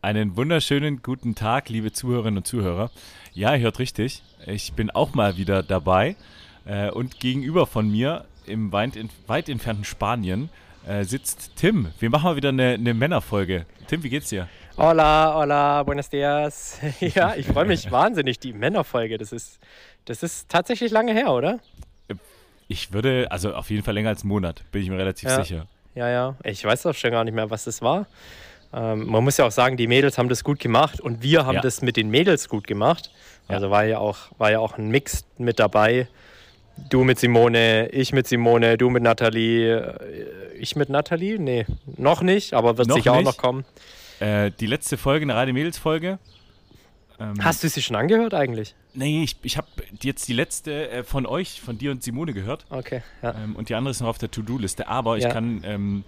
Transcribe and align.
Einen 0.00 0.36
wunderschönen 0.36 1.02
guten 1.02 1.34
Tag, 1.34 1.70
liebe 1.70 1.90
Zuhörerinnen 1.90 2.38
und 2.38 2.46
Zuhörer. 2.46 2.92
Ja, 3.34 3.56
ihr 3.56 3.62
hört 3.62 3.80
richtig. 3.80 4.22
Ich 4.46 4.72
bin 4.74 4.90
auch 4.92 5.12
mal 5.14 5.36
wieder 5.36 5.64
dabei. 5.64 6.14
Äh, 6.66 6.90
und 6.90 7.18
gegenüber 7.18 7.66
von 7.66 7.90
mir 7.90 8.24
im 8.46 8.70
weit, 8.70 8.92
weit 9.26 9.48
entfernten 9.48 9.84
Spanien 9.84 10.50
äh, 10.86 11.02
sitzt 11.02 11.56
Tim. 11.56 11.88
Wir 11.98 12.10
machen 12.10 12.26
mal 12.26 12.36
wieder 12.36 12.50
eine, 12.50 12.74
eine 12.74 12.94
Männerfolge. 12.94 13.66
Tim, 13.88 14.04
wie 14.04 14.08
geht's 14.08 14.28
dir? 14.28 14.46
Hola, 14.76 15.34
hola, 15.34 15.82
buenos 15.82 16.08
dias. 16.08 16.78
ja, 17.00 17.34
ich 17.34 17.48
freue 17.48 17.66
mich 17.66 17.90
wahnsinnig, 17.90 18.38
die 18.38 18.52
Männerfolge. 18.52 19.18
Das 19.18 19.32
ist, 19.32 19.58
das 20.04 20.22
ist 20.22 20.48
tatsächlich 20.48 20.92
lange 20.92 21.12
her, 21.12 21.32
oder? 21.32 21.58
Ich 22.68 22.92
würde, 22.92 23.26
also 23.32 23.52
auf 23.52 23.68
jeden 23.68 23.82
Fall 23.82 23.94
länger 23.94 24.10
als 24.10 24.22
einen 24.22 24.28
Monat, 24.28 24.62
bin 24.70 24.80
ich 24.80 24.90
mir 24.90 24.98
relativ 24.98 25.28
ja. 25.28 25.42
sicher. 25.42 25.66
Ja, 25.96 26.08
ja. 26.08 26.36
Ich 26.44 26.64
weiß 26.64 26.82
doch 26.82 26.94
schon 26.94 27.10
gar 27.10 27.24
nicht 27.24 27.34
mehr, 27.34 27.50
was 27.50 27.64
das 27.64 27.82
war. 27.82 28.06
Ähm, 28.72 29.06
man 29.06 29.24
muss 29.24 29.36
ja 29.38 29.46
auch 29.46 29.50
sagen, 29.52 29.76
die 29.76 29.86
Mädels 29.86 30.18
haben 30.18 30.28
das 30.28 30.44
gut 30.44 30.58
gemacht 30.58 31.00
und 31.00 31.22
wir 31.22 31.46
haben 31.46 31.56
Ja. 31.56 31.60
das 31.62 31.80
mit 31.82 31.96
den 31.96 32.10
Mädels 32.10 32.48
gut 32.48 32.66
gemacht. 32.66 33.10
Ja. 33.48 33.54
Also 33.56 33.70
war 33.70 33.84
ja, 33.84 33.98
auch, 33.98 34.18
war 34.36 34.50
ja 34.50 34.58
auch 34.58 34.76
ein 34.76 34.88
Mix 34.90 35.24
mit 35.38 35.58
dabei. 35.58 36.06
Du 36.90 37.02
mit 37.02 37.18
Simone, 37.18 37.88
ich 37.88 38.12
mit 38.12 38.26
Simone, 38.28 38.76
du 38.78 38.88
mit 38.90 39.02
Nathalie, 39.02 39.76
äh, 39.78 40.56
ich 40.58 40.76
mit 40.76 40.90
Nathalie? 40.90 41.38
Nee, 41.38 41.66
noch 41.96 42.22
nicht, 42.22 42.52
aber 42.54 42.78
wird 42.78 42.88
Noch 42.88 42.96
sicher 42.96 43.14
auch 43.14 43.22
noch 43.22 43.36
kommen. 43.36 43.64
Äh, 44.20 44.50
die 44.60 44.66
letzte 44.66 44.96
Folge, 44.96 45.24
eine 45.24 45.34
reine 45.34 45.52
Mädels-Folge. 45.52 46.18
Ähm, 47.20 47.34
Hast 47.42 47.64
du 47.64 47.68
sie 47.68 47.82
schon 47.82 47.96
angehört 47.96 48.32
eigentlich? 48.34 48.74
Nee, 48.94 49.24
ich, 49.24 49.36
ich 49.42 49.56
habe 49.56 49.66
jetzt 50.02 50.28
die 50.28 50.32
letzte 50.34 50.90
äh, 50.90 51.02
von 51.04 51.26
euch, 51.26 51.60
von 51.60 51.78
dir 51.78 51.90
und 51.90 52.02
Simone 52.04 52.32
gehört. 52.32 52.64
Okay, 52.70 53.02
ja. 53.22 53.34
Ähm, 53.42 53.56
und 53.56 53.68
die 53.70 53.74
andere 53.74 53.90
ist 53.90 54.00
noch 54.00 54.08
auf 54.08 54.18
der 54.18 54.30
To-Do-Liste. 54.30 54.86
Aber 54.88 55.16
ich 55.16 55.24
Ja. 55.24 55.30
kann 55.30 55.62
ähm, 55.64 56.04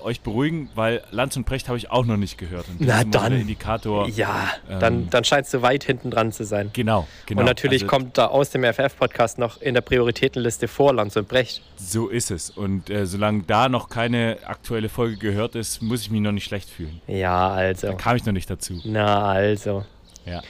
euch 0.00 0.20
beruhigen, 0.20 0.70
weil 0.74 1.02
Lanz 1.10 1.36
und 1.36 1.44
Precht 1.44 1.68
habe 1.68 1.78
ich 1.78 1.90
auch 1.90 2.04
noch 2.04 2.16
nicht 2.16 2.38
gehört. 2.38 2.66
Und 2.68 2.80
Na 2.80 3.04
dann. 3.04 3.32
Der 3.32 3.40
Indikator. 3.40 4.08
Ja, 4.08 4.48
ähm, 4.68 4.80
dann, 4.80 5.10
dann 5.10 5.24
scheinst 5.24 5.52
du 5.54 5.62
weit 5.62 5.84
hinten 5.84 6.10
dran 6.10 6.32
zu 6.32 6.44
sein. 6.44 6.70
Genau, 6.72 7.06
genau. 7.26 7.40
Und 7.40 7.46
natürlich 7.46 7.82
Also, 7.82 7.90
kommt 7.90 8.18
da 8.18 8.26
aus 8.26 8.50
dem 8.50 8.64
FF-Podcast 8.64 9.38
noch 9.38 9.60
in 9.60 9.74
der 9.74 9.80
Prioritätenliste 9.80 10.68
vor 10.68 10.94
Lanz 10.94 11.16
und 11.16 11.28
Brecht. 11.28 11.62
So 11.76 12.08
ist 12.08 12.30
es. 12.30 12.50
Und 12.50 12.90
äh, 12.90 13.06
solange 13.06 13.42
da 13.42 13.68
noch 13.68 13.88
keine 13.88 14.38
aktuelle 14.44 14.88
Folge 14.88 15.16
gehört 15.16 15.54
ist, 15.54 15.82
muss 15.82 16.02
ich 16.02 16.10
mich 16.10 16.20
noch 16.20 16.32
nicht 16.32 16.44
schlecht 16.44 16.68
fühlen. 16.68 17.00
Ja, 17.06 17.48
also. 17.50 17.88
Da 17.88 17.94
kam 17.94 18.16
ich 18.16 18.24
noch 18.24 18.32
nicht 18.32 18.48
dazu. 18.50 18.80
Na, 18.84 19.24
also. 19.24 19.84
Ja. 20.26 20.42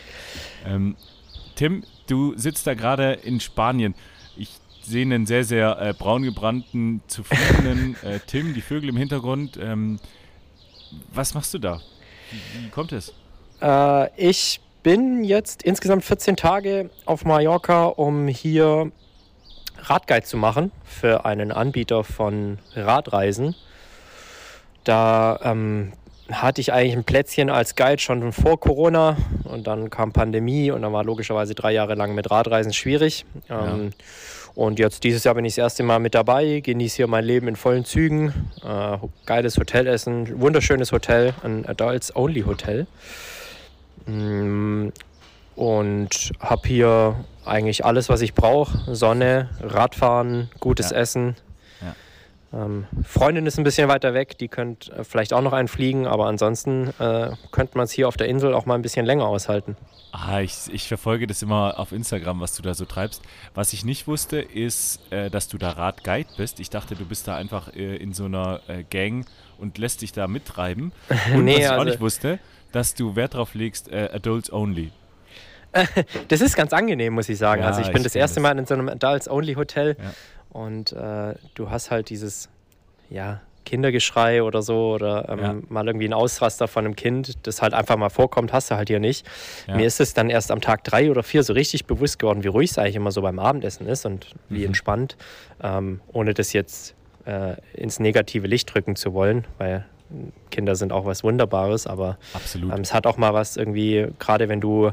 Ähm, 0.67 0.97
Tim, 1.55 1.85
du 2.07 2.37
sitzt 2.37 2.67
da 2.67 2.75
gerade 2.75 3.13
in 3.13 3.41
Spanien. 3.41 3.95
Ich 4.83 4.87
sehe 4.87 5.03
einen 5.03 5.27
sehr, 5.27 5.45
sehr 5.45 5.79
äh, 5.81 5.93
braun 5.93 6.23
gebrannten, 6.23 7.03
zufriedenen 7.07 7.97
äh, 8.03 8.19
Tim, 8.27 8.55
die 8.55 8.61
Vögel 8.61 8.89
im 8.89 8.97
Hintergrund. 8.97 9.59
Ähm, 9.61 9.99
was 11.13 11.35
machst 11.35 11.55
du 11.55 11.59
da? 11.59 11.81
Wie, 12.31 12.65
wie 12.65 12.69
kommt 12.71 12.93
es? 12.93 13.13
Äh, 13.61 14.09
ich 14.17 14.61
bin 14.83 15.25
jetzt 15.25 15.63
insgesamt 15.63 16.05
14 16.05 16.37
Tage 16.37 16.91
auf 17.05 17.25
Mallorca, 17.25 17.85
um 17.87 18.29
hier 18.29 18.91
Radguide 19.83 20.25
zu 20.25 20.37
machen 20.37 20.73
für 20.85 21.25
einen 21.25 21.53
Anbieter 21.53 22.05
von 22.05 22.59
Radreisen. 22.75 23.55
Da 24.85 25.39
ähm, 25.43 25.93
hatte 26.31 26.61
ich 26.61 26.73
eigentlich 26.73 26.97
ein 26.97 27.05
Plätzchen 27.05 27.51
als 27.51 27.77
Guide 27.77 28.01
schon 28.01 28.33
vor 28.33 28.59
Corona 28.61 29.17
und 29.45 29.67
dann 29.67 29.91
kam 29.91 30.13
Pandemie 30.13 30.71
und 30.71 30.83
dann 30.83 30.93
war 30.93 31.05
logischerweise 31.05 31.55
drei 31.55 31.73
Jahre 31.73 31.95
lang 31.95 32.15
mit 32.15 32.31
Radreisen 32.31 32.73
schwierig. 32.73 33.25
Ähm, 33.49 33.93
Und 34.55 34.79
jetzt 34.79 35.05
dieses 35.05 35.25
Jahr 35.25 35.35
bin 35.35 35.45
ich 35.45 35.55
das 35.55 35.63
erste 35.63 35.83
Mal 35.83 35.99
mit 36.01 36.15
dabei, 36.15 36.61
genieße 36.61 36.97
hier 36.97 37.07
mein 37.07 37.25
Leben 37.25 37.49
in 37.49 37.57
vollen 37.57 37.85
Zügen. 37.85 38.51
Äh, 38.65 38.99
geiles 39.27 39.57
Hotelessen, 39.57 40.41
wunderschönes 40.41 40.93
Hotel, 40.93 41.35
ein 41.43 41.65
Adults-Only-Hotel. 41.67 42.87
Mm, 44.07 44.89
Und 45.57 46.33
habe 46.41 46.69
hier 46.69 47.17
eigentlich 47.45 47.85
alles, 47.85 48.09
was 48.09 48.23
ich 48.23 48.35
brauche. 48.35 48.95
Sonne, 48.95 49.51
Radfahren, 49.61 50.51
gutes 50.59 50.91
Ja. 50.91 50.99
Essen. 50.99 51.37
Ähm, 52.53 52.87
Freundin 53.05 53.47
ist 53.47 53.59
ein 53.59 53.65
bisschen 53.65 53.89
weiter 53.89 54.13
weg, 54.13 54.37
die 54.39 54.49
könnte 54.49 54.91
äh, 54.93 55.05
vielleicht 55.05 55.33
auch 55.33 55.41
noch 55.41 55.53
einfliegen, 55.53 56.07
aber 56.09 56.27
ansonsten 56.27 56.89
äh, 56.99 57.31
könnte 57.53 57.77
man 57.77 57.85
es 57.85 57.93
hier 57.93 58.09
auf 58.09 58.17
der 58.17 58.29
Insel 58.29 58.55
auch 58.55 58.67
mal 58.67 58.75
ein 58.75 58.83
bisschen 58.83 59.07
länger 59.07 59.27
aushalten. 59.27 59.77
Ah, 60.11 60.41
ich, 60.41 60.55
ich 60.73 60.89
verfolge 60.89 61.29
das 61.29 61.43
immer 61.43 61.79
auf 61.79 61.93
Instagram, 61.93 62.41
was 62.41 62.57
du 62.57 62.63
da 62.63 62.75
so 62.75 62.85
treibst. 62.87 63.23
Was 63.55 63.73
ich 63.73 63.85
nicht 63.85 64.09
wusste, 64.09 64.41
ist, 64.41 65.01
äh, 65.13 65.31
dass 65.31 65.47
du 65.47 65.59
da 65.59 65.71
Radguide 65.71 66.29
bist. 66.37 66.59
Ich 66.59 66.71
dachte, 66.71 66.97
du 66.97 67.05
bist 67.05 67.29
da 67.29 67.37
einfach 67.37 67.73
äh, 67.77 67.97
in 67.97 68.13
so 68.13 68.25
einer 68.25 68.61
äh, 68.67 68.83
Gang 68.83 69.27
und 69.59 69.79
lässt 69.79 70.03
dich 70.03 70.11
da 70.13 70.27
mittreiben. 70.27 70.91
Und 71.35 71.45
Nee, 71.45 71.53
was 71.55 71.61
ich 71.61 71.69
auch 71.69 71.73
also- 71.75 71.85
nicht 71.85 72.01
wusste, 72.01 72.39
dass 72.73 72.95
du 72.95 73.15
Wert 73.15 73.35
drauf 73.35 73.55
legst, 73.55 73.93
Adults 73.93 74.53
Only. 74.53 74.91
Das 76.29 76.41
ist 76.41 76.57
ganz 76.57 76.73
angenehm, 76.73 77.15
muss 77.15 77.29
ich 77.29 77.39
sagen. 77.39 77.63
Ja, 77.63 77.69
also 77.69 77.81
ich 77.81 77.89
bin 77.89 77.99
ich 77.99 78.03
das 78.05 78.15
erste 78.17 78.37
das. 78.37 78.43
Mal 78.43 78.59
in 78.59 78.67
so 78.67 78.75
einem 78.75 78.89
Adults-Only-Hotel 78.89 79.97
Ja. 80.01 80.11
Und 80.51 80.93
äh, 80.93 81.35
du 81.55 81.71
hast 81.71 81.91
halt 81.91 82.11
dieses, 82.11 82.49
ja, 83.09 83.41
Kindergeschrei 83.67 84.43
oder 84.43 84.63
so 84.63 84.93
oder 84.95 85.29
ähm, 85.29 85.39
Ja. 85.39 85.55
mal 85.69 85.87
irgendwie 85.87 86.07
ein 86.09 86.13
Ausraster 86.15 86.67
von 86.67 86.85
einem 86.87 86.97
Kind, 86.97 87.47
das 87.47 87.63
halt 87.63 87.73
einfach 87.75 87.97
mal 87.97 88.09
vorkommt, 88.09 88.53
hast 88.53 88.71
du 88.71 88.75
halt 88.77 88.89
hier 88.89 88.99
nicht. 89.01 89.25
Ja. 89.69 89.77
Mir 89.77 89.87
ist 89.87 90.01
es 90.01 90.13
dann 90.15 90.29
erst 90.31 90.51
am 90.51 90.61
Tag 90.61 90.83
drei 90.83 91.11
oder 91.11 91.23
vier 91.23 91.43
so 91.45 91.53
richtig 91.53 91.85
bewusst 91.87 92.19
geworden, 92.19 92.43
wie 92.43 92.49
ruhig 92.49 92.71
es 92.71 92.79
eigentlich 92.79 92.97
immer 92.97 93.13
so 93.13 93.23
beim 93.23 93.39
Abendessen 93.39 93.87
ist 93.87 94.07
und 94.07 94.35
wie 94.49 94.61
Mhm. 94.61 94.67
entspannt, 94.67 95.17
ähm, 95.63 96.01
ohne 96.13 96.35
das 96.35 96.53
jetzt 96.53 96.95
äh, 97.27 97.55
ins 97.75 98.01
negative 98.01 98.47
Licht 98.47 98.75
drücken 98.75 98.97
zu 98.97 99.13
wollen, 99.13 99.47
weil 99.59 99.85
Kinder 100.51 100.75
sind 100.75 100.91
auch 100.91 101.05
was 101.05 101.23
Wunderbares, 101.23 101.87
aber 101.87 102.19
Absolut. 102.33 102.73
ähm, 102.75 102.81
es 102.81 102.93
hat 102.95 103.07
auch 103.07 103.19
mal 103.19 103.35
was 103.35 103.57
irgendwie, 103.57 104.09
gerade 104.19 104.49
wenn 104.49 104.61
du 104.61 104.91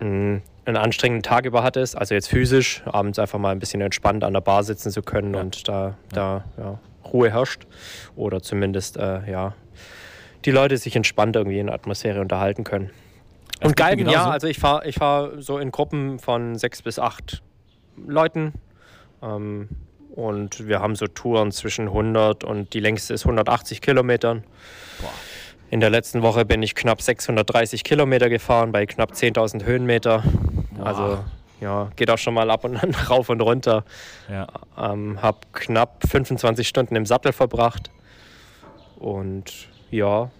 einen 0.00 0.42
anstrengenden 0.76 1.22
Tag 1.22 1.44
über 1.46 1.62
hattest, 1.62 1.96
also 1.96 2.14
jetzt 2.14 2.28
physisch, 2.28 2.82
abends 2.86 3.18
einfach 3.18 3.38
mal 3.38 3.50
ein 3.50 3.58
bisschen 3.58 3.80
entspannt 3.80 4.22
an 4.24 4.32
der 4.32 4.40
Bar 4.40 4.62
sitzen 4.64 4.90
zu 4.90 5.02
können 5.02 5.34
Ja. 5.34 5.40
und 5.40 5.66
da, 5.68 5.96
da 6.12 6.44
ja, 6.56 6.78
Ruhe 7.12 7.30
herrscht 7.32 7.66
oder 8.16 8.42
zumindest 8.42 8.96
äh, 8.96 9.28
ja, 9.30 9.54
die 10.44 10.50
Leute 10.50 10.76
sich 10.76 10.94
entspannt 10.94 11.36
irgendwie 11.36 11.58
in 11.58 11.66
der 11.66 11.74
Atmosphäre 11.74 12.20
unterhalten 12.20 12.64
können. 12.64 12.90
Das 13.60 13.70
Und 13.70 13.78
mir 13.78 13.84
Guiden, 13.86 14.06
ja, 14.06 14.12
genauso. 14.12 14.30
also 14.30 14.46
ich 14.46 14.58
fahre 14.58 14.86
ich 14.86 14.96
fahr 14.96 15.30
so 15.42 15.58
in 15.58 15.72
Gruppen 15.72 16.18
von 16.18 16.56
sechs 16.56 16.82
bis 16.82 16.98
acht 16.98 17.42
Leuten. 18.06 18.52
Ähm, 19.22 19.68
und 20.14 20.66
wir 20.68 20.80
haben 20.80 20.96
so 20.96 21.06
Touren 21.06 21.50
zwischen 21.52 21.86
100 21.88 22.44
und 22.44 22.72
die 22.74 22.80
längste 22.80 23.14
ist 23.14 23.24
180 23.24 23.80
Kilometern. 23.80 24.42
Boah. 25.00 25.10
In 25.70 25.80
der 25.80 25.90
letzten 25.90 26.22
Woche 26.22 26.44
bin 26.44 26.62
ich 26.62 26.74
knapp 26.74 27.02
630 27.02 27.84
Kilometer 27.84 28.28
gefahren 28.30 28.72
bei 28.72 28.86
knapp 28.86 29.12
10.000 29.12 29.64
Höhenmeter. 29.64 30.22
Wow. 30.76 30.86
Also 30.86 31.24
ja, 31.60 31.90
geht 31.96 32.10
auch 32.10 32.18
schon 32.18 32.34
mal 32.34 32.50
ab 32.50 32.64
und 32.64 32.76
an 32.76 32.94
rauf 33.10 33.28
und 33.28 33.40
runter. 33.40 33.84
Ja. 34.30 34.46
Ähm, 34.78 35.20
hab 35.20 35.52
knapp 35.52 36.02
25 36.08 36.66
Stunden 36.66 36.96
im 36.96 37.04
Sattel 37.04 37.32
verbracht. 37.32 37.90
Und 38.98 39.68
ja, 39.90 40.30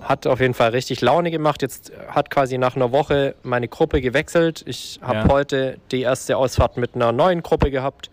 hat 0.00 0.26
auf 0.26 0.40
jeden 0.40 0.54
Fall 0.54 0.70
richtig 0.70 1.00
Laune 1.00 1.30
gemacht. 1.30 1.62
Jetzt 1.62 1.92
hat 2.08 2.30
quasi 2.30 2.58
nach 2.58 2.74
einer 2.74 2.90
Woche 2.90 3.36
meine 3.42 3.68
Gruppe 3.68 4.00
gewechselt. 4.00 4.64
Ich 4.66 4.98
habe 5.02 5.18
Ja. 5.20 5.28
heute 5.28 5.78
die 5.92 6.00
erste 6.02 6.36
Ausfahrt 6.36 6.76
mit 6.76 6.94
einer 6.96 7.12
neuen 7.12 7.42
Gruppe 7.42 7.70
gehabt. 7.70 8.10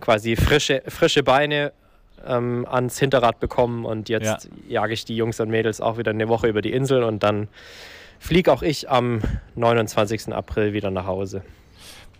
Quasi 0.00 0.36
frische, 0.36 0.82
frische 0.88 1.22
Beine 1.22 1.72
ähm, 2.24 2.66
ans 2.68 2.98
Hinterrad 2.98 3.40
bekommen 3.40 3.84
und 3.84 4.08
jetzt 4.08 4.48
jage 4.68 4.94
ich 4.94 5.04
die 5.04 5.16
Jungs 5.16 5.40
und 5.40 5.48
Mädels 5.48 5.80
auch 5.80 5.98
wieder 5.98 6.10
eine 6.10 6.28
Woche 6.28 6.48
über 6.48 6.62
die 6.62 6.72
Insel 6.72 7.02
und 7.02 7.22
dann 7.22 7.48
fliege 8.18 8.52
auch 8.52 8.62
ich 8.62 8.90
am 8.90 9.20
29. 9.54 10.32
April 10.32 10.72
wieder 10.72 10.90
nach 10.90 11.06
Hause. 11.06 11.42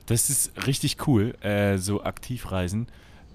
Das 0.07 0.31
ist 0.31 0.67
richtig 0.67 1.07
cool, 1.07 1.35
äh, 1.41 1.79
so 1.79 2.03
Aktivreisen. 2.03 2.89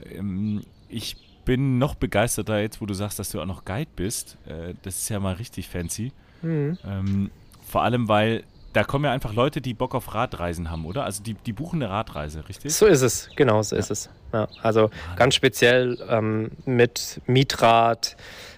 Ähm, 0.10 0.64
ich 0.90 1.18
bin 1.44 1.80
noch 1.80 1.96
begeisterter 1.96 2.62
jetzt, 2.62 2.82
wo 2.82 2.86
du 2.86 2.94
sagst, 2.94 3.20
dass 3.20 3.32
du 3.32 3.42
auch 3.42 3.46
noch 3.46 3.66
Guide 3.66 3.90
bist. 3.96 4.38
Äh, 4.46 4.76
das 4.84 5.00
ist 5.00 5.10
ja 5.10 5.20
mal 5.20 5.34
richtig 5.34 5.68
fancy. 5.68 6.12
Ähm, 6.44 7.32
vor 7.68 7.84
allem, 7.84 8.08
weil 8.08 8.44
da 8.74 8.84
kommen 8.84 9.06
ja 9.06 9.12
einfach 9.12 9.34
Leute, 9.34 9.62
die 9.62 9.74
Bock 9.74 9.96
auf 9.96 10.14
Radreisen 10.14 10.70
haben, 10.72 10.86
oder? 10.86 11.04
Also 11.04 11.24
die, 11.24 11.34
die 11.34 11.54
buchen 11.54 11.82
eine 11.82 11.92
Radreise, 11.92 12.48
richtig? 12.48 12.74
So 12.74 12.86
ist 12.86 13.02
es, 13.02 13.30
genau 13.36 13.62
so 13.62 13.76
ist 13.76 13.92
es. 13.92 14.10
Ja, 14.34 14.48
also 14.62 14.90
ganz 15.18 15.36
speziell 15.36 15.98
ähm, 16.10 16.52
mit 16.66 17.22
Mietrad, 17.28 18.16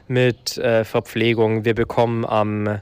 mit 0.07 0.57
äh, 0.57 0.83
Verpflegung. 0.86 1.65
Wir 1.65 1.74
bekommen 1.75 2.25
am 2.25 2.80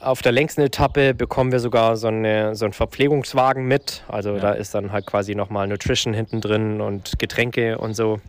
auf 0.00 0.20
der 0.20 0.32
längsten 0.32 0.60
Etappe 0.60 1.14
bekommen 1.14 1.50
wir 1.50 1.60
sogar 1.60 1.96
so, 1.96 2.08
eine, 2.08 2.54
so 2.54 2.66
einen 2.66 2.74
Verpflegungswagen 2.74 3.64
mit. 3.66 4.04
Also 4.06 4.34
Ja. 4.34 4.40
da 4.40 4.52
ist 4.52 4.74
dann 4.74 4.92
halt 4.92 5.06
quasi 5.06 5.34
nochmal 5.34 5.66
Nutrition 5.66 6.12
hinten 6.12 6.42
drin 6.42 6.82
und 6.82 7.18
Getränke 7.18 7.78
und 7.78 7.94
so. 7.94 8.20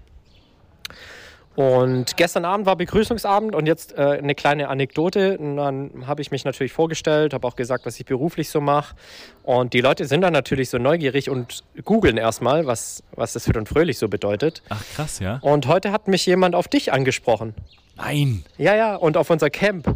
Und 1.55 2.17
gestern 2.17 2.43
Abend 2.43 2.65
war 2.65 2.75
Begrüßungsabend 2.75 3.55
und 3.55 3.65
jetzt 3.65 3.97
äh, 3.97 4.01
eine 4.01 4.35
kleine 4.35 4.67
Anekdote. 4.67 5.37
Und 5.37 5.57
dann 5.57 6.05
habe 6.05 6.21
ich 6.21 6.31
mich 6.31 6.43
natürlich 6.43 6.73
vorgestellt, 6.73 7.33
habe 7.33 7.47
auch 7.47 7.55
gesagt, 7.55 7.85
was 7.85 7.99
ich 7.99 8.05
beruflich 8.05 8.49
so 8.49 8.59
mache. 8.59 8.95
Und 9.43 9.73
die 9.73 9.81
Leute 9.81 10.05
sind 10.05 10.21
dann 10.21 10.33
natürlich 10.33 10.69
so 10.69 10.77
neugierig 10.77 11.29
und 11.29 11.63
googeln 11.83 12.17
erstmal, 12.17 12.65
was, 12.65 13.03
was 13.11 13.33
das 13.33 13.45
fit 13.45 13.55
und 13.55 13.69
fröhlich 13.69 13.97
so 13.97 14.09
bedeutet. 14.09 14.63
Ach 14.69 14.83
krass, 14.95 15.19
ja? 15.19 15.39
Und 15.41 15.67
heute 15.67 15.91
hat 15.91 16.07
mich 16.07 16.25
jemand 16.25 16.55
auf 16.55 16.67
dich 16.67 16.91
angesprochen. 16.91 17.53
Nein! 17.95 18.43
Ja, 18.57 18.75
ja, 18.75 18.95
und 18.95 19.15
auf 19.15 19.29
unser 19.29 19.49
Camp. 19.49 19.95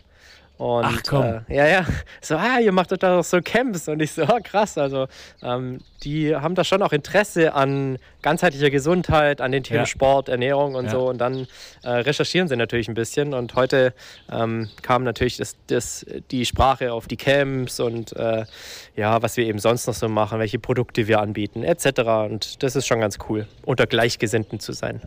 Und, 0.59 0.83
Ach, 0.83 1.01
komm. 1.07 1.23
Äh, 1.47 1.55
ja, 1.55 1.67
ja. 1.67 1.85
So, 2.21 2.35
ah, 2.35 2.59
ihr 2.59 2.73
macht 2.73 2.91
doch 2.91 2.97
da 2.97 3.23
so 3.23 3.39
Camps. 3.41 3.87
Und 3.87 4.01
ich 4.01 4.11
so, 4.11 4.23
ah, 4.23 4.41
krass. 4.41 4.77
Also, 4.77 5.07
ähm, 5.41 5.79
die 6.03 6.35
haben 6.35 6.53
da 6.53 6.65
schon 6.65 6.81
auch 6.81 6.91
Interesse 6.91 7.53
an 7.53 7.97
ganzheitlicher 8.21 8.69
Gesundheit, 8.69 9.39
an 9.39 9.53
den 9.53 9.63
Themen 9.63 9.79
Ja. 9.79 9.85
Sport, 9.85 10.27
Ernährung 10.27 10.75
und 10.75 10.85
Ja. 10.85 10.91
so. 10.91 11.07
Und 11.09 11.19
dann 11.19 11.47
äh, 11.83 11.89
recherchieren 11.89 12.49
sie 12.49 12.57
natürlich 12.57 12.89
ein 12.89 12.93
bisschen. 12.93 13.33
Und 13.33 13.55
heute 13.55 13.93
ähm, 14.29 14.67
kam 14.81 15.05
natürlich 15.05 15.37
das, 15.37 15.55
das, 15.67 16.05
die 16.29 16.45
Sprache 16.45 16.91
auf 16.91 17.07
die 17.07 17.15
Camps 17.15 17.79
und 17.79 18.13
äh, 18.17 18.43
ja, 18.97 19.21
was 19.21 19.37
wir 19.37 19.45
eben 19.45 19.59
sonst 19.59 19.87
noch 19.87 19.93
so 19.93 20.09
machen, 20.09 20.39
welche 20.39 20.59
Produkte 20.59 21.07
wir 21.07 21.21
anbieten, 21.21 21.63
etc. 21.63 22.01
Und 22.29 22.63
das 22.63 22.75
ist 22.75 22.85
schon 22.85 22.99
ganz 22.99 23.17
cool, 23.29 23.47
unter 23.63 23.87
Gleichgesinnten 23.87 24.59
zu 24.59 24.73
sein. 24.73 24.99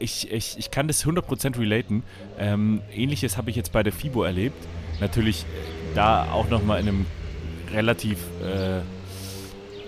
Ich, 0.00 0.32
ich, 0.32 0.58
ich 0.58 0.72
kann 0.72 0.88
das 0.88 1.04
100% 1.06 1.58
relaten. 1.60 2.02
Ähm, 2.40 2.82
Ähnliches 2.92 3.36
habe 3.36 3.50
ich 3.50 3.56
jetzt 3.56 3.70
bei 3.70 3.84
der 3.84 3.92
FIBO 3.92 4.24
erlebt. 4.24 4.56
Natürlich 5.00 5.42
äh, 5.42 5.94
da 5.94 6.30
auch 6.32 6.48
nochmal 6.48 6.80
in 6.80 6.88
einem 6.88 7.06
relativ 7.72 8.18
äh, 8.42 8.80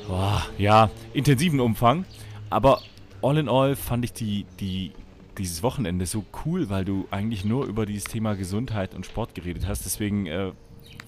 boah, 0.07 0.45
ja, 0.59 0.91
intensiven 1.13 1.61
Umfang. 1.61 2.05
Aber 2.51 2.81
all 3.23 3.39
in 3.39 3.49
all 3.49 3.77
fand 3.77 4.05
ich 4.05 4.13
die, 4.13 4.47
die, 4.61 4.93
dieses 5.37 5.63
Wochenende 5.63 6.07
so 6.07 6.25
cool, 6.45 6.69
weil 6.71 6.85
du 6.85 7.07
eigentlich 7.11 7.45
nur 7.45 7.67
über 7.67 7.87
dieses 7.87 8.05
Thema 8.05 8.35
Gesundheit 8.35 8.95
und 8.95 9.07
Sport 9.07 9.35
geredet 9.35 9.67
hast. 9.67 9.85
Deswegen 9.85 10.27
äh, 10.27 10.53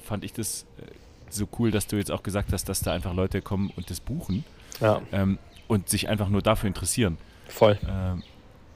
fand 0.03 0.25
ich 0.25 0.33
das 0.33 0.67
äh, 0.79 0.83
so 1.31 1.47
cool, 1.59 1.71
dass 1.71 1.87
du 1.87 1.97
jetzt 1.97 2.11
auch 2.11 2.23
gesagt 2.23 2.53
hast, 2.53 2.69
dass 2.69 2.81
da 2.81 2.93
einfach 2.93 3.15
Leute 3.15 3.41
kommen 3.43 3.71
und 3.77 3.91
das 3.91 4.01
buchen 4.01 4.45
Ja, 4.81 5.01
ähm, 5.13 5.39
und 5.69 5.89
sich 5.89 6.09
einfach 6.09 6.29
nur 6.29 6.43
dafür 6.43 6.67
interessieren. 6.69 7.17
voll. 7.49 7.79
Ähm, 7.89 8.23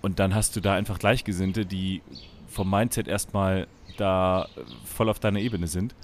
und 0.00 0.18
dann 0.18 0.34
hast 0.34 0.54
du 0.54 0.60
da 0.60 0.74
einfach 0.74 0.98
Gleichgesinnte, 0.98 1.64
die 1.64 2.02
vom 2.48 2.70
Mindset 2.70 3.08
erstmal 3.08 3.66
da 3.96 4.48
äh, 4.56 4.60
voll 4.84 5.08
auf 5.08 5.18
deiner 5.18 5.40
Ebene 5.40 5.66
sind. 5.66 5.94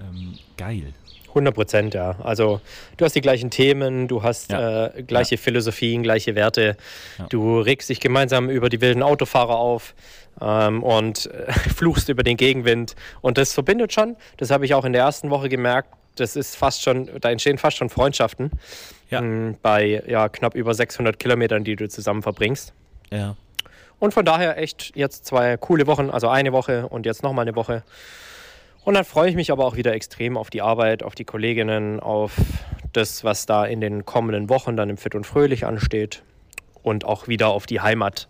Ähm, 0.00 0.34
geil. 0.56 0.92
100 1.28 1.52
Prozent, 1.54 1.94
ja. 1.94 2.14
Also 2.22 2.60
du 2.96 3.04
hast 3.04 3.16
die 3.16 3.20
gleichen 3.20 3.50
Themen, 3.50 4.06
du 4.06 4.22
hast 4.22 4.52
Ja. 4.52 4.86
äh, 4.86 5.02
gleiche 5.02 5.36
Philosophien, 5.36 6.02
gleiche 6.04 6.36
Werte. 6.36 6.76
Ja. 7.18 7.26
Du 7.28 7.58
regst 7.58 7.88
dich 7.88 7.98
gemeinsam 7.98 8.48
über 8.50 8.68
die 8.68 8.80
wilden 8.80 9.02
Autofahrer 9.02 9.56
auf 9.56 9.94
ähm, 10.40 10.82
und 10.84 11.26
äh, 11.26 11.52
fluchst 11.74 12.08
über 12.08 12.22
den 12.22 12.36
Gegenwind. 12.36 12.94
Und 13.20 13.36
das 13.36 13.52
verbindet 13.52 13.92
schon. 13.92 14.16
Das 14.36 14.50
habe 14.50 14.64
ich 14.64 14.74
auch 14.74 14.84
in 14.84 14.92
der 14.92 15.02
ersten 15.02 15.30
Woche 15.30 15.48
gemerkt. 15.48 15.88
Das 16.16 16.36
ist 16.36 16.54
fast 16.54 16.82
schon, 16.82 17.10
da 17.20 17.30
entstehen 17.30 17.58
fast 17.58 17.76
schon 17.78 17.90
Freundschaften 17.90 18.52
Ja. 19.10 19.18
m, 19.18 19.56
bei 19.60 20.04
ja, 20.06 20.28
knapp 20.28 20.54
über 20.54 20.72
600 20.72 21.18
Kilometern, 21.18 21.64
die 21.64 21.74
du 21.74 21.88
zusammen 21.88 22.22
verbringst. 22.22 22.72
Ja. 23.10 23.34
Und 23.98 24.12
von 24.12 24.24
daher 24.24 24.58
echt 24.58 24.92
jetzt 24.96 25.24
zwei 25.26 25.56
coole 25.56 25.86
Wochen, 25.86 26.10
also 26.10 26.28
eine 26.28 26.52
Woche 26.52 26.88
und 26.88 27.06
jetzt 27.06 27.22
nochmal 27.22 27.44
eine 27.44 27.56
Woche. 27.56 27.82
Und 28.84 28.94
dann 28.94 29.04
freue 29.04 29.30
ich 29.30 29.34
mich 29.34 29.50
aber 29.50 29.64
auch 29.64 29.76
wieder 29.76 29.94
extrem 29.94 30.36
auf 30.36 30.50
die 30.50 30.60
Arbeit, 30.60 31.02
auf 31.02 31.14
die 31.14 31.24
Kolleginnen, 31.24 32.00
auf 32.00 32.34
das, 32.92 33.24
was 33.24 33.46
da 33.46 33.64
in 33.64 33.80
den 33.80 34.04
kommenden 34.04 34.48
Wochen 34.50 34.76
dann 34.76 34.90
im 34.90 34.96
Fit 34.96 35.14
und 35.14 35.26
Fröhlich 35.26 35.64
ansteht. 35.64 36.22
Und 36.82 37.06
auch 37.06 37.28
wieder 37.28 37.48
auf 37.48 37.64
die 37.64 37.80
Heimat. 37.80 38.28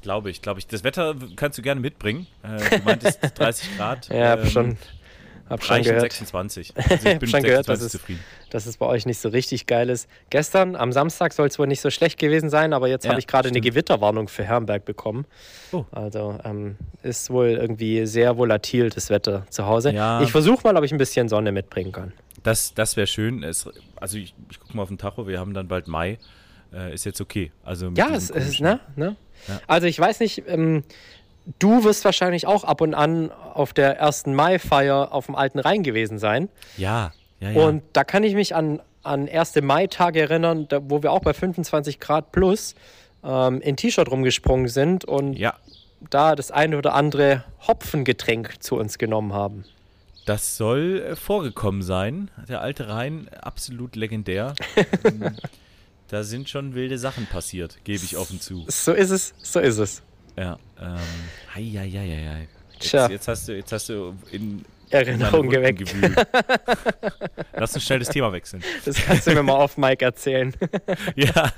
Glaube 0.00 0.30
ich, 0.30 0.40
glaube 0.40 0.58
ich. 0.58 0.66
Das 0.66 0.84
Wetter 0.84 1.14
kannst 1.36 1.58
du 1.58 1.62
gerne 1.62 1.82
mitbringen. 1.82 2.26
Äh, 2.42 2.78
du 2.78 2.84
meintest 2.84 3.20
30 3.38 3.76
Grad. 3.76 4.08
Ja, 4.08 4.38
ähm, 4.38 4.46
schon, 4.46 4.78
hab 5.50 5.62
schon 5.64 5.82
gehört, 5.82 6.00
26. 6.02 6.72
Also 6.76 7.08
ich 7.08 7.18
bin 7.18 7.28
schon 7.28 7.42
gehört, 7.42 7.66
26 7.66 7.66
dass 7.66 7.80
es- 7.82 7.92
zufrieden. 7.92 8.20
dass 8.50 8.66
es 8.66 8.76
bei 8.78 8.86
euch 8.86 9.04
nicht 9.04 9.18
so 9.18 9.28
richtig 9.28 9.66
geil 9.66 9.90
ist. 9.90 10.08
Gestern, 10.30 10.76
am 10.76 10.92
Samstag, 10.92 11.32
soll 11.32 11.48
es 11.48 11.58
wohl 11.58 11.66
nicht 11.66 11.80
so 11.80 11.90
schlecht 11.90 12.18
gewesen 12.18 12.48
sein, 12.50 12.72
aber 12.72 12.88
jetzt 12.88 13.04
Ja, 13.04 13.10
habe 13.10 13.20
ich 13.20 13.26
gerade 13.26 13.48
eine. 13.48 13.60
Gewitterwarnung 13.60 14.28
für 14.28 14.44
Herrenberg 14.44 14.84
bekommen. 14.84 15.26
Oh. 15.72 15.84
Also 15.92 16.38
ähm, 16.44 16.76
ist 17.02 17.28
wohl 17.30 17.48
irgendwie 17.48 18.06
sehr 18.06 18.38
volatil, 18.38 18.88
das 18.90 19.10
Wetter 19.10 19.44
zu 19.50 19.66
Hause. 19.66 19.90
Ja. 19.92 20.22
Ich 20.22 20.30
versuche 20.32 20.62
mal, 20.66 20.76
ob 20.76 20.84
ich 20.84 20.92
ein 20.92 20.98
bisschen 20.98 21.28
Sonne 21.28 21.52
mitbringen 21.52 21.92
kann. 21.92 22.12
Das, 22.42 22.72
das 22.72 22.96
wäre 22.96 23.06
schön. 23.06 23.42
Es, 23.42 23.68
also 23.96 24.16
ich, 24.16 24.34
ich 24.50 24.58
gucke 24.60 24.74
mal 24.76 24.82
auf 24.84 24.88
den 24.88 24.96
Tacho, 24.98 25.26
wir 25.26 25.38
haben 25.38 25.52
dann 25.52 25.68
bald 25.68 25.88
Mai. 25.88 26.18
Äh, 26.72 26.94
ist 26.94 27.04
jetzt 27.04 27.20
okay. 27.20 27.50
Also 27.64 27.90
Ja, 27.96 28.10
es 28.14 28.30
ist, 28.30 28.60
ne? 28.60 28.78
ne? 28.94 29.16
Ja. 29.48 29.60
Also 29.66 29.86
ich 29.88 29.98
weiß 29.98 30.20
nicht, 30.20 30.44
ähm, 30.46 30.84
du 31.58 31.84
wirst 31.84 32.04
wahrscheinlich 32.04 32.46
auch 32.46 32.64
ab 32.64 32.80
und 32.80 32.94
an 32.94 33.30
auf 33.32 33.72
der 33.72 34.02
1. 34.02 34.26
Mai-Feier 34.26 35.12
auf 35.12 35.26
dem 35.26 35.34
Alten 35.34 35.58
Rhein 35.58 35.82
gewesen 35.82 36.18
sein. 36.18 36.48
Ja, 36.76 37.12
ja, 37.40 37.50
ja. 37.50 37.62
Und 37.62 37.82
da 37.92 38.04
kann 38.04 38.22
ich 38.22 38.34
mich 38.34 38.54
an, 38.54 38.80
an 39.02 39.28
1. 39.28 39.56
Mai-Tage 39.62 40.20
erinnern, 40.20 40.66
da, 40.68 40.80
wo 40.82 41.02
wir 41.02 41.12
auch 41.12 41.20
bei 41.20 41.32
25 41.32 42.00
Grad 42.00 42.32
plus 42.32 42.74
ähm, 43.24 43.60
in 43.60 43.76
T-Shirt 43.76 44.10
rumgesprungen 44.10 44.68
sind 44.68 45.04
und 45.04 45.34
ja, 45.34 45.54
da 46.10 46.34
das 46.34 46.50
eine 46.50 46.78
oder 46.78 46.94
andere 46.94 47.44
Hopfengetränk 47.66 48.62
zu 48.62 48.76
uns 48.76 48.98
genommen 48.98 49.32
haben. 49.32 49.64
Das 50.26 50.56
soll 50.56 51.02
äh, 51.02 51.16
vorgekommen 51.16 51.82
sein. 51.82 52.30
Der 52.48 52.60
alte 52.60 52.88
Rhein, 52.88 53.28
absolut 53.40 53.96
legendär. 53.96 54.54
Da 56.10 56.24
sind 56.24 56.48
schon 56.48 56.74
wilde 56.74 56.98
Sachen 56.98 57.26
passiert, 57.26 57.78
gebe 57.84 58.04
ich 58.04 58.16
offen 58.16 58.40
zu. 58.40 58.64
So 58.66 58.92
ist 58.92 59.10
es, 59.10 59.32
so 59.42 59.60
ist 59.60 59.78
es. 59.78 60.02
Ja. 60.36 60.56
Ähm, 60.80 60.96
hei, 61.54 61.62
hei, 61.76 61.90
hei, 61.90 62.28
hei. 62.34 62.48
Tja. 62.78 63.02
Jetzt, 63.02 63.10
jetzt, 63.10 63.28
hast 63.28 63.48
du, 63.48 63.56
jetzt 63.56 63.72
hast 63.72 63.88
du 63.88 64.14
in 64.30 64.64
Erinnerung 64.90 65.48
geweckt. 65.48 65.94
Lass 67.52 67.74
uns 67.74 67.84
schnell 67.84 67.98
das 68.00 68.08
Thema 68.08 68.32
wechseln. 68.32 68.62
Das 68.84 68.96
kannst 68.96 69.26
du 69.26 69.34
mir 69.34 69.42
mal 69.42 69.54
auf 69.54 69.76
Mike 69.76 70.04
erzählen. 70.04 70.54
Ja, 71.16 71.52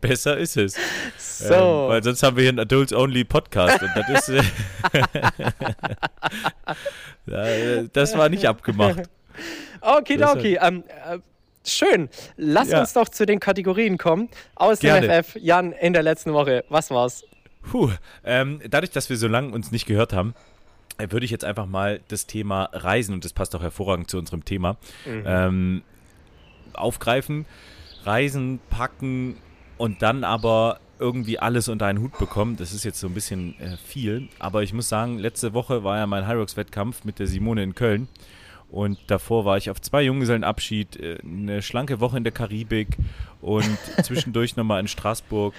besser 0.00 0.36
ist 0.36 0.56
es. 0.56 0.76
So. 1.18 1.54
Ähm, 1.54 1.88
weil 1.88 2.02
sonst 2.04 2.22
haben 2.22 2.36
wir 2.36 2.42
hier 2.42 2.50
einen 2.50 2.60
Adults-Only-Podcast 2.60 3.82
und 3.82 3.90
das 3.96 4.28
ist. 4.28 4.44
Äh, 7.30 7.88
das 7.92 8.16
war 8.16 8.30
nicht 8.30 8.46
abgemacht. 8.46 9.02
Okay. 9.82 10.58
Ähm, 10.62 10.82
äh, 11.06 11.18
schön. 11.66 12.08
Lass 12.38 12.70
Ja. 12.70 12.80
uns 12.80 12.94
doch 12.94 13.08
zu 13.10 13.26
den 13.26 13.38
Kategorien 13.38 13.98
kommen. 13.98 14.30
Aus 14.54 14.78
dem 14.80 15.00
Gerne. 15.00 15.22
FF. 15.22 15.36
Jan, 15.36 15.72
in 15.72 15.92
der 15.92 16.02
letzten 16.02 16.32
Woche. 16.32 16.64
Was 16.70 16.90
war's? 16.90 17.24
Puh, 17.62 17.90
ähm, 18.24 18.60
dadurch, 18.68 18.90
dass 18.90 19.10
wir 19.10 19.16
so 19.16 19.28
lange 19.28 19.52
uns 19.52 19.72
nicht 19.72 19.86
gehört 19.86 20.12
haben, 20.12 20.34
würde 21.10 21.24
ich 21.24 21.30
jetzt 21.30 21.44
einfach 21.44 21.66
mal 21.66 22.00
das 22.08 22.26
Thema 22.26 22.70
Reisen, 22.72 23.14
und 23.14 23.24
das 23.24 23.32
passt 23.32 23.54
auch 23.54 23.62
hervorragend 23.62 24.10
zu 24.10 24.18
unserem 24.18 24.44
Thema, 24.44 24.76
ähm, 25.06 25.82
aufgreifen. 26.72 27.46
Reisen, 28.04 28.60
packen 28.70 29.36
und 29.76 30.02
dann 30.02 30.24
aber 30.24 30.80
irgendwie 30.98 31.38
alles 31.38 31.68
unter 31.68 31.86
einen 31.86 32.00
Hut 32.00 32.18
bekommen. 32.18 32.56
Das 32.56 32.72
ist 32.72 32.84
jetzt 32.84 32.98
so 33.00 33.06
ein 33.06 33.14
bisschen 33.14 33.58
äh, 33.60 33.76
viel. 33.76 34.28
Aber 34.38 34.62
ich 34.62 34.72
muss 34.72 34.88
sagen, 34.88 35.18
letzte 35.18 35.54
Woche 35.54 35.84
war 35.84 35.98
ja 35.98 36.06
mein 36.06 36.26
Hyrox-Wettkampf 36.26 37.04
mit 37.04 37.18
der 37.18 37.26
Simone 37.26 37.62
in 37.62 37.74
Köln. 37.74 38.08
Und 38.70 38.98
davor 39.06 39.44
war 39.44 39.56
ich 39.56 39.70
auf 39.70 39.80
zwei 39.80 40.02
Junggesellenabschied, 40.02 40.96
äh, 40.96 41.18
eine 41.22 41.62
schlanke 41.62 42.00
Woche 42.00 42.16
in 42.16 42.24
der 42.24 42.32
Karibik 42.32 42.96
und 43.40 43.78
zwischendurch 44.02 44.56
nochmal 44.56 44.80
in 44.80 44.88
Straßburg. 44.88 45.54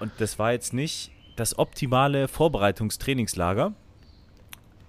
Und 0.00 0.12
das 0.18 0.38
war 0.38 0.52
jetzt 0.52 0.72
nicht 0.72 1.10
das 1.36 1.58
optimale 1.58 2.28
Vorbereitungstrainingslager. 2.28 3.72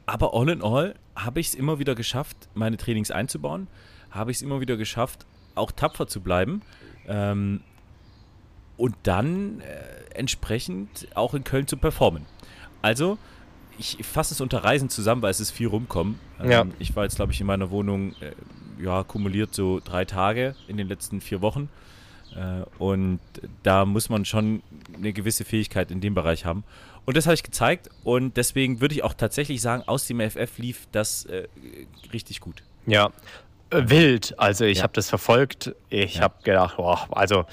aber 0.06 0.34
all 0.34 0.50
in 0.50 0.62
all 0.62 0.96
habe 1.16 1.40
ich 1.40 1.48
es 1.50 1.56
immer 1.56 1.80
wieder 1.80 1.96
geschafft, 1.96 2.50
meine 2.54 2.76
Trainings 2.78 3.10
einzubauen, 3.12 3.68
habe 4.12 4.32
ich 4.32 4.38
es 4.38 4.44
immer 4.44 4.60
wieder 4.60 4.76
geschafft, 4.78 5.26
auch 5.56 5.72
tapfer 5.72 6.08
zu 6.08 6.20
bleiben. 6.22 6.62
Ähm, 7.08 7.62
und 8.76 8.96
dann 9.04 9.62
äh, 9.62 10.16
entsprechend 10.16 11.08
auch 11.16 11.34
in 11.34 11.44
Köln 11.44 11.68
zu 11.68 11.78
performen. 11.78 12.26
Also, 12.82 13.18
ich 13.78 13.98
fasse 14.04 14.34
es 14.34 14.42
unter 14.42 14.64
Reisen 14.64 14.90
zusammen, 14.90 15.22
weil 15.22 15.32
es 15.32 15.40
ist 15.40 15.52
viel 15.52 15.68
rumkommen. 15.68 16.20
Ähm, 16.42 16.50
Ja. 16.52 16.66
Ich 16.80 16.96
war 16.96 17.04
jetzt, 17.04 17.16
glaube 17.16 17.32
ich, 17.32 17.40
in 17.40 17.48
meiner 17.48 17.70
Wohnung 17.70 18.14
äh, 18.20 18.34
ja, 18.84 19.04
kumuliert 19.04 19.54
so 19.54 19.80
drei 19.80 20.06
Tage 20.06 20.56
in 20.68 20.78
den 20.78 20.88
letzten 20.88 21.22
vier 21.22 21.42
Wochen. 21.42 21.70
Äh, 22.36 22.64
und 22.80 23.20
da 23.64 23.86
muss 23.86 24.10
man 24.10 24.26
schon 24.26 24.64
eine 24.94 25.14
gewisse 25.14 25.46
Fähigkeit 25.46 25.92
in 25.92 26.02
dem 26.02 26.14
Bereich 26.16 26.46
haben. 26.46 26.64
Und 27.06 27.18
das 27.18 27.26
habe 27.26 27.34
ich 27.36 27.44
gezeigt 27.44 27.90
und 28.06 28.38
deswegen 28.38 28.80
würde 28.80 28.96
ich 28.96 29.04
auch 29.04 29.14
tatsächlich 29.14 29.62
sagen, 29.62 29.84
aus 29.88 30.08
dem 30.08 30.22
FF 30.22 30.58
lief 30.58 30.88
das 30.94 31.26
äh, 31.26 31.48
richtig 32.14 32.40
gut. 32.40 32.64
Ja, 32.86 33.10
äh, 33.72 33.82
wild. 33.90 34.40
Also 34.40 34.64
ich 34.66 34.78
Ja. 34.78 34.84
habe 34.84 34.94
das 34.94 35.10
verfolgt. 35.10 35.76
Ich 35.90 36.16
Ja. 36.16 36.22
habe 36.22 36.36
gedacht, 36.44 36.78
boah, 36.78 37.06
also 37.12 37.46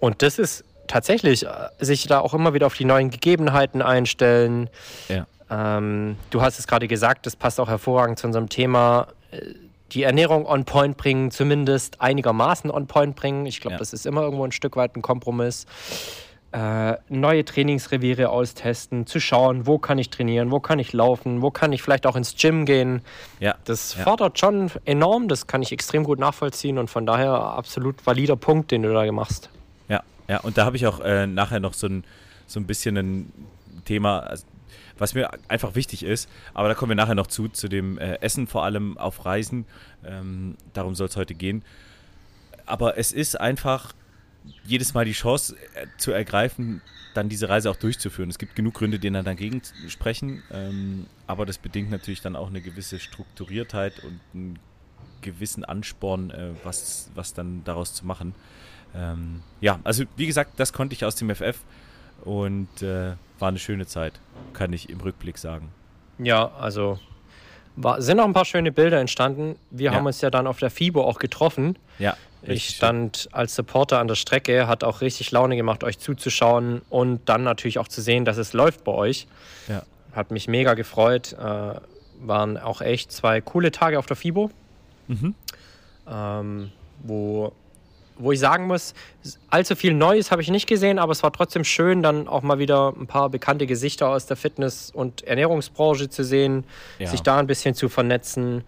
und 0.00 0.22
das 0.22 0.38
ist 0.38 0.64
tatsächlich 0.86 1.44
äh, 1.44 1.50
sich 1.78 2.06
da 2.06 2.20
auch 2.20 2.32
immer 2.32 2.54
wieder 2.54 2.66
auf 2.66 2.74
die 2.74 2.84
neuen 2.86 3.10
Gegebenheiten 3.10 3.82
einstellen. 3.82 4.70
Ja. 5.08 5.26
Ähm, 5.50 6.16
du 6.30 6.40
hast 6.40 6.58
es 6.58 6.66
gerade 6.66 6.88
gesagt, 6.88 7.26
das 7.26 7.36
passt 7.36 7.60
auch 7.60 7.68
hervorragend 7.68 8.18
zu 8.18 8.26
unserem 8.26 8.48
Thema. 8.48 9.08
Die 9.92 10.02
Ernährung 10.02 10.46
on 10.46 10.64
point 10.64 10.96
bringen, 10.96 11.30
zumindest 11.30 12.00
einigermaßen 12.00 12.70
on 12.70 12.86
point 12.86 13.16
bringen. 13.16 13.46
Ich 13.46 13.60
glaube, 13.60 13.74
Ja. 13.74 13.78
das 13.78 13.92
ist 13.92 14.06
immer 14.06 14.22
irgendwo 14.22 14.44
ein 14.44 14.52
Stück 14.52 14.76
weit 14.76 14.96
ein 14.96 15.02
Kompromiss. 15.02 15.66
Äh, 16.52 16.96
neue 17.08 17.44
Trainingsreviere 17.44 18.30
austesten, 18.30 19.06
zu 19.06 19.20
schauen, 19.20 19.66
wo 19.66 19.78
kann 19.78 19.98
ich 19.98 20.10
trainieren, 20.10 20.50
wo 20.50 20.60
kann 20.60 20.78
ich 20.78 20.92
laufen, 20.92 21.42
wo 21.42 21.50
kann 21.50 21.72
ich 21.72 21.82
vielleicht 21.82 22.06
auch 22.06 22.16
ins 22.16 22.34
Gym 22.36 22.64
gehen. 22.64 23.02
Ja. 23.40 23.56
Das 23.64 23.94
ja. 23.96 24.04
fordert 24.04 24.38
schon 24.38 24.70
enorm, 24.84 25.28
das 25.28 25.46
kann 25.46 25.60
ich 25.60 25.72
extrem 25.72 26.02
gut 26.04 26.18
nachvollziehen 26.18 26.78
und 26.78 26.88
von 26.88 27.04
daher 27.04 27.32
absolut 27.32 28.06
valider 28.06 28.36
Punkt, 28.36 28.70
den 28.70 28.84
du 28.84 28.92
da 28.94 29.10
machst. 29.12 29.50
Ja, 29.88 30.02
ja, 30.28 30.40
und 30.40 30.56
da 30.56 30.64
habe 30.64 30.76
ich 30.76 30.86
auch 30.86 31.00
äh, 31.00 31.26
nachher 31.26 31.60
noch 31.60 31.74
so 31.74 31.88
ein, 31.88 32.04
so 32.46 32.58
ein 32.60 32.66
bisschen 32.66 32.96
ein 32.96 33.32
Thema, 33.84 34.20
also, 34.20 34.46
was 34.98 35.14
mir 35.14 35.30
einfach 35.48 35.74
wichtig 35.74 36.02
ist, 36.02 36.28
aber 36.54 36.68
da 36.68 36.74
kommen 36.74 36.90
wir 36.90 36.96
nachher 36.96 37.14
noch 37.14 37.26
zu, 37.26 37.48
zu 37.48 37.68
dem 37.68 37.98
äh, 37.98 38.16
Essen 38.20 38.46
vor 38.46 38.64
allem 38.64 38.98
auf 38.98 39.24
Reisen. 39.24 39.66
Ähm, 40.04 40.56
darum 40.72 40.94
soll 40.94 41.08
es 41.08 41.16
heute 41.16 41.34
gehen. 41.34 41.64
Aber 42.64 42.98
es 42.98 43.12
ist 43.12 43.40
einfach 43.40 43.92
jedes 44.64 44.94
Mal 44.94 45.04
die 45.04 45.12
Chance 45.12 45.56
äh, 45.74 45.86
zu 45.98 46.12
ergreifen, 46.12 46.82
dann 47.14 47.28
diese 47.28 47.48
Reise 47.48 47.70
auch 47.70 47.76
durchzuführen. 47.76 48.30
Es 48.30 48.38
gibt 48.38 48.54
genug 48.54 48.74
Gründe, 48.74 48.98
dann 48.98 49.24
dagegen 49.24 49.62
sprechen, 49.88 50.42
ähm, 50.50 51.06
aber 51.26 51.46
das 51.46 51.58
bedingt 51.58 51.90
natürlich 51.90 52.20
dann 52.20 52.36
auch 52.36 52.48
eine 52.48 52.60
gewisse 52.60 52.98
Strukturiertheit 52.98 54.02
und 54.04 54.20
einen 54.34 54.58
gewissen 55.22 55.64
Ansporn, 55.64 56.30
äh, 56.30 56.50
was, 56.62 57.10
was 57.14 57.34
dann 57.34 57.64
daraus 57.64 57.94
zu 57.94 58.06
machen. 58.06 58.34
Ähm, 58.94 59.42
ja, 59.60 59.80
also 59.84 60.04
wie 60.16 60.26
gesagt, 60.26 60.58
das 60.58 60.72
konnte 60.72 60.94
ich 60.94 61.04
aus 61.04 61.16
dem 61.16 61.34
FF 61.34 61.58
und 62.24 62.82
äh, 62.82 63.14
war 63.38 63.48
eine 63.48 63.58
schöne 63.58 63.86
Zeit, 63.86 64.14
kann 64.52 64.72
ich 64.72 64.88
im 64.90 65.00
Rückblick 65.00 65.38
sagen. 65.38 65.68
Ja, 66.18 66.50
also 66.58 66.98
war, 67.76 68.00
sind 68.00 68.16
noch 68.16 68.24
ein 68.24 68.32
paar 68.32 68.44
schöne 68.46 68.72
Bilder 68.72 68.98
entstanden. 69.00 69.56
Wir 69.70 69.90
Ja. 69.90 69.94
haben 69.96 70.06
uns 70.06 70.20
ja 70.22 70.30
dann 70.30 70.46
auf 70.46 70.58
der 70.58 70.70
FIBO 70.70 71.02
auch 71.04 71.18
getroffen. 71.18 71.76
Ja, 71.98 72.16
Ich 72.42 72.48
richtig 72.48 72.64
schön. 72.70 72.76
stand 72.76 73.28
als 73.32 73.54
Supporter 73.54 73.98
an 73.98 74.08
der 74.08 74.14
Strecke, 74.14 74.66
hat 74.66 74.82
auch 74.84 75.00
richtig 75.02 75.30
Laune 75.30 75.56
gemacht, 75.56 75.84
euch 75.84 75.98
zuzuschauen 75.98 76.80
und 76.88 77.28
dann 77.28 77.42
natürlich 77.42 77.78
auch 77.78 77.88
zu 77.88 78.00
sehen, 78.00 78.24
dass 78.24 78.38
es 78.38 78.52
läuft 78.54 78.84
bei 78.84 78.92
euch. 78.92 79.26
Ja. 79.68 79.82
Hat 80.14 80.30
mich 80.30 80.48
mega 80.48 80.72
gefreut. 80.74 81.34
Äh, 81.34 81.74
waren 82.20 82.56
auch 82.56 82.80
echt 82.80 83.12
zwei 83.12 83.42
coole 83.42 83.70
Tage 83.72 83.98
auf 83.98 84.06
der 84.06 84.16
FIBO. 84.16 84.50
Mhm. 85.08 85.34
ähm, 86.10 86.72
wo, 87.02 87.52
wo 88.18 88.32
ich 88.32 88.40
sagen 88.40 88.66
muss, 88.66 88.94
allzu 89.50 89.76
viel 89.76 89.92
Neues 89.94 90.30
habe 90.30 90.42
ich 90.42 90.48
nicht 90.50 90.66
gesehen, 90.66 90.98
aber 90.98 91.12
es 91.12 91.22
war 91.22 91.32
trotzdem 91.32 91.64
schön, 91.64 92.02
dann 92.02 92.28
auch 92.28 92.42
mal 92.42 92.58
wieder 92.58 92.92
ein 92.98 93.06
paar 93.06 93.28
bekannte 93.30 93.66
Gesichter 93.66 94.08
aus 94.08 94.26
der 94.26 94.36
Fitness- 94.36 94.90
und 94.94 95.22
Ernährungsbranche 95.26 96.08
zu 96.08 96.24
sehen, 96.24 96.64
Ja. 96.98 97.08
sich 97.08 97.22
da 97.22 97.38
ein 97.38 97.46
bisschen 97.46 97.74
zu 97.74 97.88
vernetzen 97.88 98.64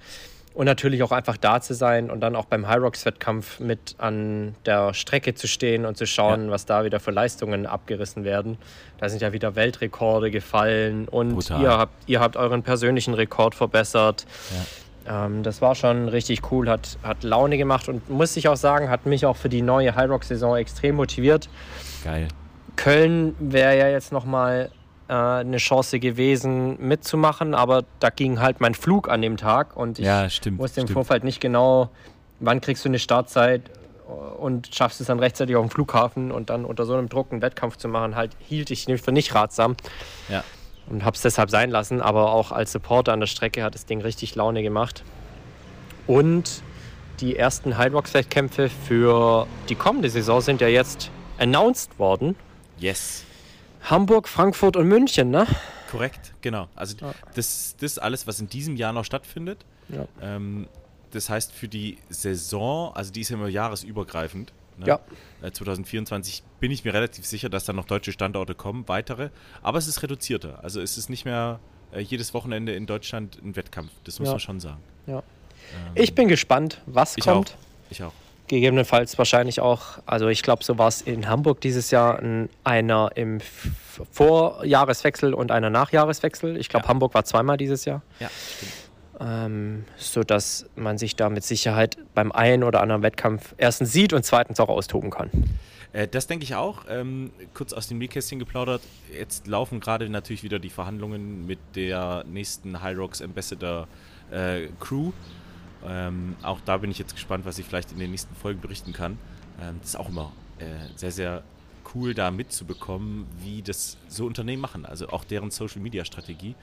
und 0.54 0.64
natürlich 0.66 1.04
auch 1.04 1.12
einfach 1.12 1.36
da 1.36 1.60
zu 1.60 1.72
sein 1.72 2.10
und 2.10 2.20
dann 2.20 2.34
auch 2.34 2.46
beim 2.46 2.68
Hyrox-Wettkampf 2.68 3.60
mit 3.60 3.94
an 3.98 4.56
der 4.66 4.92
Strecke 4.92 5.34
zu 5.34 5.46
stehen 5.46 5.86
und 5.86 5.96
zu 5.96 6.04
schauen, 6.04 6.50
was 6.50 6.66
da 6.66 6.84
wieder 6.84 6.98
für 6.98 7.12
Leistungen 7.12 7.64
abgerissen 7.64 8.24
werden. 8.24 8.58
Da 8.98 9.08
sind 9.08 9.22
ja 9.22 9.32
wieder 9.32 9.54
Weltrekorde 9.54 10.32
gefallen 10.32 11.06
und 11.06 11.48
ihr 11.50 11.68
habt, 11.70 11.92
ihr 12.08 12.18
habt 12.18 12.36
euren 12.36 12.64
persönlichen 12.64 13.14
Rekord 13.14 13.54
verbessert. 13.54 14.26
Ähm, 15.08 15.42
das 15.42 15.62
war 15.62 15.74
schon 15.74 16.08
richtig 16.08 16.50
cool, 16.52 16.68
hat, 16.68 16.98
hat 17.02 17.22
Laune 17.22 17.56
gemacht 17.56 17.88
und 17.88 18.08
muss 18.10 18.36
ich 18.36 18.48
auch 18.48 18.56
sagen, 18.56 18.90
hat 18.90 19.06
mich 19.06 19.24
auch 19.26 19.36
für 19.36 19.48
die 19.48 19.62
neue 19.62 19.96
Hyrox-Saison 19.96 20.56
extrem 20.56 20.96
motiviert. 20.96 21.48
Geil. 22.04 22.28
Köln 22.76 23.34
wäre 23.38 23.76
ja 23.78 23.88
jetzt 23.88 24.12
nochmal 24.12 24.70
äh, 25.08 25.12
eine 25.12 25.56
Chance 25.56 25.98
gewesen 25.98 26.76
mitzumachen, 26.80 27.54
aber 27.54 27.84
da 28.00 28.10
ging 28.10 28.40
halt 28.40 28.60
mein 28.60 28.74
Flug 28.74 29.08
an 29.08 29.22
dem 29.22 29.36
Tag 29.36 29.76
und 29.76 29.98
ich 29.98 30.04
Ja, 30.04 30.28
stimmt. 30.30 30.58
wusste 30.58 30.80
im 30.80 30.86
stimmt. 30.86 30.94
Vorfeld 30.94 31.24
nicht 31.24 31.40
genau, 31.40 31.88
wann 32.40 32.60
kriegst 32.60 32.84
du 32.84 32.88
eine 32.88 32.98
Startzeit 32.98 33.62
und 34.38 34.74
schaffst 34.74 35.00
es 35.02 35.08
dann 35.08 35.18
rechtzeitig 35.18 35.54
auf 35.56 35.66
dem 35.66 35.70
Flughafen 35.70 36.30
und 36.32 36.48
dann 36.50 36.64
unter 36.64 36.86
so 36.86 36.94
einem 36.94 37.08
Druck 37.08 37.30
einen 37.32 37.42
Wettkampf 37.42 37.76
zu 37.76 37.88
machen, 37.88 38.14
halt 38.16 38.30
hielt 38.38 38.70
ich 38.70 38.86
für 39.02 39.12
nicht 39.12 39.34
ratsam 39.34 39.76
Ja. 40.28 40.42
Und 40.90 41.04
habe 41.04 41.14
es 41.16 41.22
deshalb 41.22 41.50
sein 41.50 41.70
lassen. 41.70 42.00
Aber 42.00 42.32
auch 42.32 42.52
als 42.52 42.72
Supporter 42.72 43.12
an 43.12 43.20
der 43.20 43.26
Strecke 43.26 43.62
hat 43.62 43.74
das 43.74 43.86
Ding 43.86 44.00
richtig 44.00 44.34
Laune 44.34 44.62
gemacht. 44.62 45.02
Und 46.06 46.62
die 47.20 47.36
ersten 47.36 47.76
Hydrox-Wettkämpfe 47.78 48.68
für 48.70 49.46
die 49.68 49.74
kommende 49.74 50.08
Saison 50.08 50.40
sind 50.40 50.60
ja 50.60 50.68
jetzt 50.68 51.10
announced 51.38 51.98
worden. 51.98 52.36
Yes. 52.78 53.24
Hamburg, 53.82 54.28
Frankfurt 54.28 54.76
und 54.76 54.86
München, 54.88 55.30
ne? 55.30 55.46
Korrekt, 55.90 56.32
genau. 56.42 56.68
Also 56.76 56.96
Ja. 57.00 57.12
das, 57.34 57.74
das 57.80 57.92
ist 57.92 57.98
alles, 57.98 58.26
was 58.26 58.40
in 58.40 58.48
diesem 58.48 58.76
Jahr 58.76 58.92
noch 58.92 59.04
stattfindet. 59.04 59.64
Ja. 59.88 60.06
Ähm, 60.20 60.68
das 61.12 61.30
heißt, 61.30 61.52
für 61.52 61.68
die 61.68 61.98
Saison, 62.10 62.94
also 62.94 63.10
die 63.12 63.22
ist 63.22 63.30
ja 63.30 63.36
immer 63.36 63.48
jahresübergreifend. 63.48 64.52
Ne? 64.78 64.86
Ja. 64.86 65.00
Äh, 65.42 65.50
2024 65.52 66.42
bin 66.60 66.70
ich 66.70 66.84
mir 66.84 66.94
relativ 66.94 67.26
sicher, 67.26 67.48
dass 67.48 67.64
da 67.64 67.72
noch 67.72 67.84
deutsche 67.84 68.12
Standorte 68.12 68.54
kommen, 68.54 68.86
weitere. 68.88 69.30
Aber 69.62 69.78
es 69.78 69.86
ist 69.88 70.02
reduzierter. 70.02 70.62
Also 70.62 70.80
es 70.80 70.96
ist 70.98 71.08
nicht 71.10 71.24
mehr 71.24 71.60
äh, 71.92 72.00
jedes 72.00 72.34
Wochenende 72.34 72.72
in 72.74 72.86
Deutschland 72.86 73.38
ein 73.42 73.56
Wettkampf. 73.56 73.90
Das 74.04 74.18
muss 74.18 74.26
Ja. 74.28 74.32
man 74.34 74.40
schon 74.40 74.60
sagen. 74.60 74.78
Ja. 75.06 75.18
Ähm, 75.18 75.22
Ich 75.94 76.14
bin 76.14 76.28
gespannt, 76.28 76.80
was 76.86 77.16
ich 77.16 77.24
kommt. 77.24 77.50
auch. 77.50 77.54
Ich 77.90 78.02
auch. 78.02 78.12
Gegebenenfalls 78.46 79.18
wahrscheinlich 79.18 79.60
auch, 79.60 79.98
also 80.06 80.28
ich 80.28 80.42
glaube, 80.42 80.64
so 80.64 80.78
war 80.78 80.88
es 80.88 81.02
in 81.02 81.28
Hamburg 81.28 81.60
dieses 81.60 81.90
Jahr, 81.90 82.18
ein, 82.18 82.48
einer 82.64 83.10
im 83.14 83.40
Vorjahreswechsel 84.12 85.34
und 85.34 85.50
einer 85.50 85.70
Nachjahreswechsel. 85.70 86.56
Ich 86.56 86.68
glaube, 86.68 86.84
Ja. 86.84 86.88
Hamburg 86.88 87.14
war 87.14 87.24
zweimal 87.24 87.56
dieses 87.56 87.84
Jahr. 87.84 88.02
Ja, 88.20 88.30
stimmt. 88.56 88.72
Ähm, 89.20 89.84
sodass 89.96 90.66
man 90.76 90.96
sich 90.96 91.16
da 91.16 91.28
mit 91.28 91.42
Sicherheit 91.42 91.96
beim 92.14 92.30
einen 92.30 92.62
oder 92.62 92.80
anderen 92.80 93.02
Wettkampf 93.02 93.54
erstens 93.56 93.92
sieht 93.92 94.12
und 94.12 94.24
zweitens 94.24 94.60
auch 94.60 94.68
austoben 94.68 95.10
kann. 95.10 95.30
Äh, 95.92 96.06
das 96.08 96.26
denke 96.26 96.44
ich 96.44 96.54
auch. 96.54 96.84
Ähm, 96.88 97.32
kurz 97.54 97.72
aus 97.72 97.88
dem 97.88 97.98
Nähkästchen 97.98 98.38
geplaudert. 98.38 98.82
Jetzt 99.12 99.46
laufen 99.46 99.80
gerade 99.80 100.08
natürlich 100.08 100.42
wieder 100.42 100.58
die 100.58 100.70
Verhandlungen 100.70 101.46
mit 101.46 101.58
der 101.74 102.24
nächsten 102.28 102.82
Hyrox 102.82 103.20
Ambassador 103.20 103.88
äh, 104.30 104.68
Crew. 104.78 105.12
Ähm, 105.86 106.36
auch 106.42 106.60
da 106.64 106.76
bin 106.78 106.90
ich 106.90 106.98
jetzt 106.98 107.14
gespannt, 107.14 107.44
was 107.44 107.58
ich 107.58 107.66
vielleicht 107.66 107.92
in 107.92 107.98
den 107.98 108.10
nächsten 108.10 108.34
Folgen 108.34 108.60
berichten 108.60 108.92
kann. 108.92 109.18
Ähm, 109.60 109.76
das 109.80 109.90
ist 109.90 109.96
auch 109.96 110.08
immer 110.08 110.32
äh, 110.58 110.64
sehr, 110.96 111.12
sehr 111.12 111.42
cool, 111.94 112.14
da 112.14 112.30
mitzubekommen, 112.30 113.26
wie 113.42 113.62
das 113.62 113.96
so 114.08 114.26
Unternehmen 114.26 114.60
machen. 114.60 114.84
Also 114.84 115.08
auch 115.08 115.24
deren 115.24 115.50
Social 115.50 115.80
Media 115.80 116.04
Strategie. 116.04 116.54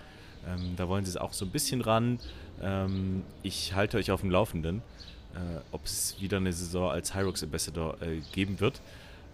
Ähm, 0.47 0.75
da 0.77 0.87
wollen 0.87 1.05
sie 1.05 1.09
es 1.11 1.17
auch 1.17 1.33
so 1.33 1.45
ein 1.45 1.49
bisschen 1.51 1.81
ran. 1.81 2.19
Ähm, 2.61 3.23
ich 3.43 3.73
halte 3.73 3.97
euch 3.97 4.11
auf 4.11 4.21
dem 4.21 4.29
Laufenden, 4.31 4.81
äh, 5.33 5.37
ob 5.71 5.85
es 5.85 6.15
wieder 6.19 6.37
eine 6.37 6.53
Saison 6.53 6.91
als 6.91 7.15
Hyrox 7.15 7.43
Ambassador 7.43 7.95
äh, 8.01 8.21
geben 8.31 8.59
wird. 8.59 8.81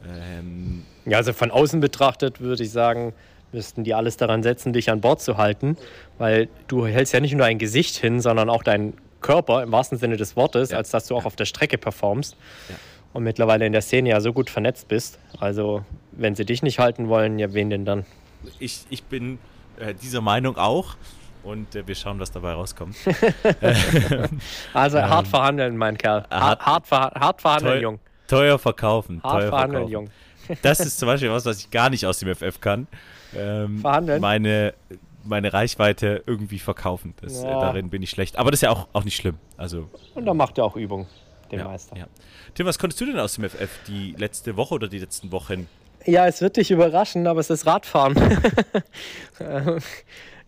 Ähm, 0.07 0.83
Ja, 1.05 1.17
also 1.17 1.33
von 1.33 1.51
außen 1.51 1.79
betrachtet 1.79 2.39
würde 2.39 2.63
ich 2.63 2.71
sagen, 2.71 3.13
müssten 3.51 3.83
die 3.83 3.93
alles 3.93 4.17
daran 4.17 4.43
setzen, 4.43 4.73
dich 4.73 4.89
an 4.89 5.01
Bord 5.01 5.21
zu 5.21 5.37
halten, 5.37 5.77
weil 6.17 6.47
du 6.67 6.87
hältst 6.87 7.13
ja 7.13 7.19
nicht 7.19 7.33
nur 7.35 7.45
ein 7.45 7.57
Gesicht 7.59 7.97
hin, 7.97 8.21
sondern 8.21 8.49
auch 8.49 8.63
deinen 8.63 8.93
Körper 9.19 9.61
im 9.61 9.71
wahrsten 9.71 9.97
Sinne 9.97 10.17
des 10.17 10.35
Wortes, 10.35 10.71
Ja. 10.71 10.77
als 10.77 10.89
dass 10.89 11.05
du 11.07 11.15
auch 11.15 11.25
auf 11.25 11.35
der 11.35 11.45
Strecke 11.45 11.77
performst 11.77 12.35
Ja. 12.69 12.75
und 13.13 13.23
mittlerweile 13.23 13.65
in 13.65 13.73
der 13.73 13.81
Szene 13.81 14.09
ja 14.09 14.21
so 14.21 14.33
gut 14.33 14.49
vernetzt 14.49 14.87
bist. 14.87 15.19
Also, 15.39 15.83
wenn 16.13 16.33
sie 16.35 16.45
dich 16.45 16.63
nicht 16.63 16.79
halten 16.79 17.07
wollen, 17.09 17.37
ja, 17.37 17.53
wen 17.53 17.69
denn 17.69 17.85
dann? 17.85 18.05
ich, 18.59 18.85
ich 18.89 19.03
bin 19.03 19.37
äh, 19.79 19.93
dieser 19.93 20.21
Meinung 20.21 20.57
auch 20.57 20.95
und 21.43 21.75
äh, 21.75 21.85
wir 21.87 21.95
schauen, 21.95 22.19
was 22.19 22.31
dabei 22.31 22.53
rauskommt. 22.53 22.95
Also, 24.73 24.97
Ähm, 25.01 25.09
hart 25.09 25.27
verhandeln, 25.27 25.77
mein 25.77 25.97
Kerl. 25.97 26.25
Hart, 26.29 26.59
hart- 26.65 26.87
verha 26.87 27.11
hart 27.19 27.41
verhandeln, 27.41 27.73
Teuer- 27.77 27.81
Jung. 27.81 27.99
Teuer 28.27 28.59
verkaufen. 28.59 29.21
Hart 29.23 29.33
teuer 29.41 29.49
verhandeln, 29.49 29.87
verkaufen. 29.89 30.09
Jung. 30.47 30.57
Das 30.61 30.79
ist 30.79 30.99
zum 30.99 31.07
Beispiel 31.07 31.29
was, 31.31 31.45
was 31.45 31.59
ich 31.59 31.69
gar 31.71 31.89
nicht 31.89 32.05
aus 32.05 32.19
dem 32.19 32.33
FF 32.35 32.59
kann. 32.61 32.87
Ähm, 33.35 33.79
Verhandeln? 33.79 34.21
Meine 34.21 34.73
meine 35.23 35.53
Reichweite 35.53 36.23
irgendwie 36.25 36.57
verkaufen. 36.57 37.13
Das, 37.21 37.43
äh, 37.43 37.47
Ja. 37.47 37.59
darin 37.61 37.91
bin 37.91 38.01
ich 38.01 38.09
schlecht. 38.09 38.37
Aber 38.39 38.49
das 38.49 38.57
ist 38.57 38.63
ja 38.63 38.71
auch, 38.71 38.87
auch 38.93 39.03
nicht 39.03 39.15
schlimm. 39.15 39.37
Also, 39.55 39.87
Und 40.15 40.25
dann 40.25 40.35
macht 40.35 40.57
er 40.57 40.63
auch 40.65 40.75
Übung, 40.75 41.05
den 41.51 41.59
ja, 41.59 41.65
Meister. 41.65 41.95
ja. 41.95 42.05
Tim, 42.55 42.65
was 42.65 42.79
konntest 42.79 42.99
du 43.01 43.05
denn 43.05 43.19
aus 43.19 43.33
dem 43.35 43.43
FF 43.47 43.69
die 43.87 44.15
letzte 44.17 44.57
Woche 44.57 44.73
oder 44.73 44.87
die 44.87 44.97
letzten 44.97 45.31
Wochen? 45.31 45.67
Ja, 46.05 46.27
es 46.27 46.41
wird 46.41 46.57
dich 46.57 46.71
überraschen, 46.71 47.27
aber 47.27 47.39
es 47.39 47.49
ist 47.49 47.65
Radfahren. 47.65 48.15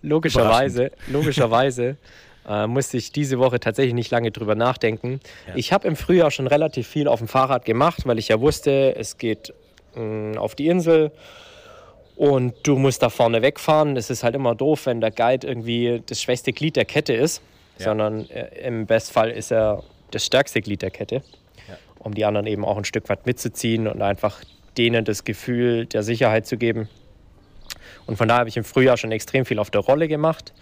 Logischerweise, 0.01 0.91
logischerweise 1.07 1.95
äh, 2.47 2.67
musste 2.67 2.97
ich 2.97 3.13
diese 3.13 3.39
Woche 3.39 3.59
tatsächlich 3.61 3.93
nicht 3.93 4.11
lange 4.11 4.31
drüber 4.31 4.53
nachdenken. 4.55 5.21
Ja. 5.47 5.53
Ich 5.55 5.71
habe 5.71 5.87
im 5.87 5.95
Frühjahr 5.95 6.29
schon 6.29 6.47
relativ 6.47 6.87
viel 6.89 7.07
auf 7.07 7.19
dem 7.19 7.29
Fahrrad 7.29 7.63
gemacht, 7.63 8.01
weil 8.05 8.19
ich 8.19 8.27
ja 8.27 8.41
wusste, 8.41 8.95
es 8.97 9.17
geht 9.17 9.53
mh, 9.95 10.37
auf 10.39 10.55
die 10.55 10.67
Insel 10.67 11.11
und 12.17 12.53
du 12.63 12.75
musst 12.75 13.01
da 13.01 13.09
vorne 13.09 13.41
wegfahren. 13.41 13.95
Es 13.95 14.09
ist 14.09 14.23
halt 14.23 14.35
immer 14.35 14.55
doof, 14.55 14.87
wenn 14.87 14.99
der 14.99 15.11
Guide 15.11 15.47
irgendwie 15.47 16.03
das 16.05 16.21
schwächste 16.21 16.51
Glied 16.51 16.75
der 16.75 16.85
Kette 16.85 17.13
ist, 17.13 17.41
Ja. 17.77 17.85
sondern 17.85 18.29
äh, 18.29 18.67
im 18.67 18.85
Bestfall 18.85 19.31
ist 19.31 19.51
er 19.51 19.83
das 20.11 20.25
stärkste 20.25 20.61
Glied 20.61 20.81
der 20.81 20.91
Kette, 20.91 21.15
Ja. 21.69 21.77
um 21.99 22.13
die 22.13 22.25
anderen 22.25 22.45
eben 22.47 22.65
auch 22.65 22.77
ein 22.77 22.83
Stück 22.83 23.07
weit 23.07 23.25
mitzuziehen 23.25 23.87
und 23.87 24.01
einfach 24.01 24.41
denen 24.77 25.05
das 25.05 25.23
Gefühl 25.23 25.85
der 25.85 26.03
Sicherheit 26.03 26.45
zu 26.45 26.57
geben. 26.57 26.89
Und 28.05 28.17
von 28.17 28.27
daher 28.27 28.39
habe 28.39 28.49
ich 28.49 28.57
im 28.57 28.63
Frühjahr 28.63 28.97
schon 28.97 29.11
extrem 29.11 29.45
viel 29.45 29.59
auf 29.59 29.69
der 29.69 29.81
Rolle 29.81 30.07
gemacht. 30.07 30.53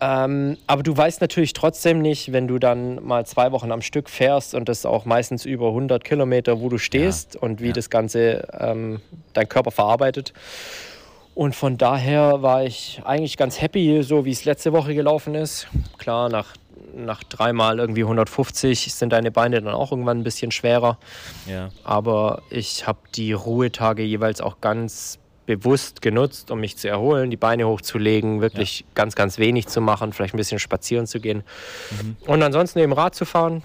Ähm, 0.00 0.56
aber 0.66 0.82
du 0.82 0.96
weißt 0.96 1.20
natürlich 1.20 1.54
trotzdem 1.54 2.00
nicht, 2.00 2.32
wenn 2.32 2.46
du 2.46 2.58
dann 2.58 3.04
mal 3.04 3.26
zwei 3.26 3.50
Wochen 3.50 3.72
am 3.72 3.82
Stück 3.82 4.08
fährst 4.08 4.54
und 4.54 4.68
das 4.68 4.86
auch 4.86 5.04
meistens 5.04 5.44
über 5.44 5.68
100 5.68 6.04
Kilometer, 6.04 6.60
wo 6.60 6.68
du 6.68 6.78
stehst 6.78 7.34
und 7.34 7.60
wie 7.60 7.68
ja. 7.68 7.72
das 7.72 7.90
Ganze 7.90 8.46
ähm, 8.58 9.00
dein 9.32 9.48
Körper 9.48 9.72
verarbeitet. 9.72 10.32
Und 11.34 11.54
von 11.54 11.78
daher 11.78 12.42
war 12.42 12.64
ich 12.64 13.00
eigentlich 13.04 13.36
ganz 13.36 13.60
happy, 13.60 14.02
so 14.02 14.24
wie 14.24 14.30
es 14.30 14.44
letzte 14.44 14.72
Woche 14.72 14.94
gelaufen 14.94 15.34
ist. 15.34 15.68
Klar, 15.96 16.28
nach, 16.28 16.54
nach 16.94 17.22
dreimal 17.22 17.78
irgendwie 17.78 18.02
150 18.02 18.92
sind 18.94 19.12
deine 19.12 19.30
Beine 19.30 19.62
dann 19.62 19.74
auch 19.74 19.92
irgendwann 19.92 20.18
ein 20.18 20.24
bisschen 20.24 20.50
schwerer. 20.50 20.98
Ja. 21.46 21.70
Aber 21.84 22.42
ich 22.50 22.86
habe 22.86 22.98
die 23.14 23.32
Ruhetage 23.32 24.02
jeweils 24.02 24.40
auch 24.40 24.60
ganz 24.60 25.18
bewusst 25.48 26.02
genutzt, 26.02 26.50
um 26.50 26.60
mich 26.60 26.76
zu 26.76 26.88
erholen, 26.88 27.30
die 27.30 27.38
Beine 27.38 27.66
hochzulegen, 27.66 28.42
wirklich 28.42 28.84
ganz, 28.94 29.14
ganz 29.14 29.38
wenig 29.38 29.66
zu 29.66 29.80
machen, 29.80 30.12
vielleicht 30.12 30.34
ein 30.34 30.36
bisschen 30.36 30.58
spazieren 30.58 31.06
zu 31.06 31.20
gehen. 31.20 31.42
Und 32.26 32.42
ansonsten 32.42 32.80
eben 32.80 32.92
Rad 32.92 33.14
zu 33.14 33.24
fahren. 33.24 33.62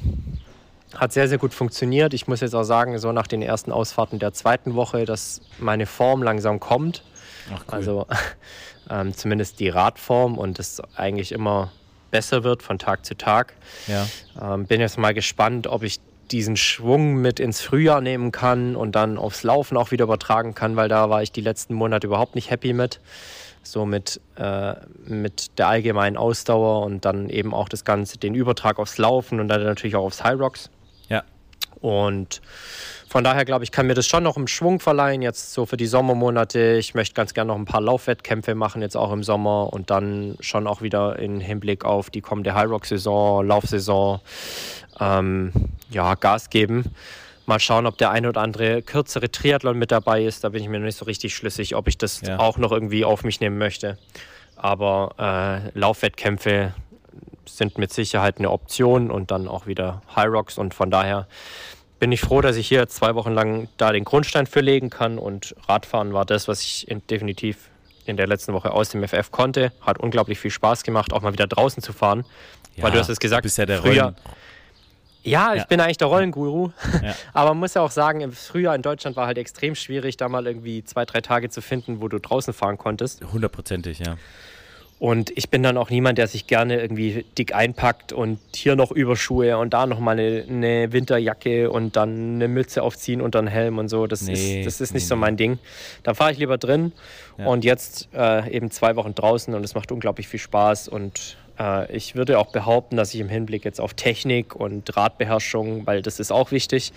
Hat 0.96 1.12
sehr, 1.12 1.28
sehr 1.28 1.40
gut 1.40 1.54
funktioniert. 1.54 2.14
Ich 2.14 2.28
muss 2.28 2.40
jetzt 2.40 2.54
auch 2.56 2.64
sagen, 2.64 2.98
so 3.00 3.12
nach 3.12 3.28
den 3.28 3.42
ersten 3.42 3.72
Ausfahrten 3.72 4.20
der 4.20 4.32
zweiten 4.32 4.76
Woche, 4.76 5.06
dass 5.06 5.42
meine 5.60 5.86
Form 5.86 6.24
langsam 6.24 6.62
kommt. 6.62 7.04
Ach, 7.54 7.64
cool. 7.68 7.74
Also 7.74 8.08
ähm, 8.90 9.14
zumindest 9.14 9.60
die 9.60 9.70
Radform 9.70 10.38
und 10.38 10.60
es 10.60 10.82
eigentlich 10.96 11.34
immer 11.34 11.72
besser 12.14 12.44
wird 12.44 12.62
von 12.62 12.78
Tag 12.78 13.06
zu 13.06 13.18
Tag. 13.18 13.54
ja. 13.88 14.08
Ähm, 14.40 14.68
bin 14.68 14.80
jetzt 14.80 15.00
mal 15.00 15.14
gespannt, 15.14 15.66
ob 15.68 15.82
ich 15.84 16.00
diesen 16.32 16.56
Schwung 16.56 17.16
mit 17.16 17.40
ins 17.40 17.60
Frühjahr 17.60 18.02
nehmen 18.02 18.32
kann 18.32 18.76
und 18.76 18.94
dann 18.94 19.18
aufs 19.18 19.44
Laufen 19.44 19.76
auch 19.78 19.92
wieder 19.92 20.06
übertragen 20.06 20.54
kann, 20.54 20.76
weil 20.76 20.88
da 20.88 21.10
war 21.10 21.24
ich 21.24 21.32
die 21.32 21.42
letzten 21.42 21.74
Monate 21.74 22.08
überhaupt 22.08 22.36
nicht 22.36 22.50
happy 22.50 22.74
mit. 22.74 23.00
So 23.66 23.86
mit, 23.86 24.20
äh, 24.36 24.74
mit 25.06 25.58
der 25.58 25.70
allgemeinen 25.70 26.18
Ausdauer 26.18 26.86
und 26.86 27.06
dann 27.06 27.30
eben 27.30 27.54
auch 27.54 27.70
das 27.70 27.84
Ganze, 27.84 28.18
den 28.18 28.36
Übertrag 28.36 28.78
aufs 28.78 28.98
Laufen 28.98 29.40
und 29.40 29.48
dann 29.48 29.64
natürlich 29.64 29.96
auch 29.96 30.04
aufs 30.04 30.24
High 30.24 30.40
Rocks. 30.40 30.70
Und 31.84 32.42
von 33.10 33.26
daher 33.26 33.44
glaube 33.44 33.66
ich, 33.66 33.72
kann 33.74 33.88
mir 33.88 33.94
das 33.94 34.08
schon 34.08 34.24
noch 34.24 34.38
einen 34.38 34.48
Schwung 34.48 34.80
verleihen, 34.80 35.22
jetzt 35.22 35.54
so 35.54 35.66
für 35.66 35.76
die 35.76 35.86
Sommermonate. 35.86 36.78
Ich 36.78 36.96
möchte 36.96 37.14
ganz 37.14 37.34
gerne 37.34 37.50
noch 37.50 37.58
ein 37.58 37.66
paar 37.66 37.82
Laufwettkämpfe 37.82 38.56
machen, 38.56 38.82
jetzt 38.82 38.96
auch 38.96 39.12
im 39.12 39.22
Sommer 39.22 39.72
und 39.74 39.90
dann 39.90 40.38
schon 40.40 40.66
auch 40.66 40.82
wieder 40.82 41.20
im 41.20 41.42
Hinblick 41.42 41.84
auf 41.84 42.10
die 42.10 42.22
kommende 42.22 42.56
High 42.56 42.70
Rock-Saison, 42.70 43.46
Laufsaison, 43.46 44.22
ähm, 45.02 45.52
ja, 45.90 46.16
Gas 46.16 46.50
geben. 46.50 46.86
Mal 47.46 47.60
schauen, 47.60 47.86
ob 47.86 47.98
der 47.98 48.12
eine 48.12 48.30
oder 48.30 48.40
andere 48.40 48.82
kürzere 48.82 49.30
Triathlon 49.30 49.78
mit 49.78 49.92
dabei 49.92 50.24
ist. 50.24 50.46
Da 50.46 50.50
bin 50.50 50.64
ich 50.64 50.70
mir 50.70 50.80
noch 50.80 50.86
nicht 50.86 50.98
so 50.98 51.04
richtig 51.04 51.36
schlüssig, 51.36 51.76
ob 51.76 51.90
ich 51.90 51.98
das 51.98 52.22
Ja. 52.22 52.40
auch 52.40 52.58
noch 52.58 52.72
irgendwie 52.72 53.04
auf 53.04 53.26
mich 53.26 53.42
nehmen 53.42 53.58
möchte. 53.58 53.98
Aber 54.56 55.62
äh, 55.76 55.78
Laufwettkämpfe 55.78 56.74
sind 57.46 57.78
mit 57.78 57.92
Sicherheit 57.92 58.38
eine 58.40 58.50
Option 58.50 59.12
und 59.12 59.30
dann 59.32 59.50
auch 59.50 59.68
wieder 59.68 60.02
High 60.16 60.30
Rocks. 60.30 60.58
Und 60.58 60.74
von 60.74 60.90
daher 60.90 61.28
bin 62.04 62.12
ich 62.12 62.20
froh, 62.20 62.42
dass 62.42 62.58
ich 62.58 62.68
hier 62.68 62.90
zwei 62.90 63.16
Wochen 63.16 63.32
lang 63.32 63.70
da 63.78 63.94
den 63.94 64.04
Grundstein 64.04 64.46
für 64.46 64.60
legen 64.60 64.90
kann. 64.90 65.18
Und 65.18 65.56
Radfahren 65.70 66.12
war 66.12 66.26
das, 66.26 66.50
was 66.50 66.60
ich 66.62 66.86
in, 66.90 67.02
definitiv 67.08 67.70
in 68.06 68.18
der 68.18 68.28
letzten 68.28 68.52
Woche 68.52 68.72
aus 68.72 68.90
dem 68.90 69.08
FF 69.08 69.32
konnte. 69.32 69.72
Hat 69.80 70.00
unglaublich 70.02 70.38
viel 70.38 70.52
Spaß 70.52 70.84
gemacht, 70.84 71.14
auch 71.14 71.22
mal 71.22 71.32
wieder 71.32 71.48
draußen 71.48 71.82
zu 71.82 71.94
fahren. 71.94 72.26
Weil 72.76 72.92
du 72.92 73.00
hast 73.00 73.08
es 73.08 73.20
gesagt, 73.22 73.44
du 73.44 73.46
bist 73.46 73.58
ja 73.58 73.66
der 73.66 73.78
früher- 73.82 74.02
Rollen. 74.04 74.16
Ja, 75.24 75.54
ich 75.54 75.60
Ja. 75.62 75.66
bin 75.68 75.80
eigentlich 75.80 75.96
der 75.96 76.08
Rollenguru. 76.08 76.72
Ja. 77.02 77.16
Aber 77.34 77.52
man 77.52 77.60
muss 77.60 77.74
ja 77.76 77.82
auch 77.82 77.92
sagen, 77.92 78.20
im 78.20 78.34
Frühjahr 78.34 78.76
in 78.76 78.82
Deutschland 78.82 79.16
war 79.16 79.26
halt 79.26 79.38
extrem 79.38 79.74
schwierig, 79.74 80.18
da 80.18 80.28
mal 80.28 80.46
irgendwie 80.46 80.84
zwei, 80.84 81.06
drei 81.06 81.22
Tage 81.22 81.50
zu 81.50 81.62
finden, 81.62 82.02
wo 82.02 82.10
du 82.10 82.20
draußen 82.20 82.54
fahren 82.54 82.78
konntest. 82.78 83.24
Hundertprozentig, 83.32 84.00
ja. 84.00 84.18
Und 85.04 85.38
ich 85.38 85.50
bin 85.50 85.64
dann 85.64 85.76
auch 85.76 85.90
niemand, 85.90 86.18
der 86.18 86.28
sich 86.28 86.48
gerne 86.48 86.80
irgendwie 86.80 87.26
dick 87.38 87.54
einpackt 87.54 88.14
und 88.14 88.40
hier 88.56 88.78
noch 88.78 88.90
Überschuhe 88.90 89.58
und 89.58 89.74
da 89.74 89.86
noch 89.86 90.00
mal 90.00 90.12
eine, 90.18 90.46
eine 90.48 90.94
Winterjacke 90.94 91.70
und 91.70 91.98
dann 91.98 92.36
eine 92.36 92.48
Mütze 92.48 92.82
aufziehen 92.82 93.20
und 93.20 93.36
dann 93.36 93.48
Helm 93.48 93.80
und 93.80 93.90
so. 93.90 94.08
Das 94.08 94.22
Nee, 94.22 94.62
ist, 94.62 94.66
das 94.66 94.80
ist 94.80 94.94
nicht 94.94 95.04
nee, 95.04 95.08
so 95.10 95.18
mein 95.18 95.36
Ding. 95.36 95.60
Da 96.04 96.14
fahre 96.14 96.32
ich 96.32 96.38
lieber 96.38 96.58
drin 96.58 96.94
Ja. 97.38 97.48
und 97.48 97.66
jetzt 97.66 98.08
äh, 98.16 98.50
eben 98.50 98.72
zwei 98.72 98.96
Wochen 98.96 99.14
draußen 99.14 99.54
und 99.54 99.66
es 99.66 99.76
macht 99.76 99.92
unglaublich 99.92 100.30
viel 100.30 100.40
Spaß. 100.40 100.88
Und 100.88 101.36
äh, 101.60 101.94
ich 101.94 102.16
würde 102.16 102.40
auch 102.40 102.54
behaupten, 102.54 102.96
dass 102.96 103.14
ich 103.14 103.20
im 103.20 103.28
Hinblick 103.28 103.66
jetzt 103.66 103.82
auf 103.82 103.96
Technik 103.96 104.56
und 104.56 104.96
Radbeherrschung, 104.96 105.86
weil 105.86 106.02
das 106.02 106.22
ist 106.22 106.32
auch 106.32 106.52
wichtig, 106.52 106.94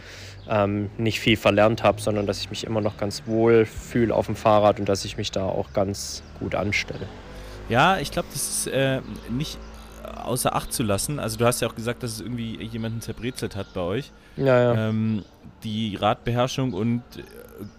ähm, 0.48 0.90
nicht 0.96 1.18
viel 1.18 1.36
verlernt 1.36 1.82
habe, 1.82 2.00
sondern 2.00 2.24
dass 2.28 2.38
ich 2.38 2.50
mich 2.50 2.62
immer 2.62 2.80
noch 2.80 2.98
ganz 2.98 3.24
wohl 3.26 3.66
fühle 3.66 4.14
auf 4.14 4.26
dem 4.26 4.36
Fahrrad 4.36 4.78
und 4.78 4.88
dass 4.88 5.04
ich 5.04 5.16
mich 5.16 5.32
da 5.32 5.44
auch 5.46 5.72
ganz 5.72 6.22
gut 6.38 6.54
anstelle. 6.54 7.08
Ja, 7.68 7.98
ich 7.98 8.10
glaube, 8.10 8.28
das 8.32 8.48
ist 8.48 8.66
äh, 8.68 9.00
nicht 9.28 9.58
außer 10.24 10.54
Acht 10.54 10.72
zu 10.72 10.82
lassen. 10.82 11.18
Also 11.18 11.36
du 11.36 11.46
hast 11.46 11.60
ja 11.60 11.68
auch 11.68 11.74
gesagt, 11.74 12.02
dass 12.02 12.12
es 12.12 12.20
irgendwie 12.20 12.62
jemanden 12.62 13.00
zerbrezelt 13.00 13.56
hat 13.56 13.72
bei 13.74 13.80
euch. 13.80 14.12
Ja, 14.36 14.74
ja. 14.74 14.88
Ähm, 14.88 15.24
die 15.64 15.96
Radbeherrschung 15.96 16.72
und 16.72 17.02
äh, 17.16 17.22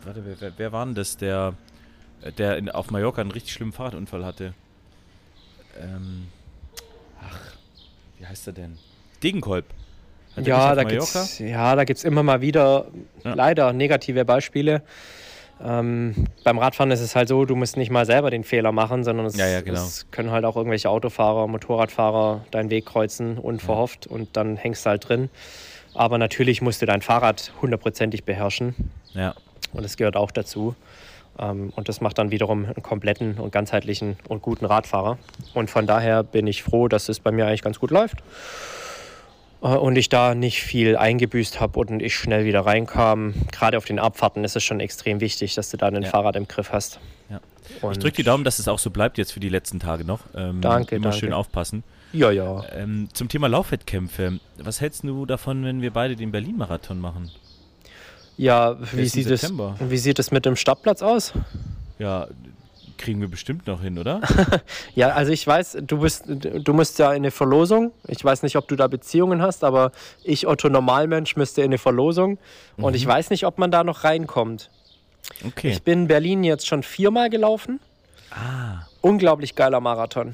warte, 0.03 0.23
wer, 0.25 0.51
wer, 0.57 0.71
war 0.71 0.85
denn 0.85 0.95
das, 0.95 1.17
der, 1.17 1.53
der 2.37 2.57
in, 2.57 2.69
auf 2.69 2.91
Mallorca 2.91 3.21
einen 3.21 3.31
richtig 3.31 3.53
schlimmen 3.53 3.73
Fahrradunfall 3.73 4.25
hatte? 4.25 4.53
Ähm, 5.79 6.27
ach, 7.21 7.39
wie 8.17 8.25
heißt 8.25 8.47
er 8.47 8.53
denn? 8.53 8.77
Degenkolb. 9.23 9.65
Hat 10.35 10.45
Ja, 10.45 10.75
da 10.75 10.83
gibt's, 10.83 11.39
ja, 11.39 11.75
da 11.75 11.83
gibt 11.83 11.99
es 11.99 12.03
immer 12.03 12.23
mal 12.23 12.41
wieder 12.41 12.87
Ja. 13.23 13.33
leider 13.33 13.73
negative 13.73 14.25
Beispiele. 14.25 14.83
Ähm, 15.63 16.26
beim 16.47 16.59
Radfahren 16.59 16.91
ist 16.91 17.01
es 17.01 17.13
halt 17.13 17.27
so, 17.27 17.43
du 17.43 17.57
musst 17.57 17.75
nicht 17.75 17.91
mal 17.91 18.05
selber 18.05 18.31
den 18.31 18.45
Fehler 18.45 18.71
machen, 18.71 19.03
sondern 19.03 19.25
es, 19.25 19.35
Ja, 19.35 19.47
ja, 19.47 19.59
genau. 19.59 19.81
es 19.81 20.05
können 20.11 20.31
halt 20.31 20.45
auch 20.45 20.55
irgendwelche 20.55 20.89
Autofahrer, 20.89 21.45
Motorradfahrer 21.45 22.45
deinen 22.51 22.69
Weg 22.69 22.85
kreuzen, 22.85 23.37
unverhofft 23.37 24.07
und 24.07 24.37
dann 24.37 24.55
hängst 24.55 24.85
du 24.85 24.91
halt 24.91 25.09
drin. 25.09 25.29
Aber 25.93 26.17
natürlich 26.17 26.61
musst 26.61 26.81
du 26.81 26.85
dein 26.85 27.01
Fahrrad 27.01 27.51
hundertprozentig 27.61 28.23
beherrschen 28.23 28.75
Ja, 29.13 29.35
und 29.73 29.83
das 29.83 29.97
gehört 29.97 30.15
auch 30.15 30.31
dazu. 30.31 30.73
Ähm, 31.37 31.73
und 31.75 31.89
das 31.89 31.99
macht 31.99 32.17
dann 32.17 32.31
wiederum 32.31 32.63
einen 32.63 32.81
kompletten 32.81 33.39
und 33.39 33.51
ganzheitlichen 33.51 34.15
und 34.29 34.41
guten 34.41 34.63
Radfahrer. 34.63 35.17
Und 35.53 35.69
von 35.69 35.85
daher 35.85 36.23
bin 36.23 36.47
ich 36.47 36.63
froh, 36.63 36.87
dass 36.87 37.09
es 37.09 37.19
bei 37.19 37.31
mir 37.31 37.45
eigentlich 37.45 37.61
ganz 37.61 37.77
gut 37.77 37.91
läuft. 37.91 38.19
Äh, 39.61 39.67
Und 39.67 39.95
ich 39.95 40.09
da 40.09 40.35
nicht 40.35 40.61
viel 40.61 40.95
eingebüßt 40.97 41.59
habe 41.59 41.79
und 41.79 42.01
ich 42.01 42.15
schnell 42.15 42.45
wieder 42.45 42.61
reinkam. 42.65 43.33
Gerade 43.51 43.77
auf 43.77 43.85
den 43.85 43.99
Abfahrten 43.99 44.43
ist 44.43 44.55
es 44.55 44.63
schon 44.63 44.79
extrem 44.79 45.19
wichtig, 45.19 45.55
dass 45.55 45.69
du 45.69 45.77
da 45.77 45.87
ein 45.87 46.01
Ja. 46.03 46.09
Fahrrad 46.09 46.35
im 46.35 46.47
Griff 46.47 46.71
hast. 46.71 46.99
Ja. 47.29 47.39
Ich 47.91 47.97
drücke 47.99 48.15
die 48.17 48.23
Daumen, 48.23 48.43
dass 48.43 48.59
es 48.59 48.67
auch 48.67 48.79
so 48.79 48.89
bleibt 48.91 49.17
jetzt 49.17 49.33
für 49.33 49.39
die 49.41 49.49
letzten 49.49 49.79
Tage 49.79 50.05
noch. 50.05 50.21
Ähm, 50.35 50.61
Danke, 50.61 50.95
Immer 50.95 51.05
danke. 51.09 51.17
schön 51.19 51.33
aufpassen. 51.33 51.83
Ja, 52.13 52.31
ja. 52.31 52.63
Ähm, 52.73 53.09
zum 53.13 53.27
Thema 53.27 53.47
Laufwettkämpfe. 53.47 54.39
Was 54.57 54.79
hältst 54.79 55.03
du 55.03 55.25
davon, 55.25 55.65
wenn 55.65 55.81
wir 55.81 55.91
beide 55.91 56.15
den 56.15 56.31
Berlin-Marathon 56.31 56.99
machen? 56.99 57.29
Ja, 58.37 58.77
wie 58.93 59.01
1. 59.01 59.11
sieht, 59.11 59.27
es, 59.29 59.51
wie 59.79 59.97
sieht 59.97 60.19
es 60.19 60.31
mit 60.31 60.45
dem 60.45 60.55
Startplatz 60.55 61.01
aus? 61.01 61.33
Ja, 61.99 62.27
kriegen 62.97 63.21
wir 63.21 63.27
bestimmt 63.29 63.67
noch 63.67 63.81
hin, 63.81 63.97
oder? 63.97 64.21
Ja, 64.95 65.09
also 65.09 65.31
ich 65.31 65.45
weiß, 65.45 65.77
du 65.81 65.99
bist, 65.99 66.25
du 66.27 66.73
musst 66.73 66.99
ja 66.99 67.11
in 67.11 67.17
eine 67.17 67.31
Verlosung. 67.31 67.91
Ich 68.07 68.23
weiß 68.23 68.43
nicht, 68.43 68.55
ob 68.55 68.67
du 68.67 68.75
da 68.75 68.87
Beziehungen 68.87 69.41
hast, 69.41 69.63
aber 69.63 69.91
ich, 70.23 70.47
Otto 70.47 70.69
Normalmensch, 70.69 71.35
müsste 71.35 71.61
in 71.61 71.65
eine 71.67 71.77
Verlosung. 71.77 72.37
Und 72.77 72.95
ich 72.95 73.05
weiß 73.05 73.29
nicht, 73.29 73.45
ob 73.45 73.57
man 73.57 73.71
da 73.71 73.83
noch 73.83 74.03
reinkommt. 74.03 74.69
Okay. 75.45 75.69
Ich 75.71 75.83
bin 75.83 76.07
Berlin 76.07 76.43
jetzt 76.43 76.67
schon 76.67 76.83
viermal 76.83 77.29
gelaufen. 77.29 77.79
ah, 78.31 78.85
Unglaublich 79.01 79.55
geiler 79.55 79.79
Marathon. 79.79 80.33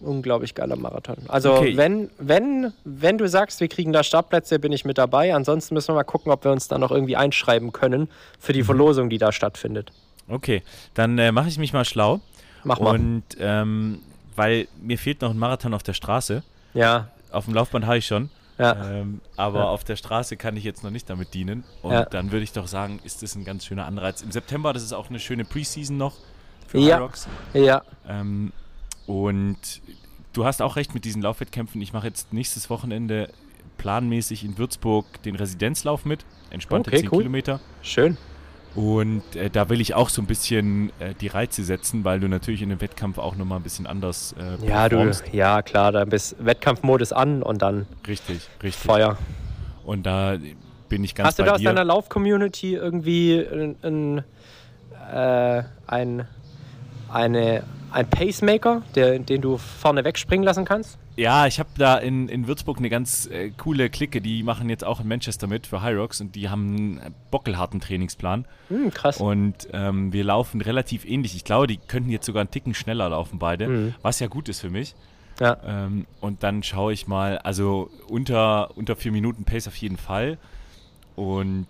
Unglaublich 0.00 0.54
geiler 0.54 0.76
Marathon. 0.76 1.16
Also 1.28 1.52
Okay. 1.54 1.76
wenn, 1.76 2.10
wenn, 2.18 2.72
wenn 2.84 3.18
du 3.18 3.28
sagst, 3.28 3.60
wir 3.60 3.68
kriegen 3.68 3.92
da 3.92 4.02
Startplätze, 4.02 4.58
bin 4.58 4.72
ich 4.72 4.84
mit 4.84 4.98
dabei. 4.98 5.34
Ansonsten 5.34 5.74
müssen 5.74 5.88
wir 5.88 5.94
mal 5.94 6.04
gucken, 6.04 6.32
ob 6.32 6.44
wir 6.44 6.50
uns 6.52 6.68
da 6.68 6.78
noch 6.78 6.90
irgendwie 6.90 7.16
einschreiben 7.16 7.72
können 7.72 8.08
für 8.40 8.52
die 8.52 8.62
Verlosung, 8.64 9.10
die 9.10 9.18
da 9.18 9.30
stattfindet. 9.32 9.92
Okay. 10.28 10.62
Dann 10.94 11.18
äh, 11.18 11.32
mache 11.32 11.48
ich 11.48 11.58
mich 11.58 11.72
mal 11.72 11.84
schlau 11.84 12.20
Mach 12.64 12.78
mal. 12.80 12.94
Und 12.94 13.24
ähm, 13.40 14.00
weil 14.36 14.68
mir 14.80 14.98
fehlt 14.98 15.20
noch 15.20 15.30
ein 15.30 15.38
Marathon 15.38 15.74
auf 15.74 15.82
der 15.82 15.94
Straße. 15.94 16.42
Ja, 16.74 17.08
Auf 17.30 17.44
dem 17.46 17.54
Laufband 17.54 17.86
habe 17.86 17.98
ich 17.98 18.06
schon. 18.06 18.30
ja. 18.58 18.90
Ähm, 18.90 19.20
aber 19.36 19.60
Ja. 19.60 19.64
auf 19.66 19.84
der 19.84 19.96
Straße 19.96 20.36
kann 20.36 20.56
ich 20.56 20.64
jetzt 20.64 20.84
noch 20.84 20.90
nicht 20.90 21.08
damit 21.10 21.34
dienen. 21.34 21.64
Und 21.82 21.92
Ja. 21.92 22.04
dann 22.04 22.30
würde 22.32 22.44
ich 22.44 22.52
doch 22.52 22.66
sagen, 22.66 23.00
ist 23.04 23.22
das 23.22 23.34
ein 23.34 23.44
ganz 23.44 23.66
schöner 23.66 23.86
Anreiz. 23.86 24.22
Im 24.22 24.30
September, 24.30 24.72
das 24.72 24.82
ist 24.82 24.92
auch 24.92 25.10
eine 25.10 25.18
schöne 25.18 25.44
Preseason 25.44 25.96
noch 25.96 26.14
für 26.68 26.78
Ja. 26.78 26.98
Hyrox. 26.98 27.26
ja. 27.54 27.82
Ähm, 28.08 28.52
und 29.06 29.56
du 30.32 30.44
hast 30.44 30.62
auch 30.62 30.76
recht 30.76 30.94
mit 30.94 31.04
diesen 31.04 31.20
Laufwettkämpfen. 31.22 31.80
Ich 31.82 31.92
mache 31.92 32.06
jetzt 32.06 32.32
nächstes 32.32 32.70
Wochenende 32.70 33.28
planmäßig 33.78 34.44
in 34.44 34.56
Würzburg 34.58 35.04
den 35.24 35.34
Residenzlauf 35.36 36.04
mit. 36.04 36.24
Entspannte 36.50 36.90
Okay, 36.90 37.00
10 37.00 37.08
cool. 37.10 37.18
Kilometer. 37.18 37.60
Schön. 37.82 38.16
Und 38.74 39.22
äh, 39.36 39.50
da 39.50 39.68
will 39.68 39.80
ich 39.80 39.94
auch 39.94 40.08
so 40.08 40.22
ein 40.22 40.26
bisschen 40.26 40.90
äh, 40.98 41.14
die 41.20 41.26
Reize 41.28 41.62
setzen, 41.62 42.04
weil 42.04 42.20
du 42.20 42.28
natürlich 42.28 42.62
in 42.62 42.70
dem 42.70 42.80
Wettkampf 42.80 43.18
auch 43.18 43.36
nochmal 43.36 43.58
ein 43.58 43.62
bisschen 43.62 43.86
anders 43.86 44.34
äh, 44.38 44.66
Ja, 44.66 44.88
du, 44.88 45.10
ja 45.32 45.60
klar, 45.60 45.92
dann 45.92 46.08
bist 46.08 46.36
Wettkampfmodus 46.42 47.12
an 47.12 47.42
und 47.42 47.60
dann 47.60 47.86
Richtig, 48.06 48.48
richtig. 48.62 48.82
Feuer. 48.82 49.18
Und 49.84 50.04
da 50.06 50.36
bin 50.88 51.04
ich 51.04 51.14
ganz 51.14 51.28
Hast 51.28 51.38
du 51.38 51.42
da 51.42 51.52
aus 51.52 51.58
dir. 51.58 51.68
deiner 51.68 51.84
Lauf-Community 51.84 52.74
irgendwie 52.74 53.38
ein, 53.40 53.76
ein, 53.82 54.24
äh, 55.12 55.62
ein, 55.86 56.26
eine, 57.10 57.64
ein 57.92 58.08
Pacemaker, 58.08 58.82
der, 58.94 59.18
den 59.18 59.40
du 59.40 59.58
vorne 59.58 60.04
wegspringen 60.04 60.44
lassen 60.44 60.64
kannst? 60.64 60.98
Ja, 61.16 61.46
ich 61.46 61.58
habe 61.58 61.68
da 61.76 61.98
in, 61.98 62.28
in 62.28 62.46
Würzburg 62.46 62.78
eine 62.78 62.88
ganz 62.88 63.26
äh, 63.26 63.50
coole 63.50 63.90
Clique, 63.90 64.20
die 64.22 64.42
machen 64.42 64.70
jetzt 64.70 64.82
auch 64.84 65.00
in 65.00 65.08
Manchester 65.08 65.46
mit 65.46 65.66
für 65.66 65.82
Hyrox 65.82 66.20
und 66.22 66.34
die 66.34 66.48
haben 66.48 66.68
einen 67.00 67.14
bockelharten 67.30 67.80
Trainingsplan. 67.80 68.46
Hm, 68.68 68.90
krass. 68.92 69.18
Und 69.20 69.68
ähm, 69.72 70.12
wir 70.12 70.24
laufen 70.24 70.60
relativ 70.62 71.04
ähnlich. 71.04 71.36
Ich 71.36 71.44
glaube, 71.44 71.66
die 71.66 71.76
könnten 71.76 72.08
jetzt 72.10 72.24
sogar 72.26 72.40
einen 72.40 72.50
Ticken 72.50 72.74
schneller 72.74 73.10
laufen, 73.10 73.38
beide, 73.38 73.68
Mhm. 73.68 73.94
was 74.02 74.20
ja 74.20 74.26
gut 74.28 74.48
ist 74.48 74.60
für 74.60 74.70
mich. 74.70 74.94
Ja. 75.40 75.58
Ähm, 75.66 76.06
und 76.20 76.42
dann 76.42 76.62
schaue 76.62 76.92
ich 76.92 77.06
mal, 77.06 77.38
also 77.38 77.90
unter, 78.08 78.76
unter 78.76 78.96
vier 78.96 79.12
Minuten 79.12 79.44
Pace 79.44 79.68
auf 79.68 79.76
jeden 79.76 79.96
Fall. 79.98 80.38
Und 81.16 81.66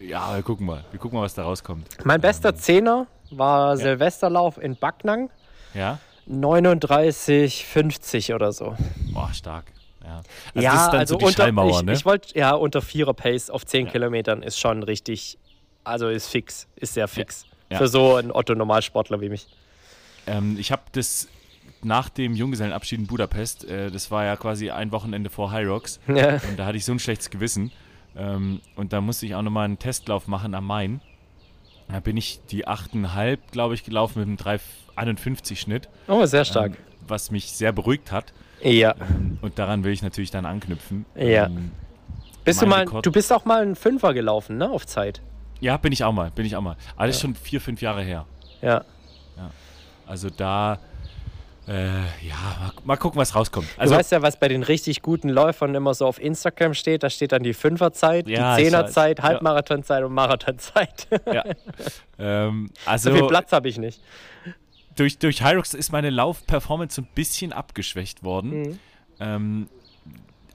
ja, 0.00 0.34
wir 0.34 0.42
gucken 0.42 0.66
mal. 0.66 0.84
Wir 0.90 0.98
gucken 1.00 1.18
mal, 1.18 1.24
was 1.24 1.34
da 1.34 1.42
rauskommt. 1.44 1.86
Mein 2.04 2.20
bester 2.20 2.54
Zehner 2.54 3.06
war 3.30 3.76
Silvesterlauf 3.76 4.58
in 4.58 4.76
Backnang. 4.76 5.30
Ja? 5.74 5.98
39,50 6.28 8.34
oder 8.34 8.52
so. 8.52 8.76
Boah, 9.12 9.32
stark. 9.32 9.66
Ja, 10.04 10.22
also 10.54 10.64
ja, 10.64 10.72
das 10.72 10.82
ist 10.84 10.90
dann 10.90 11.00
also 11.00 11.14
so 11.14 11.18
die 11.18 11.24
unter, 11.26 11.48
ich, 11.68 11.82
ne? 11.82 11.92
ich 11.92 12.04
wollte, 12.06 12.38
ja, 12.38 12.52
unter 12.52 12.80
Vierer 12.80 13.14
Pace 13.14 13.50
auf 13.50 13.66
10 13.66 13.86
Ja. 13.86 13.92
Kilometern 13.92 14.42
ist 14.42 14.58
schon 14.58 14.82
richtig, 14.82 15.38
also 15.84 16.08
ist 16.08 16.28
fix, 16.28 16.66
ist 16.76 16.94
sehr 16.94 17.08
fix. 17.08 17.44
Ja. 17.70 17.76
Für 17.78 17.88
so 17.88 18.14
einen 18.16 18.32
Otto-Normalsportler 18.32 19.20
wie 19.20 19.28
mich. 19.28 19.46
Ähm, 20.26 20.56
ich 20.58 20.72
habe 20.72 20.82
das 20.92 21.28
nach 21.82 22.08
dem 22.08 22.34
Junggesellenabschied 22.34 23.00
in 23.00 23.06
Budapest, 23.06 23.66
äh, 23.66 23.90
das 23.90 24.10
war 24.10 24.24
ja 24.24 24.36
quasi 24.36 24.70
ein 24.70 24.90
Wochenende 24.92 25.28
vor 25.28 25.50
High 25.50 25.68
Rocks, 25.68 26.00
Ja. 26.08 26.36
und 26.48 26.58
da 26.58 26.64
hatte 26.64 26.78
ich 26.78 26.86
so 26.86 26.92
ein 26.92 26.98
schlechtes 26.98 27.28
Gewissen. 27.28 27.70
Ähm, 28.16 28.62
und 28.76 28.94
da 28.94 29.02
musste 29.02 29.26
ich 29.26 29.34
auch 29.34 29.42
nochmal 29.42 29.66
einen 29.66 29.78
Testlauf 29.78 30.26
machen 30.26 30.54
am 30.54 30.66
Main. 30.66 31.02
Da 31.90 32.00
bin 32.00 32.16
ich 32.16 32.40
die 32.50 32.66
8,5, 32.68 33.38
glaube 33.50 33.74
ich, 33.74 33.84
gelaufen 33.84 34.18
mit 34.20 34.28
einem 34.46 34.58
3,51 35.16 35.56
Schnitt, 35.56 35.88
Oh, 36.06 36.24
sehr 36.26 36.44
stark. 36.44 36.72
ähm, 36.72 36.76
was 37.06 37.30
mich 37.30 37.50
sehr 37.52 37.72
beruhigt 37.72 38.12
hat. 38.12 38.32
ja. 38.62 38.94
Ähm, 39.00 39.38
und 39.40 39.58
daran 39.58 39.84
will 39.84 39.92
ich 39.92 40.02
natürlich 40.02 40.30
dann 40.30 40.44
anknüpfen. 40.46 41.06
Ja. 41.14 41.46
Ähm, 41.46 41.70
Bist 42.44 42.60
du 42.62 42.66
mal, 42.66 42.80
Rekord- 42.84 43.04
du 43.06 43.12
bist 43.12 43.32
auch 43.32 43.44
mal 43.44 43.62
einen 43.62 43.76
Fünfer 43.76 44.12
gelaufen, 44.14 44.58
ne, 44.58 44.70
auf 44.70 44.86
Zeit. 44.86 45.20
ja, 45.60 45.76
bin 45.76 45.92
ich 45.92 46.04
auch 46.04 46.12
mal, 46.12 46.30
bin 46.30 46.44
ich 46.46 46.56
auch 46.56 46.60
mal. 46.60 46.76
Das 46.98 47.10
ist 47.10 47.20
schon 47.20 47.34
vier, 47.34 47.60
fünf 47.60 47.80
Jahre 47.82 48.02
her. 48.02 48.26
Ja. 48.62 48.84
Also 50.06 50.30
da, 50.30 50.78
äh, 51.68 51.98
ja, 52.26 52.34
mal, 52.60 52.72
mal 52.84 52.96
gucken, 52.96 53.20
was 53.20 53.34
rauskommt. 53.34 53.68
Du 53.76 53.80
Also, 53.80 53.94
weißt 53.94 54.12
ja, 54.12 54.22
was 54.22 54.38
bei 54.40 54.48
den 54.48 54.62
richtig 54.62 55.02
guten 55.02 55.28
Läufern 55.28 55.74
immer 55.74 55.92
so 55.94 56.06
auf 56.06 56.20
Instagram 56.20 56.74
steht. 56.74 57.02
Da 57.02 57.10
steht 57.10 57.32
dann 57.32 57.42
die 57.42 57.52
Fünferzeit, 57.54 58.26
Ja, 58.28 58.56
die 58.56 58.64
Zehnerzeit. 58.64 59.18
Ja. 59.18 59.24
Halbmarathonzeit 59.24 60.02
und 60.04 60.12
Marathonzeit. 60.14 61.06
ja. 61.32 61.44
ähm, 62.18 62.70
also 62.86 63.10
so 63.10 63.16
viel 63.16 63.26
Platz 63.28 63.52
habe 63.52 63.68
ich 63.68 63.78
nicht. 63.78 64.00
durch, 64.96 65.18
durch 65.18 65.44
Hyrox 65.44 65.74
ist 65.74 65.92
meine 65.92 66.10
Laufperformance 66.10 66.96
so 66.96 67.02
ein 67.02 67.08
bisschen 67.14 67.52
abgeschwächt 67.52 68.24
worden. 68.24 68.62
Mhm. 68.62 68.78
Ähm, 69.20 69.68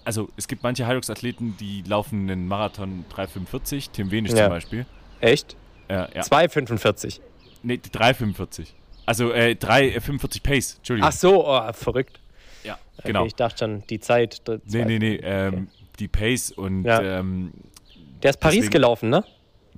also 0.06 0.30
es 0.36 0.48
gibt 0.48 0.64
manche 0.64 0.88
Hyrox-Athleten, 0.88 1.56
die 1.60 1.84
laufen 1.88 2.30
einen 2.30 2.48
Marathon 2.48 3.06
3,45, 3.16 3.92
Tim 3.94 4.12
Wenisch 4.12 4.32
Ja. 4.34 4.46
zum 4.46 4.50
Beispiel. 4.50 4.86
Echt? 5.22 5.56
Äh, 5.88 5.94
ja. 5.94 6.22
2,45. 6.24 7.20
Nee, 7.62 7.76
3,45. 7.76 8.68
Also 9.06 9.32
äh, 9.32 9.56
3,45 9.60 10.44
Pace, 10.44 10.76
Entschuldigung. 10.78 11.10
Ach 11.10 11.14
so, 11.16 11.48
oh, 11.48 11.74
verrückt. 11.74 12.20
ja, 12.64 12.78
Okay, 12.98 13.08
genau. 13.08 13.26
Ich 13.26 13.36
dachte 13.36 13.60
schon, 13.60 13.84
die 13.88 14.00
Zeit. 14.00 14.48
der 14.48 14.56
Nee, 14.66 14.70
zwei- 14.70 14.84
nee, 14.86 15.00
nee, 15.00 15.16
ähm, 15.24 15.68
die 16.00 16.08
Pace 16.08 16.52
und 16.52 16.84
Ja. 16.86 17.02
ähm, 17.02 17.52
Der 18.22 18.30
ist 18.32 18.40
Paris 18.40 18.56
deswegen- 18.58 18.72
gelaufen, 18.72 19.10
ne? 19.10 19.24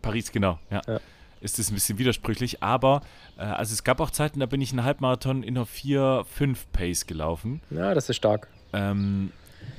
Paris, 0.01 0.31
genau, 0.31 0.59
ja. 0.69 0.81
Ja. 0.87 0.99
Ist 1.41 1.59
das 1.59 1.69
ein 1.69 1.75
bisschen 1.75 1.97
widersprüchlich, 1.97 2.61
aber 2.63 3.01
äh, 3.37 3.41
also 3.41 3.73
es 3.73 3.83
gab 3.83 3.99
auch 3.99 4.09
Zeiten, 4.11 4.39
da 4.39 4.45
bin 4.45 4.61
ich 4.61 4.71
einen 4.71 4.83
Halbmarathon 4.83 5.43
in 5.43 5.57
einer 5.57 5.65
4-5 5.65 6.67
Pace 6.71 7.05
gelaufen. 7.07 7.61
Ja, 7.71 7.93
das 7.93 8.09
ist 8.09 8.15
stark. 8.17 8.47
Ähm, 8.73 9.31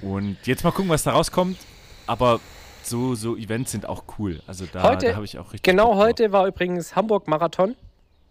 und 0.02 0.36
jetzt 0.44 0.64
mal 0.64 0.70
gucken, 0.72 0.90
was 0.90 1.02
da 1.04 1.12
rauskommt. 1.12 1.56
Aber 2.06 2.40
so, 2.82 3.14
so 3.16 3.36
Events 3.36 3.72
sind 3.72 3.86
auch 3.88 4.04
cool. 4.18 4.42
Also 4.46 4.66
da, 4.72 4.82
Heute- 4.82 5.06
da 5.08 5.14
habe 5.16 5.24
ich 5.24 5.38
auch 5.38 5.46
richtig. 5.52 5.62
Genau 5.62 5.96
heute 5.96 6.30
war 6.32 6.46
übrigens 6.46 6.94
Hamburg-Marathon. 6.94 7.74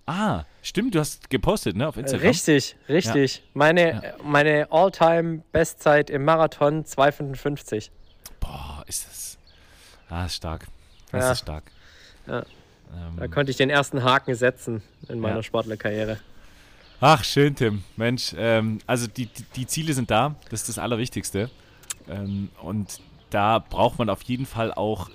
Ah, 0.07 0.43
stimmt, 0.61 0.93
du 0.93 0.99
hast 0.99 1.29
gepostet, 1.31 1.75
ne, 1.75 1.87
auf 1.87 1.97
Instagram. 1.97 2.27
Richtig, 2.27 2.75
richtig. 2.87 3.41
Meine, 3.53 3.91
Ja. 3.91 4.01
meine 4.23 4.67
All-Time-Bestzeit 4.71 6.09
im 6.11 6.23
Marathon 6.25 6.85
2,55. 6.85 7.89
Boah, 8.39 8.83
ist 8.87 9.07
das. 9.07 9.37
Ah, 10.09 10.25
ist 10.25 10.35
stark. 10.35 10.67
Das 11.11 11.23
Ja. 11.23 11.31
ist 11.31 11.39
stark. 11.39 11.63
Ja. 12.27 12.39
Ähm, 12.93 13.15
Da 13.17 13.27
konnte 13.27 13.49
ich 13.49 13.57
den 13.57 13.71
ersten 13.71 14.03
Haken 14.03 14.35
setzen 14.35 14.83
in 15.09 15.19
meiner 15.19 15.37
Ja. 15.37 15.43
Sportlerkarriere. 15.43 16.19
Ach, 17.01 17.23
schön, 17.23 17.55
Tim. 17.55 17.83
Mensch, 17.97 18.33
ähm, 18.37 18.79
also 18.85 19.07
die, 19.07 19.25
die, 19.25 19.43
die 19.55 19.67
Ziele 19.67 19.93
sind 19.93 20.11
da. 20.11 20.35
Das 20.49 20.61
ist 20.61 20.69
das 20.69 20.77
Allerwichtigste. 20.79 21.49
Ähm, 22.07 22.49
und 22.61 22.99
da 23.31 23.57
braucht 23.59 23.97
man 23.97 24.09
auf 24.09 24.21
jeden 24.21 24.45
Fall 24.45 24.71
auch 24.71 25.09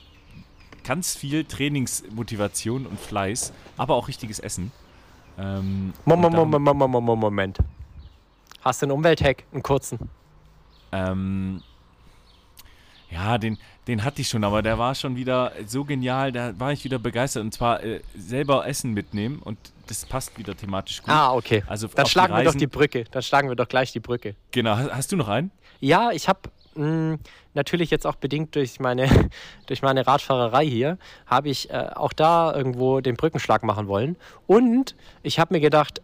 ganz 0.91 1.15
viel 1.15 1.45
Trainingsmotivation 1.45 2.85
und 2.85 2.99
Fleiß, 2.99 3.53
aber 3.77 3.95
auch 3.95 4.09
richtiges 4.09 4.41
Essen. 4.41 4.73
Ähm, 5.39 5.93
Moment, 6.05 6.35
Moment, 6.35 6.65
Moment, 6.65 7.21
Moment. 7.21 7.59
Hast 8.63 8.83
du 8.83 8.87
einen 8.87 8.91
Umwelthack, 8.91 9.45
einen 9.53 9.63
kurzen? 9.63 10.11
Ähm, 10.91 11.63
ja, 13.09 13.39
den, 13.39 13.57
den 13.87 14.03
hatte 14.03 14.21
ich 14.21 14.29
schon, 14.29 14.43
aber 14.43 14.63
der 14.63 14.81
war 14.81 14.97
schon 14.97 15.15
wieder 15.15 15.53
so 15.65 15.85
genial, 15.85 16.33
da 16.33 16.59
war 16.59 16.73
ich 16.73 16.83
wieder 16.83 16.99
begeistert. 16.99 17.45
Und 17.45 17.55
zwar 17.55 17.85
äh, 17.85 18.01
selber 18.17 18.67
Essen 18.67 18.93
mitnehmen 18.93 19.39
und 19.39 19.59
das 19.87 20.05
passt 20.05 20.37
wieder 20.39 20.57
thematisch 20.57 21.03
gut. 21.03 21.15
Ah, 21.15 21.33
okay. 21.35 21.63
Also 21.69 21.87
Dann 21.87 22.07
schlagen 22.07 22.35
wir 22.35 22.43
doch 22.43 22.57
die 22.57 22.67
Brücke. 22.67 23.05
Dann 23.13 23.23
schlagen 23.23 23.49
wir 23.49 23.55
doch 23.55 23.69
gleich 23.69 23.93
die 23.93 24.01
Brücke. 24.01 24.35
Genau, 24.51 24.75
hast, 24.75 24.93
hast 24.93 25.13
du 25.13 25.17
noch 25.17 25.29
einen? 25.29 25.53
Ja, 25.79 26.11
ich 26.11 26.29
habe 26.29 26.51
natürlich 26.75 27.91
jetzt 27.91 28.07
auch 28.07 28.17
bedingt 28.17 28.55
durch 28.55 28.81
meine, 28.81 29.09
durch 29.67 29.83
meine 29.83 30.07
Radfahrerei 30.07 30.67
hier, 30.67 30.99
habe 31.27 31.49
ich 31.49 31.71
äh, 31.71 31.91
auch 31.95 32.13
da 32.13 32.55
irgendwo 32.55 33.01
den 33.01 33.17
Brückenschlag 33.17 33.63
machen 33.63 33.89
wollen. 33.89 34.17
Und 34.47 34.95
ich 35.23 35.39
habe 35.39 35.55
mir 35.55 35.61
gedacht, 35.61 36.01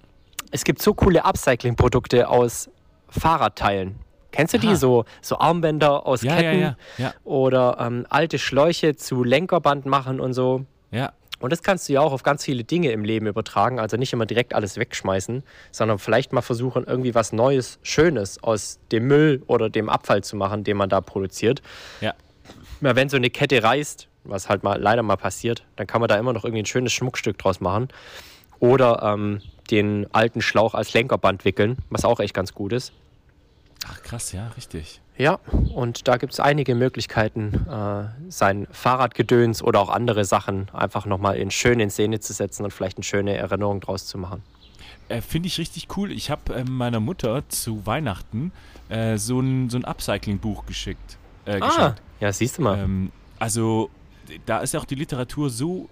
es 0.51 0.65
gibt 0.65 0.83
so 0.83 0.95
coole 0.95 1.25
Upcycling-Produkte 1.25 2.29
aus 2.29 2.71
Fahrradteilen. 3.09 3.97
Kennst 4.33 4.53
du 4.55 4.59
die? 4.59 4.69
Aha. 4.69 4.77
So, 4.77 5.05
so 5.23 5.39
Armbänder 5.39 6.07
aus 6.07 6.23
ja, 6.23 6.37
Ketten 6.37 6.61
ja, 6.61 6.77
ja, 6.99 7.15
oder 7.25 7.79
ähm, 7.81 8.07
alte 8.11 8.39
Schläuche 8.39 8.95
zu 8.95 9.25
Lenkerband 9.25 9.87
machen 9.87 10.21
und 10.21 10.35
so. 10.35 10.67
ja. 10.91 11.13
Und 11.39 11.53
das 11.53 11.63
kannst 11.63 11.89
du 11.89 11.93
ja 11.93 12.01
auch 12.01 12.13
auf 12.13 12.23
ganz 12.23 12.45
viele 12.45 12.65
Dinge 12.65 12.91
im 12.93 13.05
Leben 13.05 13.27
übertragen. 13.27 13.79
Also 13.79 13.97
nicht 13.97 14.13
immer 14.13 14.27
direkt 14.27 14.55
alles 14.55 14.79
wegschmeißen, 14.79 15.43
sondern 15.71 15.99
vielleicht 15.99 16.33
mal 16.33 16.43
versuchen, 16.43 16.85
irgendwie 16.85 17.15
was 17.15 17.33
Neues, 17.33 17.79
Schönes 17.83 18.43
aus 18.43 18.79
dem 18.91 19.07
Müll 19.07 19.43
oder 19.47 19.69
dem 19.69 19.89
Abfall 19.89 20.25
zu 20.25 20.37
machen, 20.37 20.65
den 20.65 20.77
man 20.77 20.89
da 20.89 21.01
produziert. 21.01 21.63
Ja. 22.01 22.15
Na, 22.81 22.97
wenn 22.97 23.09
so 23.09 23.17
eine 23.17 23.31
Kette 23.31 23.63
reißt, 23.63 24.09
was 24.25 24.49
halt 24.49 24.63
mal 24.63 24.81
leider 24.81 25.03
mal 25.03 25.17
passiert, 25.17 25.65
dann 25.77 25.87
kann 25.87 26.01
man 26.01 26.09
da 26.09 26.17
immer 26.17 26.33
noch 26.33 26.45
irgendwie 26.45 26.63
ein 26.63 26.67
schönes 26.67 26.93
Schmuckstück 26.93 27.39
draus 27.39 27.61
machen. 27.61 27.89
Oder 28.59 29.03
ähm, 29.03 29.41
den 29.71 30.07
alten 30.13 30.41
Schlauch 30.41 30.75
als 30.75 30.95
Lenkerband 30.95 31.45
wickeln, 31.45 31.77
was 31.91 32.05
auch 32.05 32.21
echt 32.21 32.35
ganz 32.35 32.55
gut 32.55 32.73
ist. 32.73 32.93
Ach 33.89 34.03
krass, 34.03 34.33
ja, 34.33 34.49
richtig. 34.57 35.01
Ja, 35.17 35.39
und 35.75 36.09
da 36.09 36.17
gibt 36.19 36.33
es 36.35 36.41
einige 36.41 36.75
Möglichkeiten, 36.75 37.67
äh, 37.71 38.05
sein 38.31 38.67
Fahrradgedöns 38.71 39.63
oder 39.63 39.81
auch 39.81 39.89
andere 39.89 40.25
Sachen 40.25 40.69
einfach 40.73 41.07
nochmal 41.07 41.37
in 41.37 41.51
schön 41.51 41.81
in 41.81 41.89
Szene 41.91 42.21
zu 42.21 42.33
setzen 42.33 42.65
und 42.65 42.71
vielleicht 42.73 42.99
eine 42.99 43.05
schöne 43.05 43.35
Erinnerung 43.37 43.81
draus 43.81 44.07
zu 44.07 44.19
machen. 44.19 44.43
Äh, 45.09 45.21
Finde 45.21 45.47
ich 45.47 45.59
richtig 45.59 45.89
cool. 45.97 46.11
Ich 46.11 46.31
habe 46.31 46.55
äh, 46.55 46.65
meiner 46.65 47.01
Mutter 47.01 47.49
zu 47.49 47.87
Weihnachten 47.87 48.53
äh, 48.89 49.17
so 49.17 49.41
ein, 49.41 49.71
so 49.71 49.79
ein 49.79 49.85
Upcycling-Buch 49.85 50.67
geschickt. 50.67 51.17
Äh, 51.45 51.61
Ah, 51.61 51.67
geschenkt. 51.69 52.03
ja, 52.21 52.33
siehst 52.33 52.59
du 52.59 52.63
mal. 52.63 52.79
Ähm, 52.79 53.13
also, 53.39 53.89
da 54.47 54.59
ist 54.59 54.75
ja 54.75 54.81
auch 54.81 54.85
die 54.85 54.97
Literatur 54.97 55.49
so, 55.49 55.89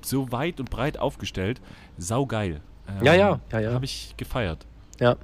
so 0.00 0.30
weit 0.32 0.60
und 0.60 0.70
breit 0.70 0.98
aufgestellt. 0.98 1.60
Saugeil. 1.98 2.60
Ähm, 2.88 3.04
Ja, 3.04 3.14
ja, 3.14 3.40
ja, 3.52 3.58
ja. 3.60 3.72
Habe 3.72 3.84
ich 3.84 4.14
gefeiert. 4.16 4.64
Ja. 5.00 5.16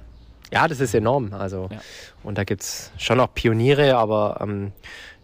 Ja, 0.51 0.67
das 0.67 0.79
ist 0.79 0.93
enorm. 0.93 1.33
Also, 1.33 1.69
Ja. 1.71 1.79
und 2.23 2.37
da 2.37 2.43
gibt 2.43 2.61
es 2.63 2.91
schon 2.97 3.19
auch 3.19 3.33
Pioniere, 3.33 3.95
aber 3.97 4.39
ähm, 4.41 4.73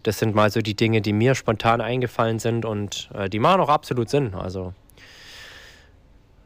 das 0.02 0.18
sind 0.18 0.34
mal 0.34 0.50
so 0.50 0.60
die 0.60 0.74
Dinge, 0.74 1.00
die 1.02 1.12
mir 1.12 1.34
spontan 1.34 1.80
eingefallen 1.80 2.38
sind 2.38 2.64
und 2.64 3.10
äh, 3.14 3.28
die 3.28 3.38
machen 3.38 3.60
auch 3.60 3.68
absolut 3.68 4.08
Sinn. 4.08 4.34
Also, 4.34 4.72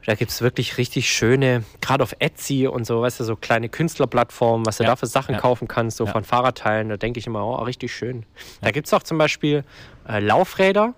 da 0.05 0.15
gibt 0.15 0.31
es 0.31 0.41
wirklich 0.41 0.77
richtig 0.77 1.09
schöne, 1.09 1.63
gerade 1.79 2.03
auf 2.03 2.13
Etsy 2.19 2.67
und 2.67 2.85
so, 2.85 3.01
weißt 3.01 3.21
du, 3.21 3.23
so 3.23 3.37
kleine 3.37 3.69
Künstlerplattformen, 3.69 4.65
was 4.65 4.77
du 4.77 4.83
Ja, 4.83 4.89
da 4.89 4.95
für 4.97 5.07
Sachen 5.07 5.35
ja. 5.35 5.39
kaufen 5.39 5.69
kannst, 5.69 5.95
so 5.95 6.05
Ja. 6.05 6.11
von 6.11 6.25
Fahrradteilen. 6.25 6.89
Da 6.89 6.97
denke 6.97 7.19
ich 7.19 7.27
immer, 7.27 7.45
oh, 7.45 7.55
richtig 7.63 7.95
schön. 7.95 8.25
Da 8.59 8.71
gibt 8.71 8.87
es 8.87 8.93
auch 8.93 9.03
zum 9.03 9.17
Beispiel 9.17 9.63
äh, 10.09 10.19
Laufräder, 10.19 10.93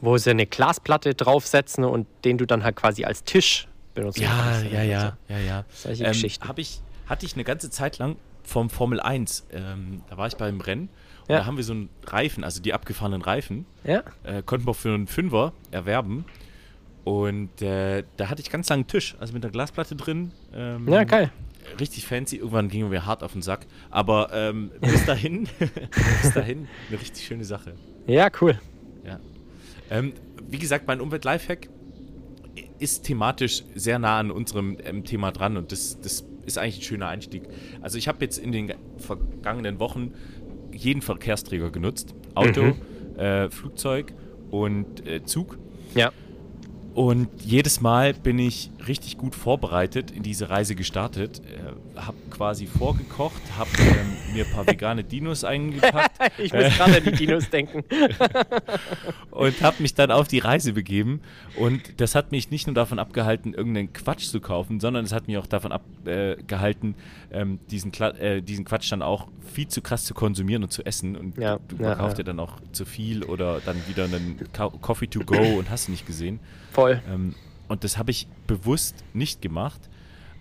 wo 0.00 0.16
sie 0.18 0.30
eine 0.30 0.46
Glasplatte 0.46 1.14
draufsetzen 1.14 1.84
und 1.84 2.08
den 2.24 2.36
du 2.36 2.46
dann 2.46 2.64
halt 2.64 2.74
quasi 2.74 3.04
als 3.04 3.22
Tisch 3.22 3.68
benutzen 4.00 4.22
Ja, 4.22 4.60
ja, 4.62 4.82
ja, 4.82 4.98
Also, 5.00 5.12
ja, 5.28 5.38
ja. 5.38 5.64
solche 5.72 6.04
Ähm, 6.04 6.12
Geschichten. 6.12 6.48
hab 6.48 6.58
ich, 6.58 6.80
hatte 7.06 7.26
ich 7.26 7.34
eine 7.34 7.44
ganze 7.44 7.70
Zeit 7.70 7.98
lang 7.98 8.16
vom 8.42 8.70
Formel 8.70 9.00
1. 9.00 9.46
Ähm, 9.52 10.02
da 10.08 10.16
war 10.16 10.26
ich 10.26 10.36
beim 10.36 10.60
Rennen 10.60 10.88
und 11.22 11.30
Ja. 11.30 11.38
da 11.40 11.46
haben 11.46 11.56
wir 11.56 11.64
so 11.64 11.72
einen 11.72 11.88
Reifen, 12.06 12.42
also 12.44 12.60
die 12.60 12.72
abgefahrenen 12.74 13.22
Reifen, 13.22 13.66
Ja, 13.84 14.02
äh, 14.24 14.42
konnten 14.42 14.66
wir 14.66 14.74
für 14.74 14.92
einen 14.94 15.06
Fünfer 15.06 15.52
erwerben. 15.70 16.24
Und 17.04 17.62
äh, 17.62 18.04
da 18.16 18.28
hatte 18.28 18.42
ich 18.42 18.50
ganz 18.50 18.68
langen 18.68 18.86
Tisch, 18.86 19.16
also 19.18 19.32
mit 19.32 19.42
einer 19.44 19.50
Glasplatte 19.52 19.96
drin. 19.96 20.32
Ähm, 20.52 20.86
ja, 20.88 21.04
geil. 21.04 21.30
Richtig 21.78 22.06
fancy. 22.06 22.36
Irgendwann 22.36 22.68
gingen 22.68 22.90
wir 22.90 23.06
hart 23.06 23.22
auf 23.22 23.32
den 23.32 23.42
Sack. 23.42 23.66
Aber 23.90 24.30
ähm, 24.32 24.70
bis 24.80 25.04
dahin, 25.06 25.48
bis 26.22 26.32
dahin 26.34 26.68
eine 26.88 27.00
richtig 27.00 27.24
schöne 27.24 27.44
Sache. 27.44 27.74
Ja, 28.06 28.28
cool. 28.40 28.58
Ja. 29.04 29.18
Ähm, 29.90 30.12
wie 30.48 30.58
gesagt, 30.58 30.86
mein 30.86 31.00
Umwelt-Lifehack 31.00 31.68
ist 32.80 33.04
thematisch 33.04 33.64
sehr 33.74 33.98
nah 33.98 34.18
an 34.18 34.30
unserem 34.30 34.78
ähm, 34.84 35.04
Thema 35.04 35.30
dran 35.30 35.56
und 35.56 35.70
das, 35.72 36.00
das 36.00 36.24
ist 36.46 36.58
eigentlich 36.58 36.78
ein 36.78 36.82
schöner 36.82 37.08
Einstieg. 37.08 37.42
Also 37.82 37.98
ich 37.98 38.08
habe 38.08 38.24
jetzt 38.24 38.38
in 38.38 38.52
den 38.52 38.72
vergangenen 38.96 39.78
Wochen 39.78 40.14
jeden 40.72 41.02
Verkehrsträger 41.02 41.70
genutzt. 41.70 42.14
Auto, 42.34 42.74
äh, 43.16 43.50
Flugzeug 43.50 44.14
und 44.50 45.06
äh, 45.06 45.22
Zug. 45.24 45.58
Ja. 45.94 46.12
Und 46.94 47.28
jedes 47.44 47.80
Mal 47.80 48.14
bin 48.14 48.38
ich 48.38 48.70
richtig 48.86 49.16
gut 49.16 49.34
vorbereitet 49.36 50.10
in 50.10 50.22
diese 50.22 50.50
Reise 50.50 50.74
gestartet. 50.74 51.40
Äh, 51.40 52.00
habe 52.00 52.16
quasi 52.30 52.66
vorgekocht, 52.66 53.40
habe 53.56 53.70
ähm, 53.78 54.34
mir 54.34 54.44
ein 54.44 54.50
paar 54.50 54.66
vegane 54.66 55.04
Dinos 55.04 55.44
eingepackt 55.44 56.18
Ich 56.38 56.52
muss 56.52 56.76
gerade 56.76 56.96
an 56.96 57.04
die 57.04 57.12
Dinos 57.12 57.48
denken. 57.50 57.84
und 59.30 59.62
habe 59.62 59.82
mich 59.82 59.94
dann 59.94 60.10
auf 60.10 60.26
die 60.26 60.38
Reise 60.38 60.72
begeben. 60.72 61.20
Und 61.56 62.00
das 62.00 62.14
hat 62.14 62.32
mich 62.32 62.50
nicht 62.50 62.66
nur 62.66 62.74
davon 62.74 62.98
abgehalten, 62.98 63.54
irgendeinen 63.54 63.92
Quatsch 63.92 64.24
zu 64.24 64.40
kaufen, 64.40 64.80
sondern 64.80 65.04
es 65.04 65.12
hat 65.12 65.28
mich 65.28 65.38
auch 65.38 65.46
davon 65.46 65.72
abgehalten, 65.72 66.94
ähm, 67.32 67.60
diesen, 67.70 67.92
Kla 67.92 68.10
äh, 68.10 68.42
diesen 68.42 68.64
Quatsch 68.64 68.90
dann 68.90 69.02
auch 69.02 69.28
viel 69.52 69.68
zu 69.68 69.80
krass 69.80 70.04
zu 70.04 70.14
konsumieren 70.14 70.62
und 70.62 70.72
zu 70.72 70.84
essen. 70.84 71.16
Und 71.16 71.38
Ja, 71.38 71.58
du, 71.68 71.76
du 71.76 71.84
ja, 71.84 71.94
kaufst 71.94 72.18
ja. 72.18 72.24
dir 72.24 72.30
dann 72.30 72.40
auch 72.40 72.56
zu 72.72 72.84
viel 72.84 73.22
oder 73.24 73.60
dann 73.60 73.76
wieder 73.86 74.04
einen 74.04 74.40
Coffee 74.80 75.06
to 75.06 75.20
go 75.20 75.58
und 75.58 75.70
hast 75.70 75.88
nicht 75.88 76.06
gesehen. 76.06 76.40
Voll. 76.80 77.02
Ähm, 77.08 77.34
und 77.68 77.84
das 77.84 77.98
habe 77.98 78.10
ich 78.10 78.26
bewusst 78.46 79.04
nicht 79.12 79.42
gemacht, 79.42 79.80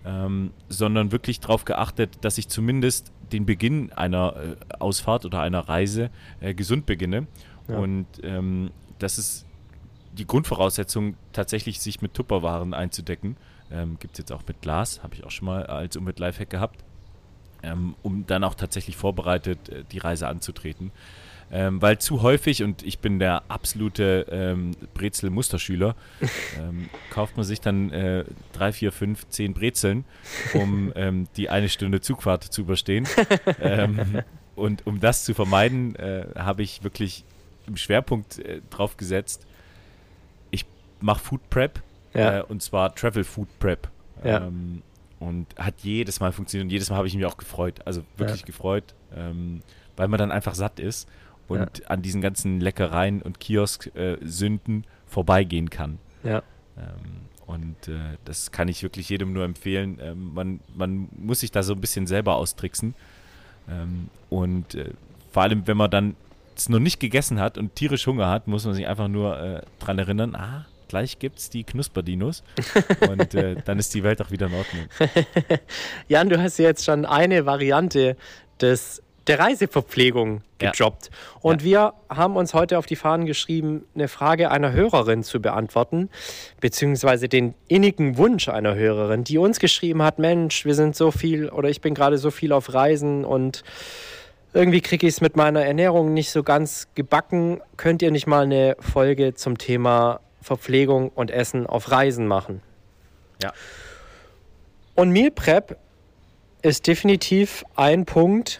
ähm, 0.05 0.51
sondern 0.67 1.11
wirklich 1.11 1.39
darauf 1.39 1.65
geachtet, 1.65 2.17
dass 2.21 2.37
ich 2.37 2.47
zumindest 2.47 3.11
den 3.31 3.45
Beginn 3.45 3.91
einer 3.93 4.35
äh, 4.35 4.55
Ausfahrt 4.79 5.25
oder 5.25 5.41
einer 5.41 5.59
Reise 5.59 6.09
äh, 6.39 6.53
gesund 6.53 6.85
beginne. 6.85 7.27
Ja. 7.67 7.77
Und 7.77 8.07
ähm, 8.23 8.71
das 8.97 9.17
ist 9.17 9.45
die 10.13 10.25
Grundvoraussetzung, 10.25 11.15
tatsächlich 11.33 11.79
sich 11.79 12.01
mit 12.01 12.13
Tupperwaren 12.13 12.73
einzudecken. 12.73 13.37
Ähm, 13.71 13.97
Gibt 13.99 14.15
es 14.15 14.19
jetzt 14.19 14.31
auch 14.31 14.41
mit 14.47 14.61
Glas, 14.61 15.03
habe 15.03 15.15
ich 15.15 15.23
auch 15.23 15.31
schon 15.31 15.45
mal 15.45 15.65
als 15.67 15.95
Umwelt 15.95 16.19
Lifehack 16.19 16.49
gehabt, 16.49 16.83
ähm, 17.61 17.95
um 18.01 18.25
dann 18.25 18.43
auch 18.43 18.55
tatsächlich 18.55 18.97
vorbereitet 18.97 19.69
äh, 19.69 19.83
die 19.91 19.99
Reise 19.99 20.27
anzutreten. 20.27 20.91
Ähm, 21.51 21.81
weil 21.81 21.97
zu 21.97 22.21
häufig, 22.21 22.63
und 22.63 22.83
ich 22.83 22.99
bin 22.99 23.17
der 23.17 23.43
absolute 23.47 24.27
ähm, 24.31 24.71
Brezel-Musterschüler, 24.93 25.95
ähm, 26.59 26.89
kauft 27.09 27.37
man 27.37 27.45
sich 27.45 27.59
dann 27.59 27.91
äh, 27.91 28.23
drei, 28.53 28.71
vier, 28.71 28.91
fünf, 28.91 29.27
zehn 29.29 29.53
Brezeln, 29.53 30.05
um 30.53 30.93
ähm, 30.95 31.27
die 31.37 31.49
eine 31.49 31.69
Stunde 31.69 32.01
Zugfahrt 32.01 32.43
zu 32.43 32.61
überstehen. 32.61 33.07
ähm, 33.59 34.21
und 34.55 34.85
um 34.85 34.99
das 34.99 35.25
zu 35.25 35.33
vermeiden, 35.33 35.95
äh, 35.95 36.25
habe 36.35 36.61
ich 36.61 36.83
wirklich 36.83 37.23
im 37.65 37.77
Schwerpunkt 37.77 38.39
äh, 38.39 38.61
drauf 38.69 38.97
gesetzt, 38.97 39.45
ich 40.51 40.65
mache 41.01 41.19
Food 41.23 41.49
Prep, 41.49 41.81
Ja. 42.13 42.39
äh, 42.39 42.43
und 42.43 42.61
zwar 42.61 42.93
Travel 42.93 43.23
Food 43.23 43.47
Prep. 43.59 43.89
Ja. 44.23 44.45
Ähm, 44.45 44.83
und 45.19 45.47
hat 45.57 45.75
jedes 45.81 46.19
Mal 46.19 46.31
funktioniert 46.31 46.65
und 46.65 46.71
jedes 46.71 46.89
Mal 46.89 46.97
habe 46.97 47.07
ich 47.07 47.15
mich 47.15 47.25
auch 47.25 47.37
gefreut. 47.37 47.81
Also 47.85 48.03
wirklich 48.17 48.45
gefreut, 48.45 48.93
ähm, 49.15 49.61
weil 49.97 50.07
man 50.07 50.17
dann 50.17 50.31
einfach 50.31 50.55
satt 50.55 50.79
ist 50.79 51.09
und 51.49 51.89
an 51.89 52.01
diesen 52.01 52.21
ganzen 52.21 52.59
Leckereien 52.59 53.21
und 53.21 53.39
Kiosk-Sünden 53.39 54.85
vorbeigehen 55.07 55.69
kann. 55.69 55.99
Ja. 56.23 56.43
Ähm, 56.77 57.29
und 57.45 57.87
äh, 57.87 58.17
das 58.25 58.51
kann 58.51 58.67
ich 58.67 58.83
wirklich 58.83 59.09
jedem 59.09 59.33
nur 59.33 59.43
empfehlen. 59.43 59.97
Ähm, 60.01 60.33
man, 60.33 60.59
man 60.75 61.09
muss 61.17 61.39
sich 61.39 61.51
da 61.51 61.63
so 61.63 61.73
ein 61.73 61.81
bisschen 61.81 62.05
selber 62.05 62.35
austricksen. 62.35 62.93
Ähm, 63.67 64.09
und 64.29 64.75
äh, 64.75 64.91
vor 65.31 65.43
allem, 65.43 65.65
wenn 65.65 65.77
man 65.77 65.89
dann 65.89 66.15
es 66.55 66.69
noch 66.69 66.79
nicht 66.79 66.99
gegessen 66.99 67.39
hat 67.39 67.57
und 67.57 67.75
tierisch 67.75 68.05
Hunger 68.05 68.29
hat, 68.29 68.47
muss 68.47 68.65
man 68.65 68.73
sich 68.75 68.87
einfach 68.87 69.07
nur 69.07 69.39
äh, 69.39 69.61
dran 69.79 69.97
erinnern, 69.97 70.35
ah, 70.35 70.65
gleich 70.89 71.19
gibt 71.19 71.39
es 71.39 71.49
die 71.49 71.63
Knusperdinos. 71.63 72.43
und 73.09 73.33
äh, 73.33 73.55
dann 73.65 73.79
ist 73.79 73.93
die 73.95 74.03
Welt 74.03 74.21
auch 74.21 74.29
wieder 74.29 74.47
in 74.47 74.53
Ordnung. 74.53 74.85
Jan, 76.07 76.29
du 76.29 76.39
hast 76.39 76.59
jetzt 76.59 76.85
schon 76.85 77.05
eine 77.05 77.45
Variante 77.45 78.15
des, 78.61 79.01
der 79.29 79.39
Reiseverpflegung 79.39 80.41
Ja. 80.61 80.71
gedroppt. 80.71 81.09
Und 81.39 81.63
wir 81.63 81.93
haben 82.09 82.35
uns 82.35 82.53
heute 82.53 82.77
auf 82.77 82.85
die 82.85 82.95
Fahnen 82.97 83.25
geschrieben, 83.25 83.85
eine 83.95 84.07
Frage 84.09 84.51
einer 84.51 84.73
Hörerin 84.73 85.23
zu 85.23 85.39
beantworten, 85.41 86.09
beziehungsweise 86.59 87.29
den 87.29 87.53
innigen 87.67 88.17
Wunsch 88.17 88.49
einer 88.49 88.75
Hörerin, 88.75 89.23
die 89.23 89.37
uns 89.37 89.59
geschrieben 89.59 90.01
hat, 90.03 90.19
Mensch, 90.19 90.65
wir 90.65 90.75
sind 90.75 90.95
so 90.95 91.11
viel 91.11 91.49
oder 91.49 91.69
ich 91.69 91.79
bin 91.79 91.93
gerade 91.93 92.17
so 92.17 92.31
viel 92.31 92.51
auf 92.51 92.73
Reisen 92.73 93.23
und 93.23 93.63
irgendwie 94.51 94.81
kriege 94.81 95.05
ich 95.07 95.13
es 95.13 95.21
mit 95.21 95.37
meiner 95.37 95.63
Ernährung 95.63 96.13
nicht 96.13 96.31
so 96.31 96.41
ganz 96.41 96.87
gebacken. 96.95 97.61
Könnt 97.77 98.01
ihr 98.01 98.09
nicht 98.11 98.25
mal 98.25 98.43
eine 98.43 98.75
Folge 98.79 99.35
zum 99.35 99.59
Thema 99.59 100.21
Verpflegung 100.41 101.09
und 101.09 101.29
Essen 101.29 101.67
auf 101.67 101.91
Reisen 101.91 102.25
machen? 102.27 102.61
Ja. 103.43 103.53
Und 104.95 105.11
Meal 105.11 105.31
Prep 105.31 105.77
ist 106.63 106.87
definitiv 106.87 107.63
ein 107.75 108.05
Punkt, 108.05 108.59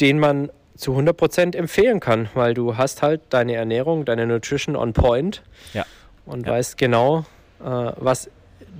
den 0.00 0.18
man 0.18 0.50
zu 0.76 0.92
100% 0.94 1.56
empfehlen 1.56 2.00
kann, 2.00 2.28
weil 2.34 2.52
du 2.54 2.76
hast 2.76 3.02
halt 3.02 3.22
deine 3.30 3.54
Ernährung, 3.54 4.04
deine 4.04 4.26
Nutrition 4.26 4.76
on 4.76 4.92
point 4.92 5.42
Ja. 5.72 5.84
und 6.26 6.46
Ja. 6.46 6.52
weißt 6.52 6.76
genau, 6.76 7.24
äh, 7.60 7.64
was 7.96 8.30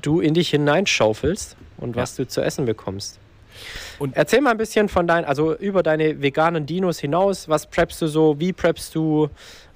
du 0.03 0.21
in 0.21 0.35
dich 0.35 0.51
hineinschaufelst 0.51 1.57
und 1.79 1.97
Ja. 1.97 2.03
was 2.03 2.17
du 2.17 2.27
zu 2.29 2.43
essen 2.43 2.67
bekommst. 2.67 3.19
Und- 3.99 4.15
Erzähl 4.15 4.43
mal 4.43 4.51
ein 4.51 4.59
bisschen 4.59 4.91
von 4.91 5.07
deinen, 5.07 5.25
also 5.25 5.57
über 5.57 5.83
deine 5.83 6.21
veganen 6.21 6.67
Dinos 6.67 6.99
hinaus. 6.99 7.49
Was 7.49 7.67
preppst 7.67 8.03
du 8.03 8.07
so? 8.07 8.39
Wie 8.39 8.53
preppst 8.53 8.95
du? 8.95 9.31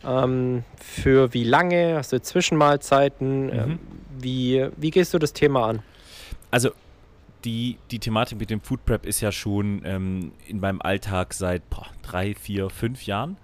Ähm, 0.06 0.64
für 0.78 1.32
wie 1.32 1.44
lange? 1.44 1.96
Hast 1.96 2.12
du 2.12 2.20
Zwischenmahlzeiten? 2.20 3.46
Mhm. 3.46 3.52
Ähm, 3.52 3.78
wie, 4.18 4.68
wie 4.76 4.90
gehst 4.90 5.14
du 5.14 5.18
das 5.18 5.32
Thema 5.32 5.66
an? 5.68 5.82
Also 6.50 6.70
die, 7.44 7.78
die 7.90 7.98
Thematik 7.98 8.38
mit 8.38 8.50
dem 8.50 8.60
Food 8.60 8.84
Prep 8.84 9.06
ist 9.06 9.20
ja 9.20 9.32
schon 9.32 9.82
ähm, 9.84 10.32
in 10.46 10.60
meinem 10.60 10.80
Alltag 10.80 11.34
seit 11.34 11.68
boah, 11.70 11.86
drei, 12.02 12.34
vier, 12.34 12.70
fünf 12.70 13.06
Jahren. 13.06 13.36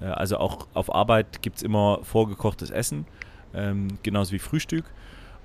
Äh, 0.00 0.06
also 0.06 0.38
auch 0.38 0.66
auf 0.74 0.94
Arbeit 0.94 1.42
gibt 1.42 1.56
es 1.56 1.62
immer 1.62 2.00
vorgekochtes 2.02 2.70
Essen, 2.70 3.06
ähm, 3.54 3.88
genauso 4.02 4.32
wie 4.32 4.38
Frühstück. 4.38 4.84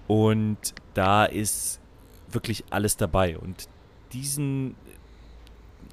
Und 0.08 0.74
da 0.94 1.26
ist 1.26 1.80
wirklich 2.32 2.64
alles 2.70 2.98
dabei. 2.98 3.38
Und 3.38 3.70
diesen, 4.14 4.76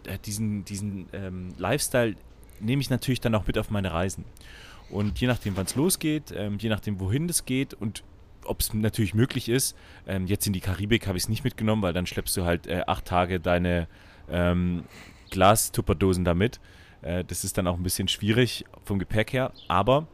äh, 0.07 0.19
diesen, 0.25 0.65
diesen 0.65 1.07
ähm, 1.13 1.55
Lifestyle 1.59 2.17
nehme 2.61 2.81
ich 2.81 2.91
natürlich 2.91 3.21
dann 3.21 3.35
auch 3.35 3.47
mit 3.47 3.59
auf 3.59 3.71
meine 3.71 3.93
Reisen. 3.93 4.25
Und 4.89 5.21
je 5.21 5.27
nachdem, 5.27 5.57
wann 5.57 5.67
es 5.67 5.75
losgeht, 5.75 6.33
ähm, 6.35 6.59
je 6.59 6.69
nachdem, 6.69 7.01
wohin 7.01 7.29
es 7.29 7.45
geht 7.45 7.75
und 7.75 8.05
ob 8.47 8.61
es 8.61 8.73
natürlich 8.75 9.15
möglich 9.15 9.49
ist, 9.49 9.77
ähm, 10.07 10.27
jetzt 10.27 10.47
in 10.47 10.53
die 10.53 10.61
Karibik 10.61 11.07
habe 11.07 11.19
ich 11.19 11.25
es 11.25 11.29
nicht 11.29 11.45
mitgenommen, 11.45 11.83
weil 11.83 11.93
dann 11.93 12.07
schleppst 12.07 12.37
du 12.37 12.45
halt 12.45 12.67
äh, 12.67 12.83
acht 12.87 13.05
Tage 13.05 13.41
deine 13.41 13.89
ähm, 14.31 14.85
Glastupperdosen 15.31 16.25
damit. 16.25 16.61
Äh, 17.03 17.25
das 17.25 17.45
ist 17.45 17.59
dann 17.59 17.67
auch 17.67 17.77
ein 17.77 17.83
bisschen 17.83 18.09
schwierig 18.09 18.65
vom 18.85 18.99
Gepäck 18.99 19.33
her, 19.33 19.53
aber 19.69 20.07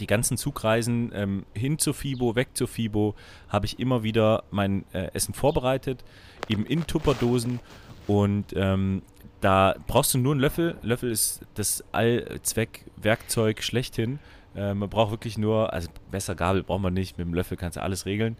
die 0.00 0.06
ganzen 0.06 0.36
Zugreisen 0.36 1.12
ähm, 1.14 1.44
hin 1.54 1.78
zur 1.78 1.94
FIBO, 1.94 2.34
weg 2.34 2.48
zur 2.54 2.68
FIBO, 2.68 3.14
habe 3.48 3.66
ich 3.66 3.78
immer 3.78 4.02
wieder 4.02 4.44
mein 4.50 4.84
äh, 4.92 5.10
Essen 5.12 5.34
vorbereitet, 5.34 6.04
eben 6.48 6.64
in 6.64 6.86
Tupperdosen 6.86 7.60
und 8.06 8.54
ähm, 8.56 9.02
da 9.40 9.74
brauchst 9.86 10.14
du 10.14 10.18
nur 10.18 10.32
einen 10.32 10.40
Löffel. 10.40 10.76
Löffel 10.82 11.10
ist 11.10 11.40
das 11.54 11.84
Allzweck-Werkzeug 11.92 13.62
schlechthin. 13.62 14.20
Äh, 14.54 14.74
man 14.74 14.88
braucht 14.88 15.10
wirklich 15.10 15.38
nur, 15.38 15.72
also 15.72 15.88
besser 16.10 16.34
Gabel 16.34 16.62
braucht 16.62 16.82
man 16.82 16.94
nicht, 16.94 17.18
mit 17.18 17.26
dem 17.26 17.34
Löffel 17.34 17.56
kannst 17.56 17.76
du 17.76 17.82
alles 17.82 18.06
regeln. 18.06 18.36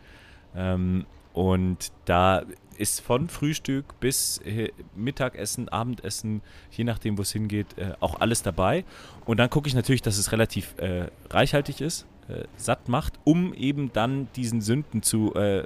Ähm, 0.55 1.07
und 1.33 1.93
da 2.05 2.43
ist 2.77 3.01
von 3.01 3.29
Frühstück 3.29 3.99
bis 4.01 4.39
äh, 4.39 4.71
Mittagessen, 4.95 5.69
Abendessen, 5.69 6.43
je 6.71 6.85
nachdem, 6.85 7.17
wo 7.17 7.23
es 7.23 7.33
hingeht, 7.33 7.79
äh, 7.79 7.93
auch 8.01 8.21
alles 8.21 8.43
dabei. 8.43 8.85
Und 9.25 9.39
dann 9.39 9.51
gucke 9.51 9.69
ich 9.69 9.75
natürlich, 9.75 10.03
dass 10.03 10.19
es 10.19 10.33
relativ 10.33 10.75
äh, 10.79 11.07
reichhaltig 11.31 11.81
ist, 11.81 12.07
äh, 12.29 12.45
satt 12.57 12.89
macht, 12.89 13.15
um 13.25 13.55
eben 13.55 13.93
dann 13.93 14.29
diesen 14.37 14.61
Sünden 14.61 15.03
zu 15.03 15.35
äh, 15.35 15.65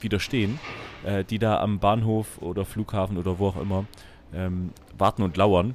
widerstehen, 0.00 0.58
äh, 1.04 1.24
die 1.24 1.38
da 1.38 1.60
am 1.60 1.78
Bahnhof 1.78 2.40
oder 2.40 2.64
Flughafen 2.64 3.16
oder 3.16 3.38
wo 3.38 3.48
auch 3.48 3.60
immer 3.60 3.86
ähm, 4.34 4.72
warten 4.98 5.22
und 5.22 5.36
lauern. 5.36 5.74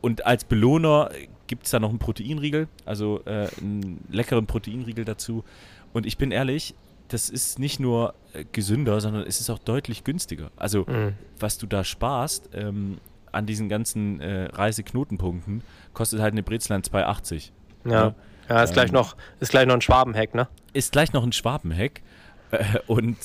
Und 0.00 0.26
als 0.26 0.44
Belohner 0.44 1.10
gibt 1.46 1.66
es 1.66 1.70
da 1.70 1.80
noch 1.80 1.90
einen 1.90 1.98
Proteinriegel, 1.98 2.68
also 2.84 3.22
einen 3.24 4.04
leckeren 4.10 4.46
Proteinriegel 4.46 5.04
dazu. 5.04 5.44
Und 5.92 6.06
ich 6.06 6.18
bin 6.18 6.30
ehrlich, 6.30 6.74
das 7.08 7.30
ist 7.30 7.58
nicht 7.58 7.80
nur 7.80 8.14
äh, 8.32 8.44
gesünder, 8.52 9.00
sondern 9.00 9.26
es 9.26 9.40
ist 9.40 9.50
auch 9.50 9.58
deutlich 9.58 10.04
günstiger. 10.04 10.50
Also, 10.56 10.84
mhm. 10.86 11.14
was 11.38 11.58
du 11.58 11.66
da 11.66 11.84
sparst 11.84 12.50
ähm, 12.52 12.98
an 13.32 13.46
diesen 13.46 13.68
ganzen 13.68 14.20
äh, 14.20 14.44
Reiseknotenpunkten, 14.44 15.62
kostet 15.94 16.20
halt 16.20 16.32
eine 16.32 16.42
Brezel 16.42 16.76
2,80. 16.76 17.50
Ja. 17.84 17.92
ja. 17.92 18.14
Ja, 18.48 18.62
ist, 18.62 18.70
ähm, 18.70 18.74
gleich 18.74 18.92
noch, 18.92 19.16
ist 19.40 19.50
gleich 19.50 19.66
noch 19.66 19.74
ein 19.74 19.80
Schwabenheck, 19.80 20.34
ne? 20.34 20.46
Ist 20.72 20.92
gleich 20.92 21.12
noch 21.12 21.24
ein 21.24 21.32
Schwabenheck. 21.32 22.02
Äh, 22.50 22.78
und 22.86 23.16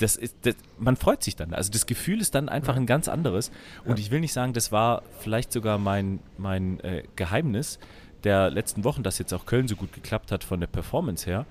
das 0.00 0.16
ist, 0.16 0.36
das, 0.42 0.54
man 0.78 0.96
freut 0.96 1.22
sich 1.22 1.36
dann. 1.36 1.54
Also 1.54 1.70
das 1.70 1.86
Gefühl 1.86 2.20
ist 2.20 2.34
dann 2.34 2.48
einfach 2.48 2.76
ein 2.76 2.86
ganz 2.86 3.08
anderes. 3.08 3.50
Und 3.84 3.98
ich 3.98 4.10
will 4.10 4.20
nicht 4.20 4.32
sagen, 4.32 4.52
das 4.52 4.72
war 4.72 5.02
vielleicht 5.20 5.52
sogar 5.52 5.78
mein, 5.78 6.20
mein 6.38 6.80
äh, 6.80 7.02
Geheimnis 7.16 7.78
der 8.24 8.50
letzten 8.50 8.84
Wochen, 8.84 9.02
dass 9.02 9.18
jetzt 9.18 9.32
auch 9.32 9.46
Köln 9.46 9.66
so 9.66 9.76
gut 9.76 9.92
geklappt 9.92 10.30
hat 10.30 10.44
von 10.44 10.60
der 10.60 10.66
Performance 10.66 11.26
her 11.26 11.46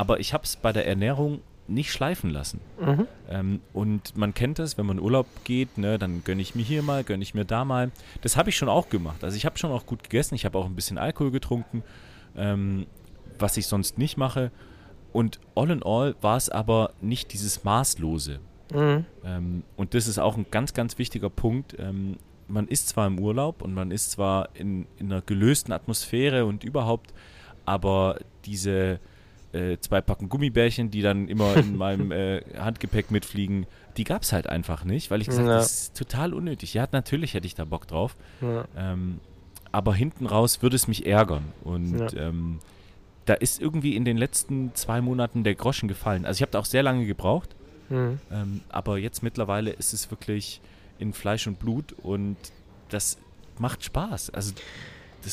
aber 0.00 0.18
ich 0.18 0.32
habe 0.32 0.44
es 0.44 0.56
bei 0.56 0.72
der 0.72 0.86
Ernährung 0.86 1.42
nicht 1.68 1.92
schleifen 1.92 2.30
lassen. 2.30 2.60
Mhm. 2.80 3.06
Ähm, 3.28 3.60
und 3.74 4.16
man 4.16 4.32
kennt 4.32 4.58
das, 4.58 4.78
wenn 4.78 4.86
man 4.86 4.96
in 4.96 5.04
Urlaub 5.04 5.26
geht, 5.44 5.76
ne, 5.76 5.98
dann 5.98 6.24
gönne 6.24 6.40
ich 6.40 6.54
mir 6.54 6.62
hier 6.62 6.82
mal, 6.82 7.04
gönne 7.04 7.22
ich 7.22 7.34
mir 7.34 7.44
da 7.44 7.66
mal. 7.66 7.90
Das 8.22 8.38
habe 8.38 8.48
ich 8.48 8.56
schon 8.56 8.70
auch 8.70 8.88
gemacht. 8.88 9.22
Also 9.22 9.36
ich 9.36 9.44
habe 9.44 9.58
schon 9.58 9.70
auch 9.70 9.84
gut 9.84 10.02
gegessen, 10.02 10.34
ich 10.34 10.46
habe 10.46 10.56
auch 10.56 10.64
ein 10.64 10.74
bisschen 10.74 10.96
Alkohol 10.96 11.30
getrunken, 11.30 11.84
ähm, 12.34 12.86
was 13.38 13.58
ich 13.58 13.66
sonst 13.66 13.98
nicht 13.98 14.16
mache. 14.16 14.50
Und 15.12 15.40
all 15.54 15.70
in 15.70 15.82
all 15.82 16.14
war 16.20 16.36
es 16.36 16.48
aber 16.48 16.92
nicht 17.00 17.32
dieses 17.32 17.64
Maßlose. 17.64 18.38
Mhm. 18.72 19.04
Ähm, 19.24 19.62
und 19.76 19.94
das 19.94 20.06
ist 20.06 20.18
auch 20.18 20.36
ein 20.36 20.46
ganz, 20.50 20.74
ganz 20.74 20.98
wichtiger 20.98 21.30
Punkt. 21.30 21.76
Ähm, 21.78 22.16
man 22.48 22.68
ist 22.68 22.88
zwar 22.88 23.06
im 23.06 23.18
Urlaub 23.18 23.62
und 23.62 23.74
man 23.74 23.90
ist 23.90 24.12
zwar 24.12 24.48
in, 24.54 24.86
in 24.98 25.12
einer 25.12 25.22
gelösten 25.22 25.72
Atmosphäre 25.72 26.46
und 26.46 26.64
überhaupt, 26.64 27.12
aber 27.64 28.18
diese 28.44 29.00
äh, 29.52 29.78
zwei 29.80 30.00
Packen 30.00 30.28
Gummibärchen, 30.28 30.90
die 30.90 31.02
dann 31.02 31.28
immer 31.28 31.56
in 31.56 31.76
meinem 31.78 32.12
äh, 32.12 32.42
Handgepäck 32.56 33.10
mitfliegen. 33.10 33.66
Die 33.96 34.04
gab 34.04 34.22
es 34.22 34.32
halt 34.32 34.48
einfach 34.48 34.84
nicht, 34.84 35.10
weil 35.10 35.20
ich 35.20 35.26
gesagt 35.26 35.44
habe, 35.44 35.54
ja. 35.54 35.58
das 35.58 35.72
ist 35.72 35.96
total 35.96 36.32
unnötig. 36.32 36.74
Ja, 36.74 36.86
natürlich 36.92 37.34
hätte 37.34 37.46
ich 37.46 37.54
da 37.54 37.64
Bock 37.64 37.86
drauf. 37.88 38.16
Ja. 38.40 38.64
Ähm, 38.76 39.20
aber 39.72 39.94
hinten 39.94 40.26
raus 40.26 40.62
würde 40.62 40.76
es 40.76 40.88
mich 40.88 41.06
ärgern. 41.06 41.44
Und 41.62 42.12
ja. 42.12 42.28
Da 43.26 43.34
ist 43.34 43.60
irgendwie 43.60 43.96
in 43.96 44.04
den 44.04 44.16
letzten 44.16 44.74
zwei 44.74 45.00
Monaten 45.00 45.44
der 45.44 45.54
Groschen 45.54 45.88
gefallen. 45.88 46.24
Also 46.24 46.38
ich 46.38 46.42
habe 46.42 46.52
da 46.52 46.58
auch 46.58 46.64
sehr 46.64 46.82
lange 46.82 47.06
gebraucht. 47.06 47.54
Mhm. 47.88 48.18
Ähm, 48.30 48.60
aber 48.68 48.98
jetzt 48.98 49.22
mittlerweile 49.22 49.70
ist 49.70 49.92
es 49.92 50.10
wirklich 50.10 50.60
in 50.98 51.12
Fleisch 51.12 51.46
und 51.46 51.58
Blut 51.58 51.94
und 52.02 52.36
das 52.88 53.18
macht 53.58 53.84
Spaß. 53.84 54.30
Also 54.30 54.52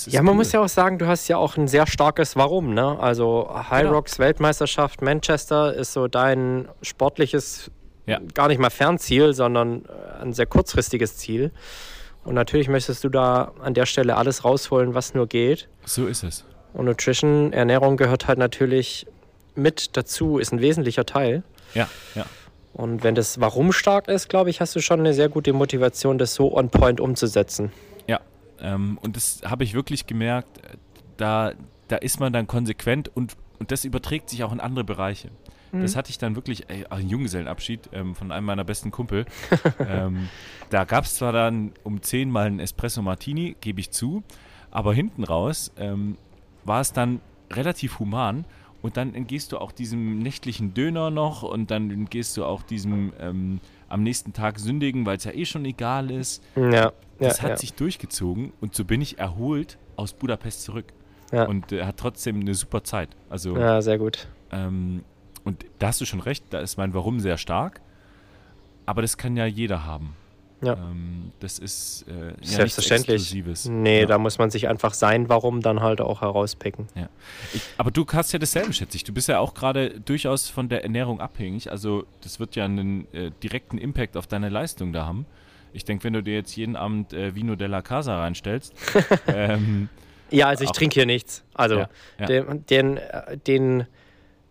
ja, 0.08 0.22
man 0.22 0.32
cool. 0.32 0.38
muss 0.38 0.52
ja 0.52 0.62
auch 0.62 0.70
sagen, 0.70 0.98
du 0.98 1.08
hast 1.08 1.28
ja 1.28 1.38
auch 1.38 1.56
ein 1.56 1.68
sehr 1.68 1.88
starkes 1.88 2.36
Warum. 2.36 2.74
Ne? 2.74 3.00
Also 3.00 3.50
High 3.54 3.84
genau. 3.84 3.96
Rocks 3.96 4.20
Weltmeisterschaft 4.20 5.02
Manchester 5.02 5.74
ist 5.74 5.94
so 5.94 6.08
dein 6.08 6.68
sportliches, 6.82 7.72
ja. 8.06 8.20
gar 8.34 8.50
nicht 8.50 8.60
mal 8.60 8.70
Fernziel, 8.70 9.34
sondern 9.34 9.86
äh, 9.86 10.22
ein 10.24 10.34
sehr 10.34 10.46
kurzfristiges 10.46 11.18
Ziel. 11.18 11.52
Und 12.26 12.36
natürlich 12.36 12.68
möchtest 12.68 13.06
du 13.06 13.10
da 13.10 13.54
an 13.62 13.74
der 13.74 13.86
Stelle 13.86 14.18
alles 14.18 14.44
rausholen, 14.44 14.94
was 14.94 15.14
nur 15.14 15.28
geht. 15.28 15.70
So 15.86 16.08
ist 16.08 16.24
es. 16.24 16.44
Und 16.74 16.86
Nutrition, 16.86 17.54
Ernährung 17.54 17.98
gehört 17.98 18.28
halt 18.28 18.38
natürlich 18.38 19.08
mit 19.56 19.98
dazu, 19.98 20.38
ist 20.38 20.52
ein 20.52 20.62
wesentlicher 20.62 21.06
Teil. 21.06 21.44
Ja, 21.74 21.90
ja. 22.16 22.26
Und 22.74 23.04
wenn 23.04 23.16
das 23.16 23.40
Warum 23.40 23.72
stark 23.72 24.08
ist, 24.08 24.30
glaube 24.30 24.52
ich, 24.52 24.62
hast 24.62 24.76
du 24.76 24.82
schon 24.82 25.00
eine 25.00 25.14
sehr 25.14 25.30
gute 25.30 25.52
Motivation, 25.52 26.20
das 26.20 26.36
so 26.36 26.56
on 26.56 26.70
point 26.70 27.00
umzusetzen. 27.00 27.72
Ähm, 28.62 28.98
und 29.02 29.16
das 29.16 29.42
habe 29.46 29.64
ich 29.64 29.74
wirklich 29.74 30.08
gemerkt, 30.08 30.60
da, 31.18 31.54
da 31.88 31.98
ist 31.98 32.20
man 32.20 32.34
dann 32.34 32.48
konsequent 32.48 33.10
und, 33.14 33.36
und 33.60 33.72
das 33.72 33.86
überträgt 33.86 34.30
sich 34.30 34.44
auch 34.44 34.52
in 34.52 34.60
andere 34.60 34.84
Bereiche. 34.84 35.30
Mhm. 35.72 35.82
Das 35.82 35.96
hatte 35.96 36.10
ich 36.10 36.18
dann 36.18 36.36
wirklich, 36.36 36.70
ey, 36.70 36.86
ein 36.90 37.10
Junggesellenabschied 37.10 37.90
ähm, 37.94 38.16
von 38.16 38.32
einem 38.32 38.46
meiner 38.46 38.64
besten 38.64 38.92
Kumpel. 38.92 39.26
ähm, 39.80 40.30
da 40.70 40.86
gab 40.86 41.06
es 41.06 41.16
zwar 41.16 41.34
dann 41.34 41.74
um 41.84 42.02
10 42.02 42.30
mal 42.30 42.48
einen 42.48 42.60
Espresso 42.60 43.02
Martini, 43.02 43.56
gebe 43.62 43.80
ich 43.80 43.92
zu, 43.92 44.24
aber 44.72 44.94
hinten 44.94 45.24
raus 45.24 45.72
ähm, 45.78 46.18
war 46.68 46.82
es 46.82 46.94
dann 46.94 47.22
relativ 47.52 48.00
human 48.00 48.46
und 48.82 48.98
dann 48.98 49.16
entgehst 49.16 49.52
du 49.52 49.58
auch 49.58 49.72
diesem 49.72 50.20
nächtlichen 50.20 50.74
Döner 50.74 51.10
noch 51.10 51.44
und 51.44 51.72
dann 51.72 51.90
entgehst 51.90 52.38
du 52.38 52.46
auch 52.46 52.62
diesem 52.62 53.14
ähm, 53.20 53.60
am 53.90 54.04
nächsten 54.04 54.34
Tag 54.34 54.60
sündigen, 54.60 55.06
weil 55.06 55.18
es 55.18 55.24
ja 55.24 55.32
eh 55.32 55.46
schon 55.46 55.66
egal 55.66 56.12
ist. 56.12 56.44
Ja. 56.56 56.92
Das 57.20 57.42
hat 57.42 57.52
ja. 57.52 57.58
sich 57.58 57.74
durchgezogen 57.74 58.54
und 58.62 58.76
so 58.76 58.86
bin 58.86 59.02
ich 59.02 59.18
erholt 59.18 59.78
aus 59.96 60.14
Budapest 60.14 60.64
zurück. 60.64 60.94
Ja. 61.32 61.46
Und 61.46 61.72
er 61.72 61.80
äh, 61.80 61.86
hat 61.86 61.98
trotzdem 61.98 62.40
eine 62.40 62.54
super 62.54 62.84
Zeit. 62.84 63.10
Also, 63.30 63.58
ja, 63.58 63.82
sehr 63.82 63.98
gut. 63.98 64.28
Ähm, 64.52 65.04
und 65.44 65.66
da 65.80 65.88
hast 65.88 66.00
du 66.00 66.06
schon 66.06 66.20
recht, 66.20 66.46
da 66.52 66.60
ist 66.60 66.78
mein 66.78 66.94
Warum 66.94 67.20
sehr 67.20 67.38
stark. 67.38 67.82
Aber 68.86 69.02
das 69.02 69.18
kann 69.18 69.36
ja 69.36 69.46
jeder 69.46 69.86
haben. 69.86 70.16
Ja. 70.62 70.74
Ähm, 70.74 71.32
das 71.40 71.60
ist 71.60 72.06
äh, 72.08 72.34
selbstverständlich. 72.42 73.32
Ja 73.32 73.72
nee, 73.72 74.02
ja. 74.02 74.06
da 74.08 74.18
muss 74.18 74.40
man 74.40 74.50
sich 74.50 74.68
einfach 74.68 74.94
sein, 74.94 75.30
warum 75.30 75.62
dann 75.62 75.82
halt 75.82 76.02
auch 76.02 76.22
herauspicken. 76.22 76.88
Ja. 76.96 77.10
Ich, 77.54 77.62
aber 77.78 77.92
du 77.92 78.06
hast 78.12 78.32
ja 78.32 78.40
dasselbe, 78.40 78.74
schätze 78.74 78.98
ich. 78.98 79.04
Du 79.04 79.14
bist 79.14 79.28
ja 79.28 79.40
auch 79.40 79.54
gerade 79.54 80.00
durchaus 80.00 80.50
von 80.50 80.68
der 80.68 80.84
Ernährung 80.84 81.22
abhängig. 81.22 81.70
Also 81.72 82.06
das 82.22 82.40
wird 82.40 82.56
ja 82.56 82.66
einen 82.66 83.12
äh, 83.14 83.32
direkten 83.44 83.78
Impact 83.78 84.18
auf 84.18 84.26
deine 84.26 84.50
Leistung 84.50 84.94
da 84.94 85.06
haben. 85.06 85.26
Ich 85.74 85.86
denke, 85.86 86.06
wenn 86.06 86.14
du 86.14 86.24
dir 86.24 86.34
jetzt 86.34 86.56
jeden 86.56 86.76
Abend 86.76 87.14
äh, 87.14 87.36
Vino 87.36 87.56
della 87.56 87.84
Casa 87.84 88.18
reinstellst. 88.18 88.74
ähm, 89.28 89.90
ja, 90.32 90.48
also 90.48 90.64
ich 90.64 90.72
trinke 90.72 90.96
hier 90.96 91.06
nichts. 91.06 91.44
Also 91.54 91.86
den, 92.28 92.66
den, 92.66 92.98
äh, 92.98 93.38
den 93.38 93.86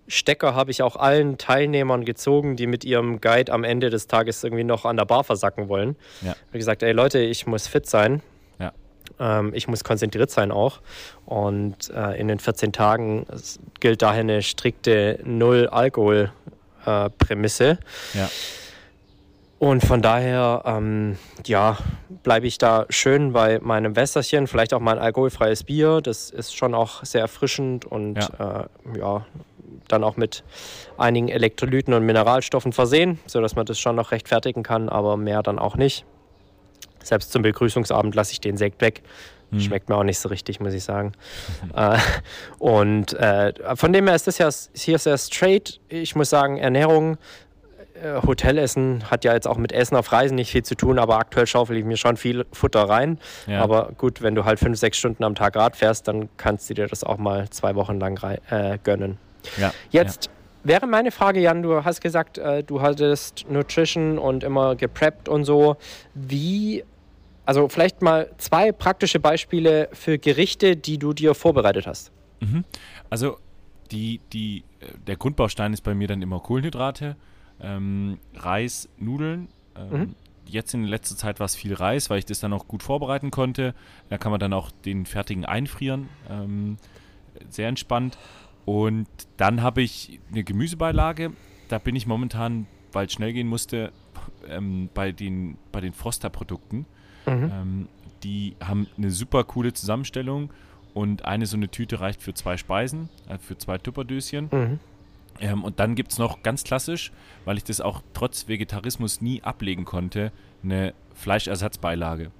Stecker 0.08 0.54
habe 0.54 0.70
ich 0.70 0.82
auch 0.82 0.96
allen 0.96 1.38
Teilnehmern 1.38 2.04
gezogen, 2.04 2.56
die 2.56 2.66
mit 2.66 2.84
ihrem 2.84 3.20
Guide 3.20 3.52
am 3.52 3.64
Ende 3.64 3.88
des 3.90 4.06
Tages 4.06 4.44
irgendwie 4.44 4.64
noch 4.64 4.84
an 4.84 4.96
der 4.96 5.04
Bar 5.04 5.24
versacken 5.24 5.68
wollen. 5.68 5.96
Ja. 6.22 6.32
Ich 6.32 6.38
habe 6.48 6.58
gesagt, 6.58 6.82
ey 6.82 6.92
Leute, 6.92 7.18
ich 7.18 7.46
muss 7.46 7.66
fit 7.66 7.86
sein. 7.86 8.22
Ja. 8.58 8.72
Ähm, 9.18 9.52
ich 9.54 9.68
muss 9.68 9.84
konzentriert 9.84 10.30
sein 10.30 10.52
auch. 10.52 10.80
Und 11.24 11.88
äh, 11.90 12.20
in 12.20 12.28
den 12.28 12.38
14 12.38 12.72
Tagen 12.72 13.26
gilt 13.80 14.02
daher 14.02 14.20
eine 14.20 14.42
strikte 14.42 15.18
Null-Alkohol-Prämisse. 15.24 17.78
Äh, 18.14 18.18
ja. 18.18 18.28
Und 19.58 19.84
von 19.84 20.02
daher, 20.02 20.62
ähm, 20.66 21.16
ja, 21.46 21.78
bleibe 22.22 22.46
ich 22.46 22.58
da 22.58 22.84
schön 22.90 23.32
bei 23.32 23.58
meinem 23.60 23.96
Wässerchen, 23.96 24.46
vielleicht 24.46 24.74
auch 24.74 24.80
mal 24.80 24.98
ein 24.98 25.02
alkoholfreies 25.02 25.64
Bier. 25.64 26.02
Das 26.02 26.30
ist 26.30 26.54
schon 26.54 26.74
auch 26.74 27.02
sehr 27.04 27.22
erfrischend 27.22 27.86
und 27.86 28.16
ja, 28.16 28.68
äh, 28.94 28.98
ja 28.98 29.24
dann 29.88 30.04
auch 30.04 30.16
mit 30.16 30.44
einigen 30.98 31.28
Elektrolyten 31.28 31.94
und 31.94 32.04
Mineralstoffen 32.04 32.72
versehen, 32.72 33.18
sodass 33.26 33.56
man 33.56 33.66
das 33.66 33.78
schon 33.78 33.96
noch 33.96 34.12
rechtfertigen 34.12 34.62
kann, 34.62 34.88
aber 34.88 35.16
mehr 35.16 35.42
dann 35.42 35.58
auch 35.58 35.76
nicht. 35.76 36.04
Selbst 37.02 37.32
zum 37.32 37.42
Begrüßungsabend 37.42 38.14
lasse 38.14 38.32
ich 38.32 38.40
den 38.40 38.56
Sekt 38.56 38.80
weg. 38.80 39.02
Mhm. 39.50 39.60
Schmeckt 39.60 39.88
mir 39.88 39.96
auch 39.96 40.02
nicht 40.02 40.18
so 40.18 40.28
richtig, 40.28 40.58
muss 40.60 40.74
ich 40.74 40.82
sagen. 40.82 41.12
äh, 41.76 41.98
und 42.58 43.14
äh, 43.14 43.52
von 43.76 43.92
dem 43.92 44.06
her 44.06 44.16
ist 44.16 44.26
das 44.26 44.38
ja 44.38 44.48
hier 44.74 44.98
sehr 44.98 45.18
straight. 45.18 45.80
Ich 45.88 46.16
muss 46.16 46.30
sagen, 46.30 46.58
Ernährung, 46.58 47.16
äh, 48.02 48.22
Hotelessen 48.26 49.10
hat 49.10 49.24
ja 49.24 49.34
jetzt 49.34 49.46
auch 49.46 49.56
mit 49.56 49.72
Essen 49.72 49.96
auf 49.96 50.12
Reisen 50.12 50.34
nicht 50.34 50.50
viel 50.50 50.62
zu 50.62 50.74
tun, 50.74 50.98
aber 50.98 51.18
aktuell 51.18 51.46
schaufel 51.46 51.76
ich 51.76 51.84
mir 51.84 51.96
schon 51.96 52.16
viel 52.16 52.44
Futter 52.52 52.88
rein. 52.88 53.18
Ja. 53.46 53.62
Aber 53.62 53.92
gut, 53.96 54.22
wenn 54.22 54.34
du 54.34 54.44
halt 54.44 54.58
fünf, 54.58 54.78
sechs 54.78 54.98
Stunden 54.98 55.24
am 55.24 55.34
Tag 55.34 55.56
Rad 55.56 55.76
fährst, 55.76 56.08
dann 56.08 56.28
kannst 56.36 56.68
du 56.68 56.74
dir 56.74 56.86
das 56.86 57.04
auch 57.04 57.18
mal 57.18 57.48
zwei 57.50 57.74
Wochen 57.74 57.98
lang 57.98 58.20
äh, 58.50 58.78
gönnen. 58.82 59.18
Ja, 59.56 59.72
Jetzt 59.90 60.26
ja. 60.26 60.32
wäre 60.64 60.86
meine 60.86 61.10
Frage, 61.10 61.40
Jan, 61.40 61.62
du 61.62 61.84
hast 61.84 62.00
gesagt, 62.00 62.38
äh, 62.38 62.62
du 62.62 62.80
hattest 62.80 63.46
Nutrition 63.48 64.18
und 64.18 64.44
immer 64.44 64.76
gepreppt 64.76 65.28
und 65.28 65.44
so. 65.44 65.76
Wie, 66.14 66.84
also 67.44 67.68
vielleicht 67.68 68.02
mal 68.02 68.30
zwei 68.38 68.72
praktische 68.72 69.20
Beispiele 69.20 69.88
für 69.92 70.18
Gerichte, 70.18 70.76
die 70.76 70.98
du 70.98 71.12
dir 71.12 71.34
vorbereitet 71.34 71.86
hast. 71.86 72.12
Mhm. 72.40 72.64
Also 73.10 73.38
die, 73.90 74.20
die, 74.32 74.64
äh, 74.80 74.86
der 75.06 75.16
Grundbaustein 75.16 75.72
ist 75.72 75.82
bei 75.82 75.94
mir 75.94 76.08
dann 76.08 76.22
immer 76.22 76.40
Kohlenhydrate, 76.40 77.16
ähm, 77.60 78.18
Reis, 78.34 78.88
Nudeln. 78.98 79.48
Ähm, 79.76 79.98
mhm. 79.98 80.14
Jetzt 80.48 80.74
in 80.74 80.84
letzter 80.84 81.16
Zeit 81.16 81.40
war 81.40 81.46
es 81.46 81.56
viel 81.56 81.74
Reis, 81.74 82.08
weil 82.08 82.18
ich 82.18 82.24
das 82.24 82.38
dann 82.38 82.52
auch 82.52 82.68
gut 82.68 82.82
vorbereiten 82.82 83.30
konnte. 83.30 83.74
Da 84.10 84.18
kann 84.18 84.30
man 84.30 84.38
dann 84.38 84.52
auch 84.52 84.70
den 84.70 85.06
fertigen 85.06 85.44
einfrieren. 85.44 86.08
Ähm, 86.30 86.76
sehr 87.48 87.68
entspannt. 87.68 88.16
Und 88.66 89.08
dann 89.38 89.62
habe 89.62 89.80
ich 89.80 90.20
eine 90.30 90.44
Gemüsebeilage 90.44 91.32
da 91.68 91.78
bin 91.78 91.96
ich 91.96 92.06
momentan, 92.06 92.66
weil 92.92 93.06
es 93.06 93.12
schnell 93.12 93.32
gehen 93.32 93.48
musste, 93.48 93.92
ähm, 94.48 94.88
bei 94.94 95.12
den, 95.12 95.58
bei 95.72 95.80
den 95.80 95.92
Froster-Produkten. 95.92 96.86
Mhm. 97.26 97.50
Ähm, 97.52 97.88
die 98.22 98.56
haben 98.62 98.86
eine 98.96 99.10
super 99.10 99.44
coole 99.44 99.72
Zusammenstellung 99.72 100.50
und 100.94 101.24
eine 101.24 101.46
so 101.46 101.56
eine 101.56 101.68
Tüte 101.68 102.00
reicht 102.00 102.22
für 102.22 102.34
zwei 102.34 102.56
Speisen, 102.56 103.08
äh, 103.28 103.38
für 103.38 103.58
zwei 103.58 103.78
Tupperdöschen. 103.78 104.48
Mhm. 104.50 104.80
Ähm, 105.40 105.64
und 105.64 105.80
dann 105.80 105.94
gibt 105.94 106.12
es 106.12 106.18
noch 106.18 106.42
ganz 106.42 106.64
klassisch, 106.64 107.12
weil 107.44 107.58
ich 107.58 107.64
das 107.64 107.80
auch 107.80 108.02
trotz 108.14 108.48
Vegetarismus 108.48 109.20
nie 109.20 109.42
ablegen 109.42 109.84
konnte, 109.84 110.32
eine 110.62 110.94
Fleischersatzbeilage. 111.14 112.30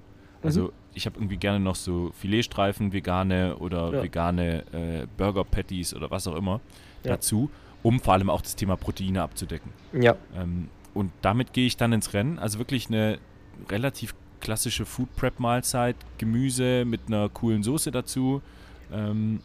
Also 0.41 0.71
ich 0.97 1.05
habe 1.05 1.17
irgendwie 1.17 1.37
gerne 1.37 1.59
noch 1.59 1.75
so 1.75 2.11
Filetstreifen, 2.19 2.91
vegane 2.91 3.55
oder 3.57 3.93
Ja. 3.93 4.03
vegane 4.03 4.63
äh, 4.73 5.07
Burger 5.17 5.43
Patties 5.45 5.93
oder 5.93 6.11
was 6.11 6.27
auch 6.27 6.35
immer 6.35 6.59
Ja. 7.03 7.11
dazu, 7.13 7.49
um 7.83 7.99
vor 7.99 8.13
allem 8.13 8.29
auch 8.29 8.41
das 8.41 8.55
Thema 8.55 8.75
Proteine 8.75 9.21
abzudecken. 9.21 9.71
Ja. 9.93 10.15
Ähm, 10.35 10.69
und 10.93 11.11
damit 11.21 11.53
gehe 11.53 11.67
ich 11.67 11.77
dann 11.77 11.93
ins 11.93 12.13
Rennen. 12.13 12.39
Also 12.39 12.57
wirklich 12.59 12.87
eine 12.87 13.19
relativ 13.69 14.15
klassische 14.41 14.85
Food 14.85 15.15
Prep 15.15 15.39
Mahlzeit, 15.39 15.95
Gemüse 16.17 16.83
mit 16.85 17.01
einer 17.07 17.29
coolen 17.29 17.63
Soße 17.63 17.91
dazu, 17.91 18.41
ähm, 18.91 19.39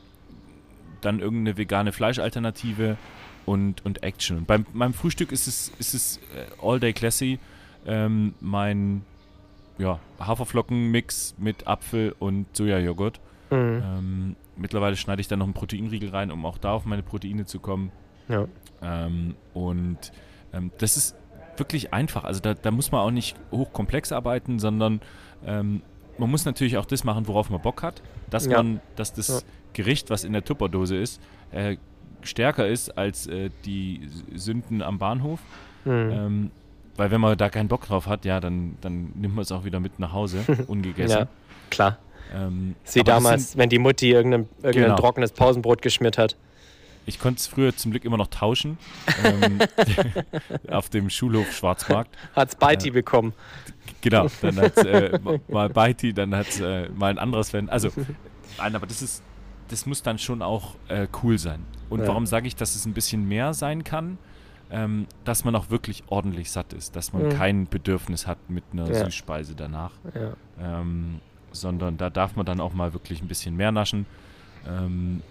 dann 1.00 1.20
irgendeine 1.20 1.57
vegane 1.59 1.92
Fleischalternative 1.92 2.96
und, 3.44 3.84
und 3.84 4.03
Action. 4.03 4.38
Und 4.38 4.46
beim 4.46 4.64
meinem 4.72 4.94
Frühstück 4.94 5.32
ist 5.32 5.46
es, 5.48 5.72
ist 5.78 5.94
es 5.94 6.16
äh, 6.36 6.46
All 6.66 6.78
Day 6.80 6.92
Classy, 6.92 7.38
ähm, 7.86 8.34
mein 8.40 9.03
ja, 9.79 9.99
Haferflockenmix 10.18 11.35
mit 11.39 11.66
Apfel 11.66 12.14
und 12.18 12.47
Sojajoghurt. 12.57 13.20
Mhm. 13.51 13.57
Ähm, 13.85 14.37
mittlerweile 14.57 14.97
schneide 14.97 15.20
ich 15.20 15.29
dann 15.29 15.39
noch 15.39 15.47
einen 15.47 15.55
Proteinriegel 15.55 16.11
rein, 16.11 16.31
um 16.31 16.45
auch 16.47 16.59
da 16.59 16.73
auf 16.73 16.85
meine 16.85 17.03
Proteine 17.03 17.45
zu 17.47 17.59
kommen. 17.61 17.91
Ja. 18.29 18.47
Ähm, 18.83 19.35
und 19.55 19.99
ähm, 20.53 20.70
das 20.79 20.97
ist 20.97 21.16
wirklich 21.57 21.93
einfach. 21.93 22.25
Also 22.25 22.41
da, 22.41 22.55
da 22.55 22.70
muss 22.70 22.93
man 22.93 23.01
auch 23.03 23.11
nicht 23.11 23.37
hochkomplex 23.51 24.12
arbeiten, 24.12 24.59
sondern 24.59 25.01
ähm, 25.45 25.83
man 26.18 26.31
muss 26.31 26.45
natürlich 26.45 26.77
auch 26.77 26.87
das 26.87 27.05
machen, 27.05 27.27
worauf 27.27 27.51
man 27.51 27.61
Bock 27.61 27.83
hat. 27.83 28.03
Dass 28.31 28.47
Ja. 28.47 28.59
man, 28.62 28.81
dass 28.97 29.12
das 29.12 29.29
Ja. 29.29 29.39
Gericht, 29.73 30.11
was 30.11 30.25
in 30.25 30.33
der 30.33 30.45
Tupperdose 30.45 30.97
ist, 30.97 31.20
äh, 31.51 31.77
stärker 32.23 32.66
ist 32.68 32.97
als 32.97 33.27
äh, 33.27 33.51
die 33.64 34.09
Sünden 34.35 34.83
am 34.83 34.99
Bahnhof. 34.99 35.41
Mhm. 35.85 36.51
Weil 36.97 37.11
wenn 37.11 37.20
man 37.20 37.36
da 37.38 37.49
keinen 37.49 37.68
Bock 37.68 37.86
drauf 37.86 38.07
hat, 38.07 38.24
ja, 38.24 38.38
dann, 38.40 38.76
dann 38.80 39.12
nimmt 39.14 39.34
man 39.34 39.43
es 39.43 39.51
auch 39.53 39.64
wieder 39.64 39.80
mit 39.80 39.99
nach 39.99 40.12
Hause, 40.12 40.40
ungegessen. 40.66 41.18
Ja, 41.20 41.28
klar. 41.70 41.99
Ähm, 42.34 42.74
das 42.84 42.95
damals, 43.05 43.51
sind- 43.53 43.59
wenn 43.59 43.68
die 43.68 43.78
Mutti 43.78 44.11
irgendein, 44.11 44.49
irgendein 44.62 44.82
Genau. 44.84 44.97
trockenes 44.97 45.32
Pausenbrot 45.32 45.80
geschmiert 45.82 46.18
hat. 46.18 46.36
Ich 47.05 47.18
konnte 47.18 47.40
es 47.40 47.47
früher 47.49 47.74
zum 47.74 47.90
Glück 47.90 48.05
immer 48.05 48.16
noch 48.16 48.28
tauschen. 48.28 48.78
ähm, 49.24 49.59
auf 50.70 50.88
dem 50.88 51.11
Schulhof 51.11 51.51
Schwarzmarkt. 51.53 52.14
Hat's 52.36 52.55
Beiti 52.57 52.88
Ja. 52.88 52.95
bekommen. 52.95 53.32
Genau, 54.03 54.26
dann 54.40 54.57
hat 54.61 54.76
äh, 54.78 55.18
ma- 55.22 55.38
mal 55.49 55.68
Beiti, 55.68 56.12
dann 56.14 56.34
hat 56.34 56.61
äh, 56.61 56.88
mal 56.90 57.11
ein 57.11 57.18
anderes 57.18 57.51
Fan. 57.51 57.68
Also, 57.68 57.88
nein, 58.59 58.76
aber 58.76 58.86
das 58.86 59.03
ist, 59.03 59.22
das 59.68 59.86
muss 59.86 60.03
dann 60.03 60.18
schon 60.18 60.43
auch 60.43 60.74
äh, 60.88 61.07
cool 61.22 61.38
sein. 61.38 61.64
Und 61.90 62.01
Ja. 62.01 62.09
warum 62.09 62.26
sage 62.26 62.47
ich, 62.47 62.55
dass 62.55 62.76
es 62.76 62.86
ein 62.86 62.93
bisschen 62.95 63.26
mehr 63.26 63.53
sein 63.55 63.82
kann? 63.84 64.18
Ähm, 64.75 65.07
dass 65.25 65.45
man 65.45 65.55
auch 65.55 65.68
wirklich 65.68 66.03
ordentlich 66.09 66.51
satt 66.51 66.73
ist, 66.73 66.97
dass 66.97 67.12
man 67.12 67.25
Mhm. 67.27 67.31
kein 67.31 67.66
Bedürfnis 67.68 68.27
hat 68.27 68.39
mit 68.49 68.64
einer 68.73 68.89
Ja. 68.91 69.05
Süßspeise 69.05 69.55
danach. 69.55 69.93
Ja. 70.14 70.33
Ähm, 70.81 71.20
sondern 71.53 71.99
da 71.99 72.09
darf 72.09 72.37
man 72.37 72.47
dann 72.47 72.59
auch 72.61 72.73
mal 72.73 72.95
wirklich 72.95 73.20
ein 73.20 73.29
bisschen 73.29 73.55
mehr 73.55 73.70
naschen. 73.70 74.07
Ähm, 74.66 75.23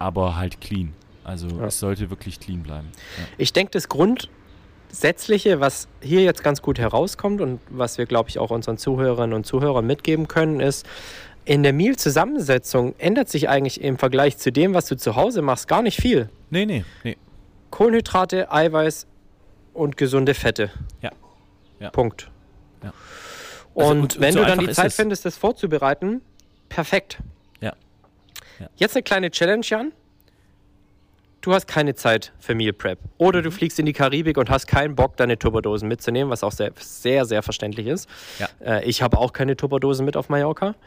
aber 0.00 0.36
halt 0.36 0.60
clean. 0.60 0.92
Also 1.22 1.46
Ja. 1.48 1.66
es 1.66 1.78
sollte 1.78 2.10
wirklich 2.10 2.40
clean 2.40 2.62
bleiben. 2.64 2.88
Ich 3.36 3.52
denke, 3.52 3.70
das 3.70 3.88
Grundsätzliche, 3.88 5.60
was 5.60 5.86
hier 6.00 6.22
jetzt 6.22 6.42
ganz 6.42 6.62
gut 6.62 6.78
herauskommt 6.78 7.40
und 7.40 7.60
was 7.70 7.98
wir, 7.98 8.06
glaube 8.06 8.30
ich, 8.30 8.38
auch 8.38 8.50
unseren 8.50 8.78
Zuhörerinnen 8.78 9.34
und 9.34 9.44
Zuhörern 9.46 9.86
mitgeben 9.86 10.26
können, 10.28 10.60
ist, 10.60 10.86
in 11.44 11.62
der 11.62 11.72
Meal-Zusammensetzung 11.72 12.94
ändert 12.98 13.28
sich 13.28 13.48
eigentlich 13.48 13.80
im 13.80 13.96
Vergleich 13.96 14.36
zu 14.38 14.50
dem, 14.52 14.74
was 14.74 14.86
du 14.86 14.96
zu 14.96 15.16
Hause 15.16 15.40
machst, 15.42 15.68
gar 15.68 15.82
nicht 15.82 16.00
viel. 16.00 16.28
Nee, 16.50 16.66
nee, 16.66 16.84
nee. 17.04 17.16
Kohlenhydrate, 17.70 18.50
Eiweiß 18.50 19.06
und 19.74 19.96
gesunde 19.96 20.34
Fette. 20.34 20.70
Ja. 21.02 21.10
Ja. 21.80 21.90
Punkt. 21.90 22.30
Ja. 22.82 22.92
Also, 23.74 23.90
Und, 23.90 24.00
und- 24.00 24.20
wenn 24.20 24.32
so 24.32 24.40
du 24.40 24.46
dann 24.46 24.58
die 24.58 24.70
Zeit 24.70 24.86
es. 24.86 24.96
findest, 24.96 25.24
das 25.24 25.36
vorzubereiten, 25.36 26.20
perfekt. 26.68 27.18
Ja. 27.60 27.74
Ja. 28.58 28.68
Jetzt 28.76 28.96
eine 28.96 29.02
kleine 29.02 29.30
Challenge, 29.30 29.64
Jan. 29.64 29.92
Du 31.40 31.54
hast 31.54 31.68
keine 31.68 31.94
Zeit 31.94 32.32
für 32.40 32.56
Meal 32.56 32.72
Prep. 32.72 32.98
Oder 33.16 33.38
Mhm. 33.38 33.44
du 33.44 33.50
fliegst 33.52 33.78
in 33.78 33.86
die 33.86 33.92
Karibik 33.92 34.36
und 34.38 34.50
hast 34.50 34.66
keinen 34.66 34.96
Bock, 34.96 35.16
deine 35.16 35.38
Tupperdosen 35.38 35.86
mitzunehmen, 35.86 36.30
was 36.30 36.42
auch 36.42 36.50
sehr, 36.50 36.72
sehr, 36.78 37.24
sehr 37.26 37.42
verständlich 37.44 37.86
ist. 37.86 38.08
Ja. 38.40 38.48
Äh, 38.60 38.84
ich 38.84 39.02
habe 39.02 39.16
auch 39.18 39.32
keine 39.32 39.56
Tupperdosen 39.56 40.04
mit 40.04 40.16
auf 40.16 40.28
Mallorca. 40.28 40.74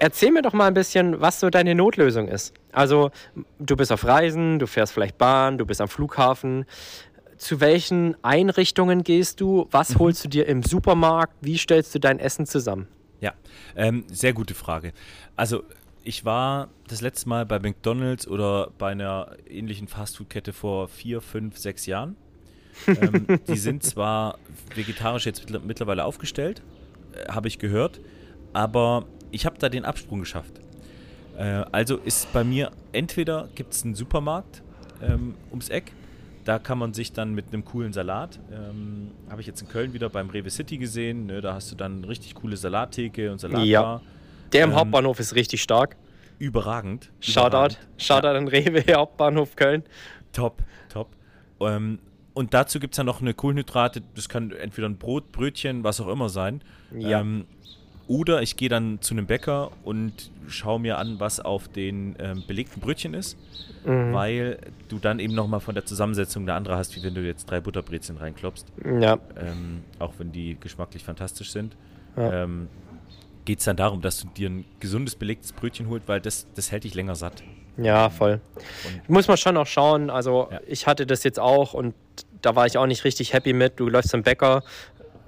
Erzähl 0.00 0.30
mir 0.32 0.40
doch 0.42 0.54
mal 0.54 0.66
ein 0.66 0.74
bisschen, 0.74 1.20
was 1.20 1.38
so 1.40 1.50
deine 1.50 1.74
Notlösung 1.74 2.26
ist. 2.26 2.54
Also, 2.72 3.10
du 3.58 3.76
bist 3.76 3.92
auf 3.92 4.04
Reisen, 4.04 4.58
du 4.58 4.66
fährst 4.66 4.94
vielleicht 4.94 5.18
Bahn, 5.18 5.58
du 5.58 5.66
bist 5.66 5.80
am 5.80 5.88
Flughafen. 5.88 6.64
Zu 7.36 7.60
welchen 7.60 8.16
Einrichtungen 8.24 9.04
gehst 9.04 9.40
du? 9.40 9.68
Was 9.70 9.96
holst 9.98 10.24
du 10.24 10.28
dir 10.28 10.46
im 10.46 10.62
Supermarkt? 10.62 11.34
Wie 11.42 11.56
stellst 11.58 11.94
du 11.94 11.98
dein 12.00 12.18
Essen 12.18 12.46
zusammen? 12.46 12.88
Ja, 13.20 13.34
ähm, 13.76 14.04
sehr 14.10 14.32
gute 14.32 14.54
Frage. 14.54 14.92
Also 15.36 15.64
ich 16.02 16.24
war 16.24 16.68
das 16.88 17.02
letzte 17.02 17.28
Mal 17.28 17.44
bei 17.44 17.58
McDonald's 17.58 18.26
oder 18.26 18.70
bei 18.78 18.92
einer 18.92 19.36
ähnlichen 19.48 19.86
Fastfood-Kette 19.86 20.54
vor 20.54 20.88
vier, 20.88 21.20
fünf, 21.20 21.58
sechs 21.58 21.84
Jahren. 21.84 22.16
ähm, 22.86 23.26
die 23.48 23.58
sind 23.58 23.82
zwar 23.82 24.38
vegetarisch 24.74 25.26
jetzt 25.26 25.44
mittler- 25.44 25.60
mittlerweile 25.62 26.04
aufgestellt, 26.04 26.62
äh, 27.12 27.30
habe 27.30 27.48
ich 27.48 27.58
gehört, 27.58 28.00
aber 28.54 29.04
ich 29.30 29.46
habe 29.46 29.58
da 29.58 29.68
den 29.68 29.84
Absprung 29.84 30.20
geschafft. 30.20 30.60
Äh, 31.38 31.64
also 31.72 31.96
ist 31.96 32.32
bei 32.32 32.44
mir 32.44 32.70
entweder 32.92 33.48
gibt 33.54 33.72
es 33.72 33.84
einen 33.84 33.94
Supermarkt 33.94 34.62
ähm, 35.02 35.34
ums 35.50 35.68
Eck, 35.68 35.92
da 36.44 36.58
kann 36.58 36.78
man 36.78 36.94
sich 36.94 37.12
dann 37.12 37.34
mit 37.34 37.46
einem 37.52 37.64
coolen 37.64 37.92
Salat, 37.92 38.38
ähm, 38.52 39.10
habe 39.28 39.40
ich 39.40 39.46
jetzt 39.46 39.60
in 39.62 39.68
Köln 39.68 39.92
wieder 39.92 40.08
beim 40.08 40.30
Rewe 40.30 40.50
City 40.50 40.78
gesehen, 40.78 41.26
ne, 41.26 41.40
da 41.40 41.54
hast 41.54 41.70
du 41.70 41.76
dann 41.76 42.04
richtig 42.04 42.34
coole 42.34 42.56
Salattheke 42.56 43.30
und 43.30 43.38
Salatbar. 43.40 43.64
Ja. 43.64 44.00
Der 44.52 44.64
im 44.64 44.70
Ähm, 44.70 44.76
Hauptbahnhof 44.76 45.20
ist 45.20 45.34
richtig 45.34 45.62
stark. 45.62 45.96
Überragend. 46.38 47.10
Shoutout. 47.20 47.76
Shoutout 47.98 48.28
an 48.28 48.48
Rewe, 48.48 48.82
Hauptbahnhof 48.94 49.56
Köln. 49.56 49.84
Top, 50.32 50.62
top. 50.88 51.08
Ähm, 51.60 51.98
und 52.32 52.54
dazu 52.54 52.80
gibt 52.80 52.94
es 52.94 52.98
ja 52.98 53.04
noch 53.04 53.20
eine 53.20 53.34
Kohlenhydrate, 53.34 54.02
das 54.14 54.28
kann 54.28 54.50
entweder 54.52 54.88
ein 54.88 54.96
Brot, 54.96 55.32
Brötchen, 55.32 55.84
was 55.84 56.00
auch 56.00 56.08
immer 56.08 56.28
sein. 56.28 56.62
Ja. 56.96 57.20
Ähm, 57.20 57.44
oder 58.10 58.42
ich 58.42 58.56
gehe 58.56 58.68
dann 58.68 58.98
zu 59.00 59.14
einem 59.14 59.26
Bäcker 59.26 59.70
und 59.84 60.32
schaue 60.48 60.80
mir 60.80 60.98
an, 60.98 61.20
was 61.20 61.38
auf 61.38 61.68
den 61.68 62.16
ähm, 62.18 62.42
belegten 62.46 62.80
Brötchen 62.80 63.14
ist, 63.14 63.38
Mhm. 63.84 64.12
weil 64.12 64.58
du 64.88 64.98
dann 64.98 65.20
eben 65.20 65.32
nochmal 65.34 65.60
von 65.60 65.74
der 65.76 65.86
Zusammensetzung 65.86 66.42
eine 66.42 66.54
andere 66.54 66.76
hast, 66.76 66.94
wie 66.96 67.02
wenn 67.04 67.14
du 67.14 67.22
jetzt 67.22 67.48
drei 67.48 67.60
Butterbrezeln 67.60 68.18
reinklopfst, 68.18 68.66
Ja, 69.00 69.18
ähm, 69.40 69.84
auch 70.00 70.12
wenn 70.18 70.32
die 70.32 70.56
geschmacklich 70.60 71.02
fantastisch 71.04 71.52
sind. 71.52 71.76
Ja. 72.16 72.42
Ähm, 72.44 72.66
geht 73.46 73.60
es 73.60 73.64
dann 73.64 73.76
darum, 73.76 74.02
dass 74.02 74.20
du 74.20 74.28
dir 74.28 74.50
ein 74.50 74.64
gesundes 74.80 75.14
belegtes 75.14 75.52
Brötchen 75.52 75.88
holst, 75.88 76.08
weil 76.08 76.20
das, 76.20 76.46
das 76.56 76.70
hält 76.72 76.82
dich 76.84 76.94
länger 76.94 77.14
satt. 77.14 77.42
ja, 77.78 78.10
voll. 78.10 78.40
Und 78.86 79.08
Muss 79.08 79.28
man 79.28 79.36
schon 79.38 79.56
auch 79.56 79.66
schauen. 79.66 80.10
Also, 80.10 80.48
Ja. 80.50 80.60
ich 80.66 80.86
hatte 80.88 81.06
das 81.06 81.22
jetzt 81.24 81.38
auch 81.38 81.72
und 81.72 81.94
da 82.42 82.56
war 82.56 82.66
ich 82.66 82.76
auch 82.76 82.86
nicht 82.86 83.04
richtig 83.04 83.32
happy 83.32 83.52
mit. 83.54 83.78
Du 83.80 83.88
läufst 83.88 84.10
zum 84.10 84.22
Bäcker, 84.22 84.62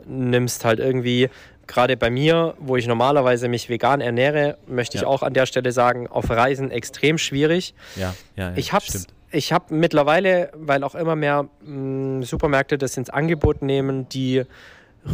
nimmst 0.07 0.65
halt 0.65 0.79
irgendwie, 0.81 1.31
gerade 1.73 1.97
bei 1.97 2.11
mir, 2.11 2.55
wo 2.59 2.77
ich 2.77 2.87
normalerweise 2.87 3.49
mich 3.49 3.69
vegan 3.69 4.01
ernähre, 4.01 4.59
möchte 4.67 4.97
ich 4.97 5.03
Ja. 5.03 5.09
auch 5.09 5.23
an 5.23 5.33
der 5.35 5.47
Stelle 5.47 5.73
sagen, 5.73 6.07
auf 6.07 6.29
Reisen 6.31 6.71
extrem 6.71 7.19
schwierig. 7.19 7.75
ja, 7.97 8.15
ja, 8.37 8.51
ja 8.51 8.57
Ich 8.57 8.73
hab's, 8.73 9.07
ich 9.31 9.53
habe 9.53 9.75
mittlerweile, 9.75 10.51
weil 10.55 10.85
auch 10.85 10.95
immer 10.95 11.17
mehr 11.17 11.49
mh, 11.65 12.25
Supermärkte 12.27 12.77
das 12.79 12.97
ins 12.97 13.09
Angebot 13.11 13.63
nehmen, 13.63 14.09
die 14.11 14.43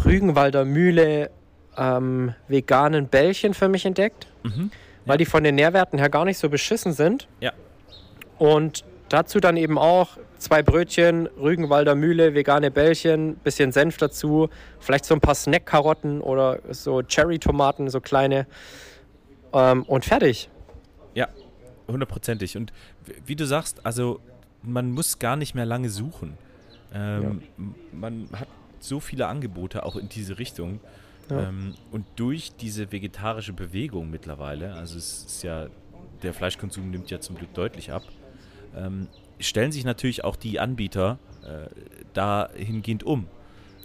Rügenwalder 0.04 0.64
Mühle 0.64 1.30
ähm, 1.76 2.34
veganen 2.48 3.06
Bällchen 3.06 3.54
für 3.54 3.68
mich 3.68 3.86
entdeckt, 3.86 4.26
Mhm. 4.42 4.70
weil 5.06 5.16
die 5.18 5.24
von 5.26 5.44
den 5.44 5.54
Nährwerten 5.54 5.98
her 5.98 6.10
gar 6.10 6.24
nicht 6.24 6.38
so 6.38 6.48
beschissen 6.48 6.92
sind. 6.92 7.28
Ja. 7.40 7.52
Und 8.38 8.84
dazu 9.08 9.38
dann 9.40 9.56
eben 9.56 9.78
auch 9.78 10.18
zwei 10.38 10.62
Brötchen, 10.62 11.26
Rügenwalder 11.26 11.94
Mühle, 11.94 12.34
vegane 12.34 12.70
Bällchen, 12.70 13.36
bisschen 13.36 13.72
Senf 13.72 13.96
dazu, 13.96 14.48
vielleicht 14.80 15.04
so 15.04 15.14
ein 15.14 15.20
paar 15.20 15.34
Snackkarotten 15.34 16.20
oder 16.20 16.60
so 16.70 17.02
Cherry-Tomaten, 17.02 17.90
so 17.90 18.00
kleine. 18.00 18.46
Ähm, 19.52 19.82
und 19.84 20.04
fertig. 20.04 20.48
Ja, 21.14 21.28
hundertprozentig. 21.88 22.56
Und 22.56 22.72
wie 23.26 23.36
du 23.36 23.46
sagst, 23.46 23.84
also 23.84 24.20
man 24.62 24.90
muss 24.92 25.18
gar 25.18 25.36
nicht 25.36 25.54
mehr 25.54 25.66
lange 25.66 25.90
suchen. 25.90 26.36
Ähm, 26.94 27.42
m- 27.56 27.74
Man 27.92 28.28
hat 28.32 28.48
so 28.80 29.00
viele 29.00 29.26
Angebote 29.26 29.84
auch 29.84 29.96
in 29.96 30.08
diese 30.08 30.38
Richtung. 30.38 30.80
Ja. 31.30 31.48
Ähm, 31.48 31.74
und 31.90 32.06
durch 32.16 32.52
diese 32.56 32.90
vegetarische 32.90 33.52
Bewegung 33.52 34.10
mittlerweile, 34.10 34.72
also 34.74 34.96
es 34.96 35.24
ist 35.24 35.42
ja, 35.42 35.66
der 36.22 36.32
Fleischkonsum 36.32 36.90
nimmt 36.90 37.10
ja 37.10 37.20
zum 37.20 37.36
Glück 37.36 37.52
deutlich 37.54 37.92
ab, 37.92 38.02
ähm, 38.76 39.08
stellen 39.40 39.72
sich 39.72 39.84
natürlich 39.84 40.24
auch 40.24 40.36
die 40.36 40.60
Anbieter 40.60 41.18
äh, 41.44 41.68
dahingehend 42.14 43.04
um 43.04 43.26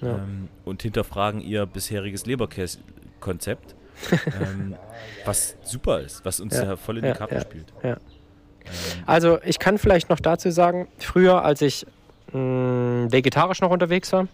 Ja. 0.01 0.15
ähm, 0.15 0.49
und 0.65 0.81
hinterfragen 0.81 1.41
ihr 1.41 1.65
bisheriges 1.65 2.25
Leberkäse-Konzept, 2.25 3.75
ähm, 4.41 4.75
was 5.25 5.55
super 5.63 5.99
ist, 6.01 6.25
was 6.25 6.39
uns 6.39 6.55
Ja, 6.55 6.63
ja, 6.63 6.75
voll 6.75 6.97
in 6.97 7.05
ja, 7.05 7.11
die 7.13 7.17
Karten 7.17 7.39
spielt. 7.41 7.73
Ähm, 7.83 7.97
Also 9.05 9.39
ich 9.43 9.59
kann 9.59 9.77
vielleicht 9.77 10.09
noch 10.09 10.19
dazu 10.19 10.49
sagen, 10.49 10.87
früher, 10.97 11.43
als 11.43 11.61
ich 11.61 11.85
mh, 12.31 13.11
vegetarisch 13.11 13.61
noch 13.61 13.69
unterwegs 13.71 14.11
war, 14.13 14.27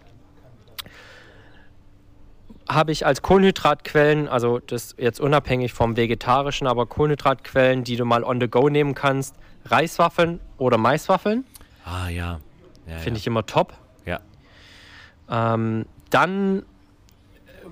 habe 2.68 2.92
ich 2.92 3.04
als 3.04 3.20
Kohlenhydratquellen, 3.22 4.28
also 4.28 4.60
das 4.60 4.94
jetzt 4.96 5.20
unabhängig 5.20 5.72
vom 5.72 5.96
vegetarischen, 5.96 6.66
aber 6.68 6.86
Kohlenhydratquellen, 6.86 7.82
die 7.82 7.96
du 7.96 8.04
mal 8.04 8.22
on 8.22 8.40
the 8.40 8.46
go 8.48 8.68
nehmen 8.68 8.94
kannst, 8.94 9.34
Reiswaffeln 9.64 10.40
oder 10.58 10.78
Maiswaffeln, 10.78 11.44
ah 11.84 12.08
ja, 12.08 12.40
ja 12.86 12.96
finde 12.98 13.18
ja. 13.18 13.20
ich 13.20 13.26
immer 13.26 13.46
top. 13.46 13.74
Ja. 14.06 14.20
Ähm, 15.28 15.86
dann 16.10 16.64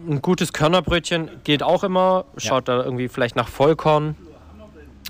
ein 0.09 0.22
gutes 0.22 0.53
Körnerbrötchen 0.53 1.30
geht 1.45 1.62
auch 1.62 1.82
immer. 1.82 2.24
Schaut 2.36 2.68
da 2.68 2.82
irgendwie 2.82 3.09
vielleicht 3.09 3.36
nach 3.36 3.49
Vollkorn. 3.49 4.16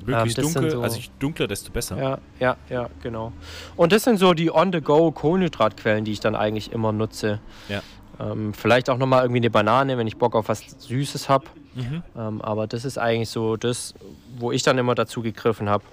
Wirklich 0.05 0.35
sind 0.35 0.55
dunkel, 0.55 0.71
so- 0.71 0.83
also 0.83 0.99
je 0.99 1.09
dunkler, 1.19 1.47
desto 1.49 1.73
besser. 1.73 2.01
Ja, 2.01 2.19
ja, 2.39 2.57
ja, 2.71 2.89
genau. 3.03 3.33
Und 3.77 3.93
das 3.93 4.05
sind 4.05 4.19
so 4.19 4.33
die 4.33 4.51
on-the-go 4.51 5.11
Kohlenhydratquellen, 5.11 6.05
die 6.05 6.13
ich 6.13 6.21
dann 6.21 6.37
eigentlich 6.37 6.73
immer 6.73 6.93
nutze. 6.93 7.41
Ja. 7.69 7.83
Ähm, 8.21 8.55
vielleicht 8.55 8.91
auch 8.91 8.97
nochmal 8.97 9.23
irgendwie 9.23 9.41
eine 9.41 9.51
Banane, 9.51 9.99
wenn 9.99 10.07
ich 10.07 10.17
Bock 10.17 10.35
auf 10.35 10.49
was 10.49 10.61
Süßes 10.61 11.29
habe. 11.29 11.47
Mhm. 11.75 12.03
Ähm, 12.17 12.41
aber 12.43 12.67
das 12.67 12.85
ist 12.85 12.97
eigentlich 12.97 13.29
so 13.29 13.57
das, 13.57 13.95
wo 14.39 14.53
ich 14.53 14.63
dann 14.63 14.79
immer 14.79 14.95
dazu 14.95 15.21
gegriffen 15.21 15.69
habe. 15.69 15.85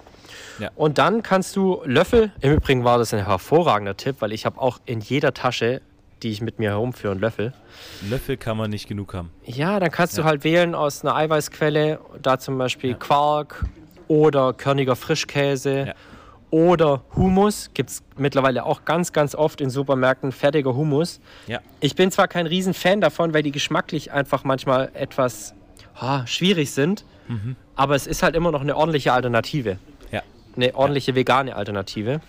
Ja. 0.58 0.70
Und 0.74 0.98
dann 0.98 1.22
kannst 1.22 1.56
du 1.56 1.82
Löffel, 1.84 2.30
im 2.40 2.52
Übrigen 2.54 2.84
war 2.84 2.98
das 2.98 3.12
ein 3.14 3.24
hervorragender 3.24 3.96
Tipp, 3.96 4.16
weil 4.20 4.32
ich 4.32 4.46
habe 4.46 4.60
auch 4.60 4.78
in 4.86 5.00
jeder 5.00 5.34
Tasche, 5.34 5.80
die 6.22 6.30
ich 6.30 6.40
mit 6.40 6.58
mir 6.58 6.70
herumführe, 6.70 7.12
einen 7.12 7.20
Löffel. 7.20 7.52
Löffel 8.08 8.36
kann 8.36 8.56
man 8.56 8.70
nicht 8.70 8.88
genug 8.88 9.12
haben. 9.14 9.30
Ja, 9.44 9.78
dann 9.80 9.90
kannst 9.90 10.16
Ja. 10.16 10.22
du 10.22 10.28
halt 10.28 10.44
wählen 10.44 10.74
aus 10.74 11.04
einer 11.04 11.14
Eiweißquelle, 11.14 11.98
da 12.22 12.38
zum 12.38 12.56
Beispiel 12.58 12.94
Quark 12.94 13.64
oder 14.08 14.52
körniger 14.54 14.96
Frischkäse 14.96 15.88
Ja. 15.88 15.94
oder 16.50 17.02
Hummus. 17.14 17.70
Gibt 17.74 17.90
es 17.90 18.02
mittlerweile 18.16 18.64
auch 18.64 18.84
ganz, 18.86 19.12
ganz 19.12 19.34
oft 19.34 19.60
in 19.60 19.68
Supermärkten 19.68 20.32
fertiger 20.32 20.74
Hummus. 20.74 21.20
Ja. 21.48 21.58
Ich 21.80 21.94
bin 21.96 22.10
zwar 22.10 22.28
kein 22.28 22.46
Riesenfan 22.46 23.00
davon, 23.00 23.34
weil 23.34 23.42
die 23.42 23.52
geschmacklich 23.52 24.12
einfach 24.12 24.42
manchmal 24.44 24.90
etwas 24.94 25.54
ah, 25.98 26.26
schwierig 26.26 26.70
sind, 26.72 27.04
aber 27.74 27.94
es 27.94 28.06
ist 28.06 28.22
halt 28.22 28.36
immer 28.36 28.52
noch 28.52 28.60
eine 28.60 28.76
ordentliche 28.76 29.12
Alternative. 29.12 29.78
Eine 30.56 30.74
ordentliche 30.74 31.14
vegane 31.14 31.54
Alternative. 31.54 32.20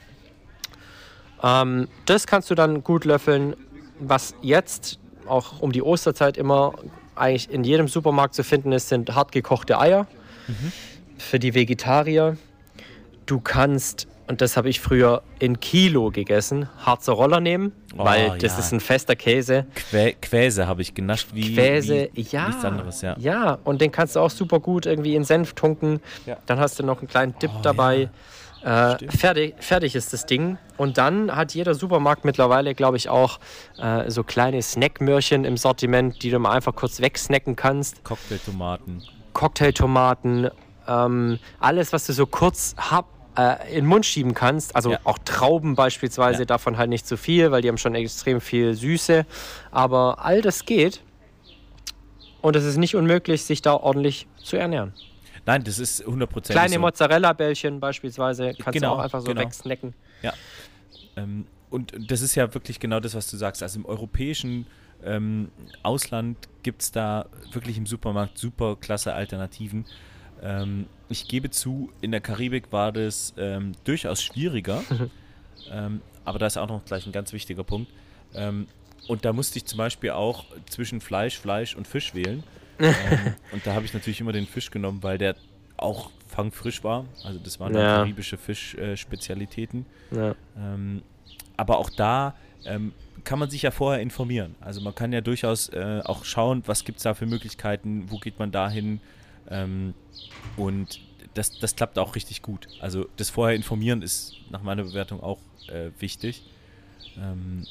Ähm, 1.42 1.88
das 2.06 2.28
kannst 2.28 2.50
du 2.50 2.56
dann 2.56 2.84
gut 2.84 3.06
löffeln. 3.06 3.56
Was 4.00 4.36
jetzt 4.42 5.00
auch 5.28 5.62
um 5.62 5.72
die 5.72 5.82
Osterzeit 5.82 6.38
immer 6.38 6.74
eigentlich 7.16 7.50
in 7.50 7.64
jedem 7.64 7.88
Supermarkt 7.88 8.36
zu 8.36 8.44
finden 8.44 8.72
ist, 8.72 8.90
sind 8.90 9.14
hart 9.16 9.32
gekochte 9.32 9.80
Eier 9.80 10.08
für 11.18 11.40
die 11.40 11.54
Vegetarier. 11.54 12.38
Du 13.26 13.40
kannst, 13.40 14.08
und 14.28 14.42
das 14.42 14.58
habe 14.58 14.70
ich 14.70 14.80
früher 14.82 15.22
in 15.40 15.60
Kilo 15.60 16.12
gegessen, 16.12 16.68
Harzer 16.86 17.14
Roller 17.14 17.40
nehmen, 17.40 17.72
Oh, 17.98 18.04
weil 18.06 18.38
das 18.38 18.54
ja. 18.54 18.60
ist 18.60 18.74
ein 18.74 18.80
fester 18.80 19.16
Käse. 19.16 19.66
Quä 19.74 20.14
Quäse 20.22 20.68
habe 20.68 20.82
ich 20.82 20.94
genascht 20.94 21.30
wie, 21.34 21.54
Quäse, 21.54 22.10
wie 22.14 22.22
ja. 22.22 22.48
nichts 22.48 22.64
anderes, 22.66 23.02
ja. 23.02 23.16
Ja, 23.20 23.58
und 23.64 23.82
den 23.82 23.92
kannst 23.92 24.16
du 24.16 24.20
auch 24.20 24.30
super 24.30 24.60
gut 24.60 24.86
irgendwie 24.86 25.16
in 25.16 25.24
Senf 25.24 25.54
tunken. 25.54 26.00
Ja. 26.26 26.38
Dann 26.46 26.60
hast 26.60 26.78
du 26.80 26.84
noch 26.84 27.00
einen 27.00 27.08
kleinen 27.08 27.34
Dip 27.40 27.52
Oh, 27.58 27.62
dabei. 27.64 28.10
Äh, 28.64 28.98
fertig, 29.10 29.56
fertig 29.60 29.96
ist 29.96 30.12
das 30.14 30.26
Ding. 30.26 30.58
Und 30.78 30.98
dann 30.98 31.36
hat 31.36 31.54
jeder 31.54 31.74
Supermarkt 31.74 32.26
mittlerweile, 32.26 32.76
glaube 32.76 32.98
ich, 32.98 33.08
auch 33.08 33.40
äh, 33.82 34.10
so 34.10 34.24
kleine 34.24 34.62
Snackmörchen 34.62 35.46
im 35.46 35.58
Sortiment, 35.58 36.22
die 36.22 36.30
du 36.32 36.40
mal 36.40 36.52
einfach 36.52 36.76
kurz 36.76 37.00
wegsnacken 37.00 37.56
kannst. 37.56 38.04
Cocktailtomaten. 38.04 39.04
Cocktailtomaten, 39.34 40.50
ähm, 40.88 41.40
alles, 41.60 41.94
was 41.94 42.06
du 42.08 42.14
so 42.14 42.26
kurz 42.26 42.76
hab, 42.78 43.06
äh, 43.38 43.70
in 43.70 43.76
den 43.84 43.86
Mund 43.86 44.06
schieben 44.06 44.34
kannst. 44.34 44.76
Also 44.76 44.92
Ja. 44.92 45.00
auch 45.04 45.18
Trauben 45.20 45.76
beispielsweise, 45.76 46.40
Ja. 46.40 46.46
davon 46.46 46.78
halt 46.78 46.90
nicht 46.90 47.06
zu 47.08 47.18
viel, 47.18 47.52
weil 47.52 47.62
die 47.62 47.68
haben 47.70 47.78
schon 47.78 47.96
extrem 47.96 48.42
viel 48.42 48.74
Süße. 48.74 49.26
Aber 49.72 50.24
all 50.26 50.42
das 50.42 50.66
geht. 50.66 51.02
Und 52.42 52.56
es 52.56 52.64
ist 52.64 52.78
nicht 52.78 52.96
unmöglich, 52.96 53.44
sich 53.44 53.62
da 53.62 53.74
ordentlich 53.76 54.28
zu 54.44 54.58
ernähren. 54.58 54.94
Nein, 55.46 55.64
das 55.64 55.80
ist 55.80 56.02
100% 56.06 56.52
Kleine 56.54 56.74
so. 56.76 56.80
Mozzarella-Bällchen 56.82 57.80
beispielsweise 57.80 58.54
kannst 58.54 58.74
Genau, 58.80 58.94
du 58.96 59.00
auch 59.00 59.04
einfach 59.04 59.22
so 59.22 59.28
genau. 59.28 59.42
wegsnacken. 59.42 59.94
Ähm, 61.16 61.46
und 61.70 61.94
das 62.10 62.22
ist 62.22 62.36
ja 62.36 62.54
wirklich 62.54 62.80
genau 62.80 63.00
das, 63.00 63.16
was 63.16 63.30
du 63.30 63.38
sagst. 63.38 63.64
Also 63.64 63.80
im 63.80 63.86
europäischen 63.86 64.68
ähm, 65.04 65.50
Ausland 65.84 66.38
gibt 66.64 66.82
es 66.82 66.92
da 66.92 67.26
wirklich 67.52 67.78
im 67.78 67.86
Supermarkt 67.86 68.38
super 68.38 68.76
klasse 68.76 69.14
Alternativen. 69.14 69.86
Ähm, 70.42 70.86
ich 71.10 71.28
gebe 71.28 71.50
zu, 71.50 71.92
in 72.02 72.12
der 72.12 72.22
Karibik 72.22 72.72
war 72.72 72.92
das 72.92 73.34
ähm, 73.38 73.74
durchaus 73.84 74.22
schwieriger. 74.22 74.84
ähm, 75.72 76.02
aber 76.26 76.40
da 76.40 76.48
ist 76.48 76.58
auch 76.58 76.68
noch 76.68 76.84
gleich 76.86 77.06
ein 77.06 77.12
ganz 77.12 77.34
wichtiger 77.34 77.64
Punkt. 77.64 77.92
Ähm, 78.34 78.68
und 79.08 79.24
da 79.26 79.34
musste 79.34 79.58
ich 79.58 79.66
zum 79.66 79.78
Beispiel 79.78 80.12
auch 80.12 80.46
zwischen 80.70 81.00
Fleisch, 81.00 81.38
Fleisch 81.38 81.76
und 81.76 81.88
Fisch 81.88 82.14
wählen. 82.14 82.44
ähm, 82.80 83.34
und 83.52 83.66
da 83.66 83.74
habe 83.74 83.86
ich 83.86 83.94
natürlich 83.94 84.20
immer 84.20 84.34
den 84.34 84.46
Fisch 84.46 84.70
genommen, 84.70 85.02
weil 85.02 85.18
der 85.18 85.36
auch 85.78 86.12
fangfrisch 86.28 86.84
war. 86.84 87.06
Also 87.24 87.40
das 87.40 87.60
waren 87.60 87.74
Ja. 87.74 87.98
karibische 87.98 88.38
Fischspezialitäten. 88.38 89.86
Ja. 90.12 90.36
Ähm, 90.58 91.02
aber 91.56 91.78
auch 91.78 91.90
da 91.90 92.36
kann 93.28 93.40
man 93.40 93.50
sich 93.50 93.62
ja 93.62 93.72
vorher 93.72 94.02
informieren. 94.02 94.56
Also 94.62 94.80
man 94.82 94.96
kann 94.96 95.12
ja 95.12 95.22
durchaus 95.22 95.70
äh, 95.70 96.02
auch 96.04 96.24
schauen, 96.24 96.64
was 96.66 96.86
gibt 96.86 96.98
es 96.98 97.04
da 97.04 97.14
für 97.14 97.26
Möglichkeiten, 97.26 98.06
wo 98.10 98.20
geht 98.20 98.40
man 98.40 98.52
da 98.52 98.70
hin. 98.70 99.00
Ähm, 99.50 99.94
und 100.56 101.00
das, 101.34 101.58
das 101.60 101.76
klappt 101.76 102.00
auch 102.00 102.16
richtig 102.16 102.42
gut. 102.42 102.68
Also 102.80 103.08
das 103.18 103.30
vorher 103.30 103.56
informieren 103.56 104.02
ist 104.02 104.36
nach 104.50 104.62
meiner 104.62 104.84
Bewertung 104.84 105.22
auch 105.22 105.40
äh, 105.70 105.90
wichtig. 106.00 106.44
Ähm, 107.18 107.66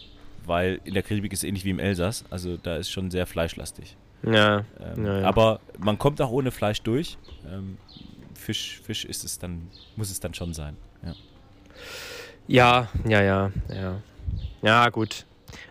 weil 0.45 0.81
in 0.85 0.95
der 0.95 1.03
Karibik 1.03 1.33
ist 1.33 1.43
ähnlich 1.43 1.65
wie 1.65 1.71
im 1.71 1.81
Elsass. 1.81 2.25
Also 2.31 2.57
da 2.57 2.77
ist 2.77 2.91
schon 2.91 3.11
sehr 3.11 3.27
fleischlastig. 3.27 3.97
Ja. 4.23 4.65
Ähm, 4.81 5.05
Ja, 5.05 5.21
ja. 5.21 5.27
Aber 5.27 5.61
man 5.79 5.99
kommt 5.99 6.21
auch 6.21 6.31
ohne 6.31 6.51
Fleisch 6.51 6.83
durch. 6.83 7.19
Ähm, 7.51 7.79
Fisch, 8.35 8.81
Fisch 8.85 9.05
ist 9.05 9.25
es 9.25 9.39
dann, 9.39 9.69
muss 9.97 10.11
es 10.11 10.21
dann 10.21 10.35
schon 10.35 10.55
sein. 10.55 10.77
Ja. 11.03 11.15
ja, 12.47 12.89
ja, 13.09 13.23
ja, 13.23 13.53
ja. 13.69 14.03
Ja, 14.63 14.89
gut. 14.89 15.27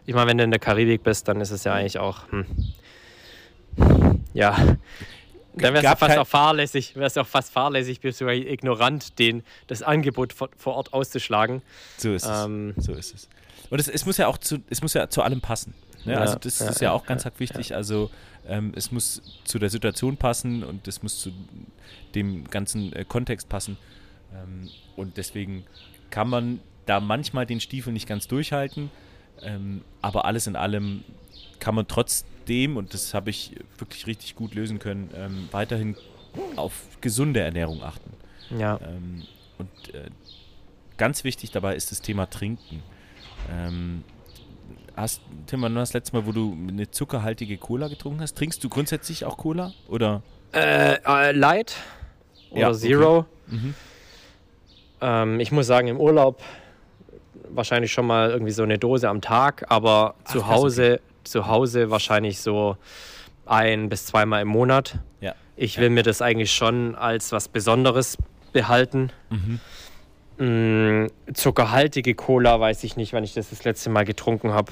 Ich 0.05 0.13
meine, 0.13 0.29
wenn 0.29 0.37
du 0.37 0.43
in 0.43 0.51
der 0.51 0.59
Karibik 0.59 1.03
bist, 1.03 1.27
dann 1.27 1.41
ist 1.41 1.51
es 1.51 1.63
ja 1.63 1.73
eigentlich 1.73 1.99
auch. 1.99 2.29
Hm. 2.31 2.45
Ja. 4.33 4.77
Dann 5.57 5.73
wärst 5.73 5.85
du 5.85 5.89
Gab 5.89 5.99
fast 5.99 6.17
auch 6.17 6.27
fahrlässig, 6.27 6.95
wärst 6.95 7.15
du 7.15 7.21
auch 7.21 7.27
fast 7.27 7.51
fahrlässig, 7.51 8.01
bist 8.01 8.21
du 8.21 8.27
ignorant, 8.27 9.17
den, 9.19 9.43
das 9.67 9.81
Angebot 9.81 10.33
vor, 10.33 10.49
vor 10.57 10.75
Ort 10.75 10.93
auszuschlagen. 10.93 11.61
So 11.97 12.13
ist 12.13 12.25
es. 12.25 12.45
Ähm, 12.45 12.73
so 12.77 12.93
ist 12.93 13.13
es. 13.13 13.29
Und 13.69 13.79
es, 13.79 13.87
es 13.87 14.05
muss 14.05 14.17
ja 14.17 14.27
auch 14.27 14.37
zu, 14.37 14.57
es 14.69 14.81
muss 14.81 14.93
ja 14.93 15.09
zu 15.09 15.21
allem 15.21 15.41
passen. 15.41 15.73
Ne? 16.03 16.13
Ja, 16.13 16.19
also 16.19 16.35
das 16.35 16.59
ja, 16.59 16.69
ist 16.69 16.81
ja 16.81 16.89
ja, 16.89 16.91
auch 16.91 17.05
ganz 17.05 17.25
arg 17.25 17.39
wichtig. 17.39 17.75
Also 17.75 18.11
ähm, 18.47 18.73
es 18.75 18.91
muss 18.91 19.21
zu 19.43 19.59
der 19.59 19.69
Situation 19.69 20.17
passen 20.17 20.63
und 20.63 20.87
es 20.87 21.01
muss 21.03 21.19
zu 21.19 21.31
dem 22.13 22.49
ganzen 22.49 22.93
äh, 22.93 23.05
Kontext 23.05 23.49
passen. 23.49 23.77
Ähm, 24.33 24.69
und 24.95 25.17
deswegen 25.17 25.65
kann 26.09 26.29
man 26.29 26.59
da 26.85 26.99
manchmal 26.99 27.45
den 27.45 27.59
Stiefel 27.59 27.93
nicht 27.93 28.07
ganz 28.07 28.27
durchhalten. 28.27 28.91
Ähm, 29.41 29.83
aber 30.01 30.25
alles 30.25 30.47
in 30.47 30.55
allem 30.55 31.03
kann 31.59 31.75
man 31.75 31.87
trotzdem, 32.45 32.77
und 32.77 32.93
das 32.93 33.13
habe 33.13 33.29
ich 33.29 33.55
wirklich 33.77 34.07
richtig 34.07 34.35
gut 34.35 34.53
lösen 34.53 34.79
können, 34.79 35.09
ähm, 35.15 35.49
weiterhin 35.51 35.95
auf 36.55 36.73
gesunde 37.01 37.39
Ernährung 37.39 37.81
achten. 37.83 38.11
Ja. 38.57 38.79
Ähm, 38.83 39.23
und 39.57 39.93
äh, 39.93 40.09
ganz 40.97 41.23
wichtig 41.23 41.51
dabei 41.51 41.75
ist 41.75 41.91
das 41.91 42.01
Thema 42.01 42.29
Trinken. 42.29 42.83
Ähm, 43.51 44.03
hast, 44.95 45.21
Tim, 45.47 45.61
wann 45.61 45.73
war 45.73 45.81
das 45.81 45.93
letzte 45.93 46.15
Mal, 46.15 46.25
wo 46.25 46.31
du 46.31 46.55
eine 46.67 46.89
zuckerhaltige 46.91 47.57
Cola 47.57 47.87
getrunken 47.87 48.21
hast? 48.21 48.37
Trinkst 48.37 48.63
du 48.63 48.69
grundsätzlich 48.69 49.25
auch 49.25 49.37
Cola? 49.37 49.73
Oder? 49.87 50.21
Äh, 50.53 50.97
äh, 51.05 51.31
Light 51.31 51.75
oder 52.51 52.61
Ja, 52.61 52.69
okay. 52.69 52.77
Zero. 52.77 53.25
Mhm. 53.47 53.73
Ähm, 55.01 55.39
ich 55.39 55.51
muss 55.51 55.67
sagen, 55.67 55.87
im 55.87 55.99
Urlaub 55.99 56.41
wahrscheinlich 57.49 57.91
schon 57.91 58.07
mal 58.07 58.29
irgendwie 58.31 58.51
so 58.51 58.63
eine 58.63 58.77
Dose 58.77 59.07
am 59.07 59.21
Tag, 59.21 59.65
aber 59.69 60.15
Ach, 60.23 60.31
zu 60.31 60.47
Hause, 60.47 60.99
zu 61.25 61.47
Hause 61.47 61.89
wahrscheinlich 61.89 62.39
so 62.39 62.77
ein 63.45 63.89
bis 63.89 64.05
zweimal 64.05 64.41
im 64.41 64.47
Monat. 64.47 64.99
Ja. 65.21 65.35
Ich 65.55 65.77
will 65.77 65.89
mir 65.89 66.03
das 66.03 66.21
eigentlich 66.21 66.51
schon 66.51 66.95
als 66.95 67.31
was 67.31 67.47
Besonderes 67.47 68.17
behalten. 68.53 69.11
Mhm. 69.29 69.59
Mm, 70.37 71.07
zuckerhaltige 71.33 72.13
Cola 72.15 72.59
weiß 72.59 72.83
ich 72.83 72.97
nicht, 72.97 73.13
wann 73.13 73.23
ich 73.23 73.33
das 73.33 73.49
das 73.49 73.63
letzte 73.63 73.89
Mal 73.89 74.03
getrunken 74.03 74.51
habe. 74.51 74.71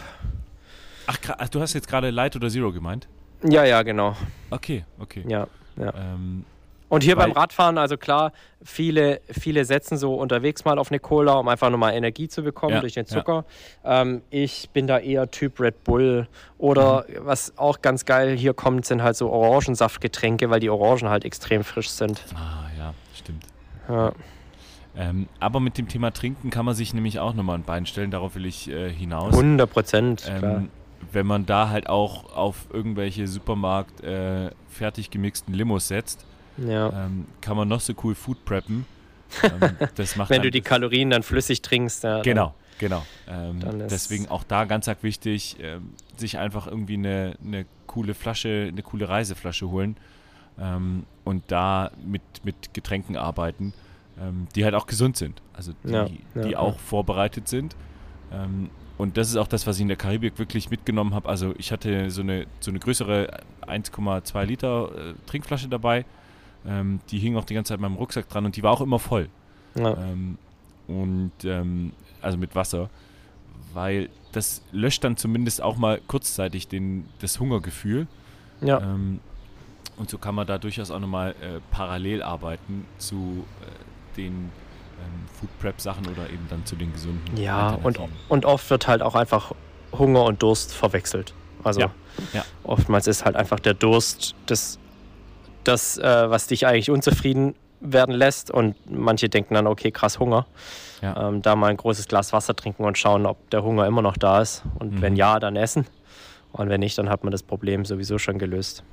Ach, 1.07 1.49
du 1.49 1.61
hast 1.61 1.73
jetzt 1.73 1.87
gerade 1.87 2.09
Light 2.09 2.35
oder 2.35 2.49
Zero 2.49 2.71
gemeint? 2.71 3.07
Ja, 3.43 3.63
ja, 3.65 3.81
genau. 3.83 4.15
Okay, 4.49 4.85
okay. 4.99 5.23
Ja, 5.27 5.47
ja. 5.77 5.93
Ähm, 5.95 6.45
Und 6.93 7.03
hier 7.03 7.17
Weil- 7.17 7.29
beim 7.29 7.31
Radfahren, 7.37 7.77
also 7.77 7.97
klar, 7.97 8.33
viele, 8.63 9.19
viele 9.29 9.65
setzen 9.65 9.97
so 9.97 10.13
unterwegs 10.15 10.63
mal 10.63 10.77
auf 10.77 10.91
eine 10.91 10.99
Cola, 10.99 11.33
um 11.33 11.47
einfach 11.47 11.69
nochmal 11.71 11.93
Energie 11.95 12.27
zu 12.27 12.43
bekommen 12.43 12.75
Ja, 12.75 12.81
durch 12.81 12.93
den 12.93 13.05
ja. 13.05 13.15
Zucker. 13.17 13.45
Ähm, 13.83 14.21
ich 14.29 14.69
bin 14.73 14.85
da 14.85 14.99
eher 14.99 15.29
Typ 15.31 15.59
Red 15.59 15.83
Bull. 15.83 16.27
Oder 16.59 17.05
Mhm. 17.07 17.25
was 17.25 17.57
auch 17.57 17.81
ganz 17.81 18.05
geil 18.05 18.37
hier 18.37 18.53
kommt, 18.53 18.85
sind 18.85 19.01
halt 19.01 19.15
so 19.15 19.29
Orangensaftgetränke, 19.31 20.49
weil 20.49 20.59
die 20.59 20.69
Orangen 20.69 21.09
halt 21.09 21.25
extrem 21.25 21.63
frisch 21.63 21.89
sind. 21.89 22.23
Ah, 22.35 22.65
ja, 22.77 22.93
stimmt. 23.15 23.43
Ja. 23.89 24.11
Ähm, 24.95 25.27
aber 25.39 25.59
mit 25.59 25.79
dem 25.79 25.87
Thema 25.87 26.11
Trinken 26.11 26.51
kann 26.51 26.65
man 26.65 26.75
sich 26.75 26.93
nämlich 26.93 27.19
auch 27.19 27.33
nochmal 27.33 27.57
ein 27.57 27.63
Bein 27.63 27.87
stellen, 27.87 28.11
darauf 28.11 28.35
will 28.35 28.45
ich 28.45 28.69
äh, 28.69 28.91
hinaus. 28.91 29.33
100 29.33 29.67
Prozent, 29.69 30.21
klar. 30.21 30.57
Ähm, 30.57 30.69
wenn 31.11 31.25
man 31.25 31.45
da 31.47 31.69
halt 31.69 31.89
auch 31.89 32.35
auf 32.35 32.67
irgendwelche 32.71 33.27
Supermarkt 33.27 34.01
äh, 34.03 34.51
fertig 34.69 35.09
gemixten 35.09 35.53
Limos 35.53 35.87
setzt, 35.87 36.25
Ja. 36.57 37.05
ähm, 37.05 37.25
kann 37.41 37.57
man 37.57 37.67
noch 37.67 37.81
so 37.81 37.93
cool 38.03 38.15
Food 38.15 38.43
preppen. 38.45 38.85
Ähm, 39.43 39.75
das 39.95 40.15
macht 40.15 40.29
Wenn 40.29 40.41
du 40.41 40.51
die 40.51 40.61
Kalorien 40.61 41.09
dann 41.09 41.23
flüssig 41.23 41.61
trinkst. 41.61 42.03
Ja, 42.03 42.21
Genau, 42.21 42.53
genau. 42.77 43.05
Ähm, 43.27 43.59
deswegen 43.89 44.27
auch 44.29 44.43
da 44.43 44.65
ganz 44.65 44.87
arg 44.87 45.03
wichtig, 45.03 45.57
ähm, 45.59 45.93
sich 46.17 46.37
einfach 46.37 46.67
irgendwie 46.67 46.95
eine, 46.95 47.35
eine 47.43 47.65
coole 47.87 48.13
Flasche, 48.13 48.67
eine 48.69 48.83
coole 48.83 49.09
Reiseflasche 49.09 49.69
holen 49.69 49.97
ähm, 50.59 51.05
und 51.23 51.43
da 51.47 51.91
mit, 52.05 52.21
mit 52.43 52.73
Getränken 52.73 53.17
arbeiten, 53.17 53.73
ähm, 54.21 54.47
die 54.55 54.63
halt 54.63 54.75
auch 54.75 54.85
gesund 54.85 55.17
sind. 55.17 55.41
Also 55.53 55.73
die, 55.83 55.91
Ja, 55.91 56.07
ja, 56.35 56.41
die 56.43 56.55
auch 56.55 56.77
vorbereitet 56.79 57.47
sind. 57.47 57.75
Und 58.97 59.17
das 59.17 59.29
ist 59.29 59.37
auch 59.37 59.47
das, 59.47 59.67
was 59.67 59.77
ich 59.77 59.81
in 59.81 59.87
der 59.87 59.97
Karibik 59.97 60.39
wirklich 60.39 60.69
mitgenommen 60.69 61.13
habe. 61.13 61.27
Also 61.27 61.53
ich 61.57 61.71
hatte 61.71 62.09
so 62.09 62.21
eine, 62.21 62.45
so 62.59 62.71
eine 62.71 62.79
größere 62.79 63.41
1,2 63.67 64.45
Liter 64.45 64.89
äh, 64.95 65.13
Trinkflasche 65.25 65.67
dabei. 65.67 66.05
Ähm, 66.65 66.99
die 67.09 67.19
hing 67.19 67.35
auch 67.35 67.45
die 67.45 67.53
ganze 67.53 67.69
Zeit 67.69 67.77
in 67.77 67.81
meinem 67.81 67.95
Rucksack 67.95 68.29
dran 68.29 68.45
und 68.45 68.55
die 68.55 68.63
war 68.63 68.71
auch 68.71 68.81
immer 68.81 68.99
voll. 68.99 69.29
Ja. 69.75 69.97
Ähm, 69.97 70.37
und 70.87 71.31
ähm, 71.43 71.91
also 72.21 72.37
mit 72.37 72.55
Wasser, 72.55 72.89
weil 73.73 74.09
das 74.31 74.61
löscht 74.71 75.03
dann 75.03 75.17
zumindest 75.17 75.61
auch 75.61 75.77
mal 75.77 75.99
kurzzeitig 76.07 76.67
den, 76.67 77.05
das 77.19 77.39
Hungergefühl. 77.39 78.07
ja. 78.61 78.79
Ähm, 78.81 79.19
und 79.95 80.09
so 80.09 80.17
kann 80.17 80.33
man 80.33 80.47
da 80.47 80.57
durchaus 80.57 80.89
auch 80.89 80.99
nochmal 80.99 81.35
äh, 81.41 81.59
parallel 81.69 82.23
arbeiten 82.23 82.85
zu 82.97 83.45
äh, 83.61 84.15
den 84.17 84.33
ähm, 84.33 85.27
Food 85.39 85.49
Prep 85.59 85.79
Sachen 85.79 86.07
oder 86.07 86.27
eben 86.31 86.47
dann 86.49 86.65
zu 86.65 86.75
den 86.75 86.91
gesunden. 86.91 87.37
Ja, 87.37 87.75
und, 87.75 87.99
und 88.27 88.45
oft 88.45 88.67
wird 88.71 88.87
halt 88.87 89.03
auch 89.03 89.13
einfach 89.13 89.51
Hunger 89.91 90.23
und 90.23 90.41
Durst 90.41 90.73
verwechselt. 90.73 91.35
Also 91.63 91.81
Ja, 91.81 91.91
ja. 92.33 92.43
oftmals 92.63 93.05
ist 93.05 93.23
halt 93.23 93.35
einfach 93.35 93.59
der 93.59 93.75
Durst 93.75 94.33
das, 94.47 94.79
das 95.63 95.97
äh, 95.97 96.29
was 96.29 96.47
dich 96.47 96.65
eigentlich 96.67 96.89
unzufrieden 96.89 97.55
werden 97.79 98.15
lässt. 98.15 98.51
Und 98.51 98.75
manche 98.89 99.29
denken 99.29 99.55
dann, 99.55 99.67
okay, 99.67 99.91
krass 99.91 100.19
Hunger. 100.19 100.45
Ja. 101.01 101.29
Ähm, 101.29 101.41
da 101.41 101.55
mal 101.55 101.67
ein 101.67 101.77
großes 101.77 102.07
Glas 102.07 102.31
Wasser 102.33 102.55
trinken 102.55 102.85
und 102.85 102.97
schauen, 102.97 103.25
ob 103.25 103.49
der 103.49 103.63
Hunger 103.63 103.85
immer 103.87 104.01
noch 104.01 104.15
da 104.17 104.41
ist. 104.41 104.63
Und 104.79 104.93
Mhm. 104.93 105.01
wenn 105.01 105.15
ja, 105.15 105.39
dann 105.39 105.55
essen. 105.55 105.85
Und 106.53 106.69
wenn 106.69 106.79
nicht, 106.79 106.97
dann 106.97 107.09
hat 107.09 107.23
man 107.23 107.31
das 107.31 107.43
Problem 107.43 107.83
sowieso 107.83 108.17
schon 108.19 108.37
gelöst. 108.37 108.83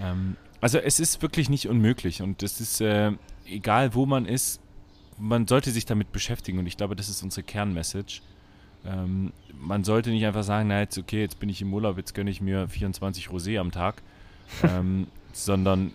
Ähm, 0.00 0.36
also 0.60 0.78
es 0.78 1.00
ist 1.00 1.22
wirklich 1.22 1.48
nicht 1.48 1.68
unmöglich 1.68 2.22
und 2.22 2.42
es 2.42 2.60
ist, 2.60 2.80
äh, 2.80 3.12
egal 3.46 3.94
wo 3.94 4.06
man 4.06 4.26
ist, 4.26 4.60
man 5.18 5.46
sollte 5.48 5.70
sich 5.70 5.86
damit 5.86 6.12
beschäftigen 6.12 6.58
und 6.58 6.66
ich 6.66 6.76
glaube, 6.76 6.94
das 6.94 7.08
ist 7.08 7.22
unsere 7.22 7.42
Kernmessage. 7.42 8.20
Ähm, 8.86 9.32
man 9.60 9.82
sollte 9.82 10.10
nicht 10.10 10.24
einfach 10.24 10.44
sagen, 10.44 10.68
na 10.68 10.80
jetzt 10.80 10.96
okay, 10.98 11.20
jetzt 11.20 11.40
bin 11.40 11.48
ich 11.48 11.60
im 11.62 11.72
Urlaub, 11.74 11.96
jetzt 11.96 12.14
gönne 12.14 12.30
ich 12.30 12.40
mir 12.40 12.68
24 12.68 13.26
Rosé 13.28 13.58
am 13.58 13.72
Tag, 13.72 14.02
ähm, 14.62 15.06
sondern 15.32 15.92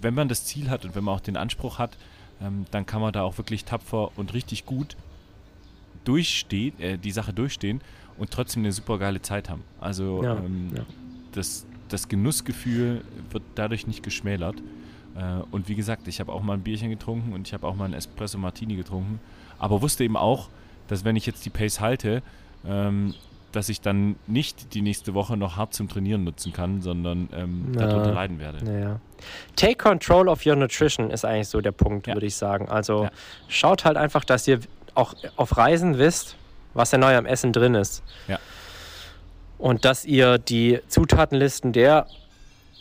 wenn 0.00 0.14
man 0.14 0.28
das 0.28 0.44
Ziel 0.44 0.70
hat 0.70 0.84
und 0.84 0.94
wenn 0.94 1.04
man 1.04 1.14
auch 1.14 1.20
den 1.20 1.36
Anspruch 1.36 1.78
hat, 1.78 1.96
ähm, 2.40 2.66
dann 2.70 2.86
kann 2.86 3.00
man 3.00 3.12
da 3.12 3.22
auch 3.22 3.38
wirklich 3.38 3.64
tapfer 3.64 4.16
und 4.16 4.34
richtig 4.34 4.64
gut 4.66 4.96
durchstehen, 6.04 6.78
äh, 6.80 6.98
die 6.98 7.10
Sache 7.10 7.32
durchstehen 7.32 7.80
und 8.16 8.30
trotzdem 8.30 8.62
eine 8.62 8.72
super 8.72 8.98
geile 8.98 9.20
Zeit 9.22 9.48
haben. 9.48 9.62
Also 9.80 10.22
Ja, 10.22 10.36
ähm, 10.36 10.70
ja. 10.74 10.82
das, 11.32 11.66
das 11.88 12.08
Genussgefühl 12.08 13.02
wird 13.30 13.42
dadurch 13.54 13.86
nicht 13.86 14.02
geschmälert. 14.02 14.56
Äh, 15.16 15.42
und 15.50 15.68
wie 15.68 15.74
gesagt, 15.74 16.08
ich 16.08 16.20
habe 16.20 16.32
auch 16.32 16.42
mal 16.42 16.54
ein 16.54 16.62
Bierchen 16.62 16.90
getrunken 16.90 17.32
und 17.32 17.46
ich 17.46 17.54
habe 17.54 17.66
auch 17.66 17.74
mal 17.74 17.86
einen 17.86 17.94
Espresso 17.94 18.38
Martini 18.38 18.76
getrunken, 18.76 19.20
aber 19.58 19.82
wusste 19.82 20.04
eben 20.04 20.16
auch, 20.16 20.48
dass 20.86 21.04
wenn 21.04 21.16
ich 21.16 21.26
jetzt 21.26 21.44
die 21.44 21.50
Pace 21.50 21.80
halte, 21.80 22.22
ähm, 22.66 23.14
dass 23.52 23.68
ich 23.68 23.80
dann 23.80 24.16
nicht 24.26 24.74
die 24.74 24.82
nächste 24.82 25.14
Woche 25.14 25.36
noch 25.36 25.56
hart 25.56 25.72
zum 25.74 25.88
Trainieren 25.88 26.24
nutzen 26.24 26.52
kann, 26.52 26.82
sondern 26.82 27.28
ähm, 27.32 27.72
Ja. 27.74 27.86
darunter 27.86 28.12
leiden 28.12 28.38
werde. 28.38 28.64
Naja. 28.64 29.00
Take 29.56 29.76
control 29.76 30.28
of 30.28 30.44
your 30.46 30.54
nutrition 30.56 31.10
ist 31.10 31.24
eigentlich 31.24 31.48
so 31.48 31.60
der 31.60 31.72
Punkt, 31.72 32.06
Ja. 32.06 32.14
würde 32.14 32.26
ich 32.26 32.36
sagen. 32.36 32.68
Also 32.68 33.04
Ja. 33.04 33.10
schaut 33.48 33.84
halt 33.84 33.96
einfach, 33.96 34.24
dass 34.24 34.46
ihr 34.46 34.60
auch 34.94 35.14
auf 35.36 35.56
Reisen 35.56 35.98
wisst, 35.98 36.36
was 36.74 36.92
in 36.92 37.02
eurem 37.02 37.24
Essen 37.26 37.52
drin 37.52 37.74
ist. 37.74 38.02
Ja. 38.28 38.38
Und 39.58 39.84
dass 39.84 40.04
ihr 40.04 40.38
die 40.38 40.80
Zutatenlisten 40.88 41.72
der 41.72 42.06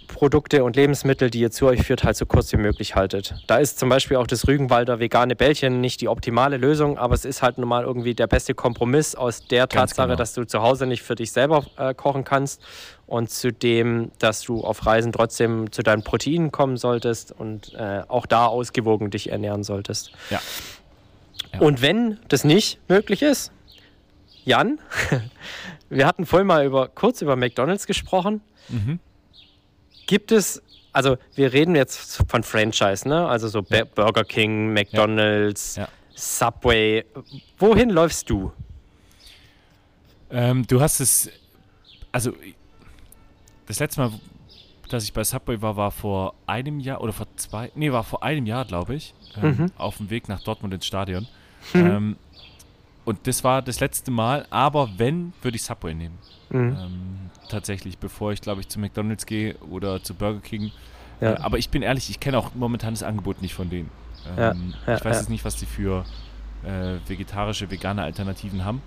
Produkte 0.07 0.63
und 0.63 0.75
Lebensmittel, 0.75 1.29
die 1.29 1.39
ihr 1.39 1.51
zu 1.51 1.67
euch 1.67 1.83
führt, 1.83 2.03
halt 2.03 2.15
so 2.15 2.25
kurz 2.25 2.51
wie 2.53 2.57
möglich 2.57 2.95
haltet. 2.95 3.35
Da 3.47 3.57
ist 3.57 3.79
zum 3.79 3.89
Beispiel 3.89 4.17
auch 4.17 4.27
das 4.27 4.47
Rügenwalder 4.47 4.99
vegane 4.99 5.35
Bällchen 5.35 5.81
nicht 5.81 6.01
die 6.01 6.07
optimale 6.07 6.57
Lösung, 6.57 6.97
aber 6.97 7.13
es 7.13 7.25
ist 7.25 7.41
halt 7.41 7.57
nun 7.57 7.69
mal 7.69 7.83
irgendwie 7.83 8.15
der 8.15 8.27
beste 8.27 8.53
Kompromiss 8.53 9.15
aus 9.15 9.45
der 9.47 9.67
Ganz 9.67 9.91
Tatsache, 9.91 10.07
genau. 10.07 10.17
dass 10.17 10.33
du 10.33 10.45
zu 10.45 10.61
Hause 10.61 10.85
nicht 10.85 11.03
für 11.03 11.15
dich 11.15 11.31
selber 11.31 11.65
äh, 11.77 11.93
kochen 11.93 12.23
kannst 12.23 12.61
und 13.05 13.29
zudem, 13.29 14.11
dass 14.19 14.41
du 14.41 14.63
auf 14.63 14.85
Reisen 14.85 15.11
trotzdem 15.11 15.71
zu 15.71 15.83
deinen 15.83 16.03
Proteinen 16.03 16.51
kommen 16.51 16.77
solltest 16.77 17.31
und 17.31 17.73
äh, 17.75 18.01
auch 18.07 18.25
da 18.25 18.47
ausgewogen 18.47 19.09
dich 19.09 19.31
ernähren 19.31 19.63
solltest. 19.63 20.11
Ja. 20.29 20.39
Ja. 21.53 21.59
Und 21.59 21.81
wenn 21.81 22.19
das 22.27 22.43
nicht 22.43 22.79
möglich 22.89 23.21
ist, 23.21 23.51
Jan, 24.45 24.79
wir 25.89 26.05
hatten 26.05 26.25
vorhin 26.25 26.47
mal 26.47 26.65
über, 26.65 26.87
kurz 26.87 27.21
über 27.21 27.35
McDonalds 27.35 27.87
gesprochen. 27.87 28.41
Mhm. 28.69 28.99
Gibt 30.07 30.31
es, 30.31 30.61
also 30.91 31.17
wir 31.35 31.53
reden 31.53 31.75
jetzt 31.75 32.23
von 32.29 32.41
Franchise, 32.43 33.07
ne? 33.07 33.27
Also 33.27 33.47
so 33.47 33.61
Be- 33.61 33.85
Burger 33.85 34.23
King, 34.23 34.73
McDonalds, 34.73 35.75
Ja. 35.75 35.87
Subway. 36.15 37.05
Wohin 37.59 37.91
läufst 37.91 38.29
du? 38.29 38.51
Ähm, 40.29 40.65
du 40.67 40.81
hast 40.81 40.99
es, 40.99 41.29
also 42.11 42.33
das 43.67 43.79
letzte 43.79 44.01
Mal, 44.01 44.11
dass 44.89 45.03
ich 45.03 45.13
bei 45.13 45.23
Subway 45.23 45.61
war, 45.61 45.75
war 45.77 45.91
vor 45.91 46.33
einem 46.47 46.79
Jahr 46.79 47.01
oder 47.01 47.13
vor 47.13 47.27
zwei, 47.35 47.71
nee, 47.75 47.91
war 47.91 48.03
vor 48.03 48.23
einem 48.23 48.45
Jahr, 48.45 48.65
glaube 48.65 48.95
ich, 48.95 49.13
ähm, 49.35 49.57
Mhm. 49.57 49.71
auf 49.77 49.97
dem 49.97 50.09
Weg 50.09 50.27
nach 50.29 50.41
Dortmund 50.41 50.73
ins 50.73 50.85
Stadion. 50.85 51.27
Ähm, 51.73 52.15
und 53.05 53.27
das 53.27 53.43
war 53.43 53.61
das 53.61 53.79
letzte 53.79 54.11
Mal, 54.11 54.45
aber 54.49 54.89
wenn, 54.97 55.33
würde 55.41 55.55
ich 55.57 55.63
Subway 55.63 55.93
nehmen. 55.93 56.17
Mhm. 56.49 56.59
Ähm, 56.59 57.26
tatsächlich, 57.49 57.97
bevor 57.97 58.31
ich, 58.33 58.41
glaube 58.41 58.61
ich, 58.61 58.67
zu 58.67 58.79
McDonalds 58.79 59.25
gehe 59.25 59.55
oder 59.69 60.01
zu 60.03 60.13
Burger 60.13 60.39
King. 60.41 60.71
Ja. 61.21 61.33
Äh, 61.33 61.37
aber 61.37 61.57
ich 61.57 61.69
bin 61.69 61.81
ehrlich, 61.81 62.09
ich 62.09 62.19
kenne 62.19 62.37
auch 62.37 62.51
momentan 62.55 62.93
das 62.93 63.03
Angebot 63.03 63.41
nicht 63.41 63.53
von 63.53 63.69
denen. 63.69 63.89
Ja, 64.37 64.51
Ähm, 64.51 64.73
ja, 64.85 64.95
ich 64.97 65.05
weiß 65.05 65.15
ja. 65.15 65.19
jetzt 65.21 65.29
nicht, 65.29 65.45
was 65.45 65.55
die 65.55 65.65
für 65.65 66.05
äh, 66.63 66.97
vegetarische, 67.07 67.69
vegane 67.71 68.03
Alternativen 68.03 68.65
haben. 68.65 68.81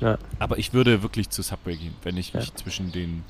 Ja. 0.00 0.18
Aber 0.38 0.58
ich 0.58 0.72
würde 0.72 1.02
wirklich 1.02 1.30
zu 1.30 1.42
Subway 1.42 1.76
gehen, 1.76 1.94
wenn 2.02 2.16
ich 2.16 2.32
Ja. 2.32 2.40
mich 2.40 2.54
zwischen 2.54 2.92
den, 2.92 3.24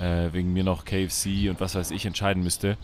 äh, 0.00 0.32
wegen 0.32 0.52
mir 0.52 0.64
noch 0.64 0.84
KFC 0.84 1.48
und 1.50 1.60
was 1.60 1.74
weiß 1.74 1.90
ich 1.90 2.04
entscheiden 2.06 2.42
müsste, 2.42 2.76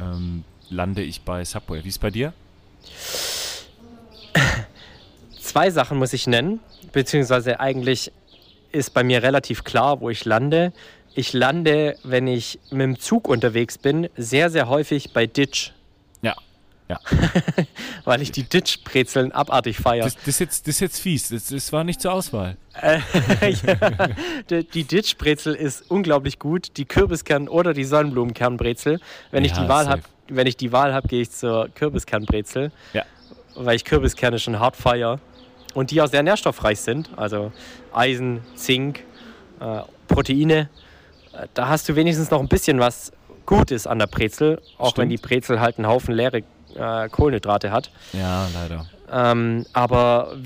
ähm, 0.00 0.44
lande 0.68 1.02
ich 1.02 1.22
bei 1.22 1.44
Subway. 1.44 1.82
Wie 1.84 1.88
ist 1.88 1.98
bei 2.00 2.10
dir? 2.10 2.32
Zwei 5.40 5.70
Sachen 5.70 5.98
muss 5.98 6.12
ich 6.12 6.26
nennen, 6.26 6.60
beziehungsweise 6.92 7.58
eigentlich 7.60 8.12
ist 8.72 8.94
bei 8.94 9.04
mir 9.04 9.22
relativ 9.22 9.64
klar, 9.64 10.00
wo 10.00 10.10
ich 10.10 10.24
lande. 10.24 10.72
Ich 11.14 11.32
lande, 11.32 11.96
wenn 12.04 12.26
ich 12.26 12.58
mit 12.70 12.82
dem 12.82 12.98
Zug 12.98 13.28
unterwegs 13.28 13.78
bin, 13.78 14.08
sehr, 14.16 14.50
sehr 14.50 14.68
häufig 14.68 15.12
bei 15.12 15.26
Ditch, 15.26 15.72
Ja. 16.22 16.36
Ja. 16.88 16.98
weil 18.04 18.22
ich 18.22 18.32
die 18.32 18.42
Ditch-Brezeln 18.42 19.32
abartig 19.32 19.76
feiere. 19.78 20.04
Das, 20.04 20.16
das, 20.16 20.26
ist 20.26 20.40
jetzt, 20.40 20.66
das 20.66 20.74
ist 20.76 20.80
jetzt 20.80 21.00
fies. 21.00 21.28
Das, 21.28 21.46
das 21.48 21.72
war 21.72 21.84
nicht 21.84 22.00
zur 22.00 22.12
Auswahl. 22.12 22.56
Äh, 22.80 23.00
ja, 24.50 24.62
die, 24.62 24.84
Ditch-Brezel 24.84 25.54
ist 25.54 25.90
unglaublich 25.90 26.38
gut. 26.38 26.76
Die 26.76 26.84
Kürbiskern- 26.84 27.48
oder 27.48 27.74
die 27.74 27.84
Sonnenblumenkernbrezel. 27.84 29.00
Wenn 29.30 29.44
ich 29.44 29.52
Ja, 29.52 29.62
die 29.62 29.68
Wahl 29.68 30.00
wenn 30.30 30.46
ich 30.46 30.56
die 30.56 30.72
Wahl 30.72 30.94
habe, 30.94 31.08
gehe 31.08 31.22
ich 31.22 31.30
zur 31.30 31.68
Kürbiskernbrezel. 31.74 32.70
Ja. 32.92 33.04
Weil 33.56 33.76
ich 33.76 33.84
Kürbiskerne 33.84 34.38
schon 34.38 34.58
hart 34.58 34.76
feiere. 34.76 35.20
Und 35.74 35.90
die 35.90 36.00
auch 36.02 36.08
sehr 36.08 36.22
nährstoffreich 36.22 36.80
sind. 36.80 37.10
Also 37.16 37.52
Eisen, 37.92 38.40
Zink, 38.54 39.00
äh, 39.60 39.82
Proteine. 40.08 40.68
Äh, 41.32 41.46
Da 41.54 41.68
hast 41.68 41.88
du 41.88 41.96
wenigstens 41.96 42.30
noch 42.30 42.40
ein 42.40 42.48
bisschen 42.48 42.80
was 42.80 43.12
Gutes 43.46 43.86
an 43.86 43.98
der 43.98 44.06
Brezel. 44.06 44.60
Auch 44.78 44.96
wenn 44.96 45.08
die 45.08 45.18
Stimmt. 45.18 45.30
Brezel 45.30 45.60
halt 45.60 45.78
einen 45.78 45.86
Haufen 45.86 46.14
leere 46.14 46.42
äh, 46.76 47.08
Kohlenhydrate 47.08 47.70
hat. 47.72 47.90
Ja, 48.12 48.48
leider. 48.54 48.86
Ähm, 49.12 49.66
aber 49.72 50.36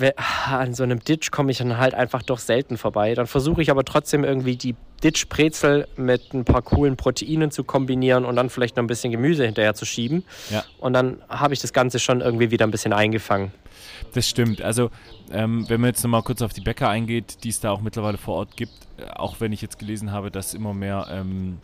an 0.50 0.72
so 0.72 0.84
einem 0.84 0.98
Ditch 1.04 1.30
komme 1.30 1.50
ich 1.50 1.58
dann 1.58 1.76
halt 1.76 1.92
einfach 1.92 2.22
doch 2.22 2.38
selten 2.38 2.78
vorbei. 2.78 3.14
Dann 3.14 3.26
versuche 3.26 3.60
ich 3.60 3.70
aber 3.70 3.84
trotzdem 3.84 4.24
irgendwie 4.24 4.56
die 4.56 4.74
Ditch-Brezel 5.02 5.86
mit 5.96 6.32
ein 6.32 6.46
paar 6.46 6.62
coolen 6.62 6.96
Proteinen 6.96 7.50
zu 7.50 7.62
kombinieren 7.62 8.24
und 8.24 8.36
dann 8.36 8.48
vielleicht 8.48 8.76
noch 8.76 8.82
ein 8.82 8.86
bisschen 8.86 9.12
Gemüse 9.12 9.44
hinterher 9.44 9.74
zu 9.74 9.84
schieben. 9.84 10.24
Ja. 10.48 10.64
Und 10.78 10.94
dann 10.94 11.18
habe 11.28 11.52
ich 11.52 11.60
das 11.60 11.74
Ganze 11.74 11.98
schon 11.98 12.22
irgendwie 12.22 12.50
wieder 12.50 12.66
ein 12.66 12.70
bisschen 12.70 12.94
eingefangen. 12.94 13.52
Das 14.12 14.28
stimmt. 14.28 14.62
Also, 14.62 14.90
ähm, 15.30 15.68
wenn 15.68 15.80
man 15.80 15.88
jetzt 15.88 16.02
nochmal 16.02 16.22
kurz 16.22 16.42
auf 16.42 16.52
die 16.52 16.60
Bäcker 16.60 16.88
eingeht, 16.88 17.44
die 17.44 17.48
es 17.48 17.60
da 17.60 17.70
auch 17.70 17.80
mittlerweile 17.80 18.18
vor 18.18 18.36
Ort 18.36 18.56
gibt, 18.56 18.72
äh, 18.98 19.06
auch 19.10 19.40
wenn 19.40 19.52
ich 19.52 19.60
jetzt 19.62 19.78
gelesen 19.78 20.12
habe, 20.12 20.30
dass 20.30 20.54
immer 20.54 20.74
mehr 20.74 21.06
ähm, 21.10 21.58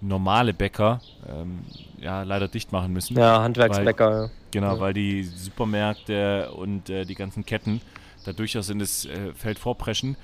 normale 0.00 0.54
Bäcker 0.54 1.00
ähm, 1.28 1.60
ja 2.00 2.22
leider 2.22 2.46
dicht 2.48 2.70
machen 2.72 2.92
müssen. 2.92 3.16
Ja, 3.16 3.42
Handwerksbäcker. 3.42 4.30
Genau, 4.50 4.74
Ja. 4.76 4.80
weil 4.80 4.94
die 4.94 5.24
Supermärkte 5.24 6.50
und 6.52 6.88
äh, 6.90 7.04
die 7.04 7.14
ganzen 7.14 7.44
Ketten 7.44 7.80
da 8.24 8.32
durchaus 8.32 8.70
in 8.70 8.78
das 8.78 9.04
äh, 9.06 9.32
Feld 9.34 9.58
vorpreschen, 9.58 10.16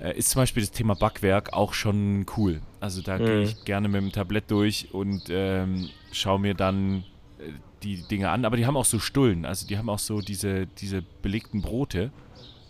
äh, 0.00 0.16
ist 0.16 0.30
zum 0.30 0.42
Beispiel 0.42 0.62
das 0.62 0.70
Thema 0.72 0.94
Backwerk 0.94 1.52
auch 1.52 1.72
schon 1.74 2.24
cool. 2.36 2.60
Also 2.80 3.02
da 3.02 3.18
gehe 3.18 3.36
Mhm. 3.38 3.42
ich 3.42 3.64
gerne 3.64 3.88
mit 3.88 4.00
dem 4.00 4.12
Tablett 4.12 4.50
durch 4.50 4.88
und 4.92 5.24
ähm, 5.28 5.88
schaue 6.12 6.38
mir 6.38 6.54
dann 6.54 7.04
äh, 7.38 7.50
die 7.82 8.02
Dinge 8.02 8.30
an. 8.30 8.44
Aber 8.44 8.56
die 8.56 8.66
haben 8.66 8.76
auch 8.76 8.84
so 8.84 8.98
Stullen, 8.98 9.44
also 9.44 9.66
die 9.66 9.78
haben 9.78 9.88
auch 9.88 9.98
so 9.98 10.20
diese, 10.20 10.66
diese 10.66 11.02
belegten 11.22 11.62
Brote, 11.62 12.10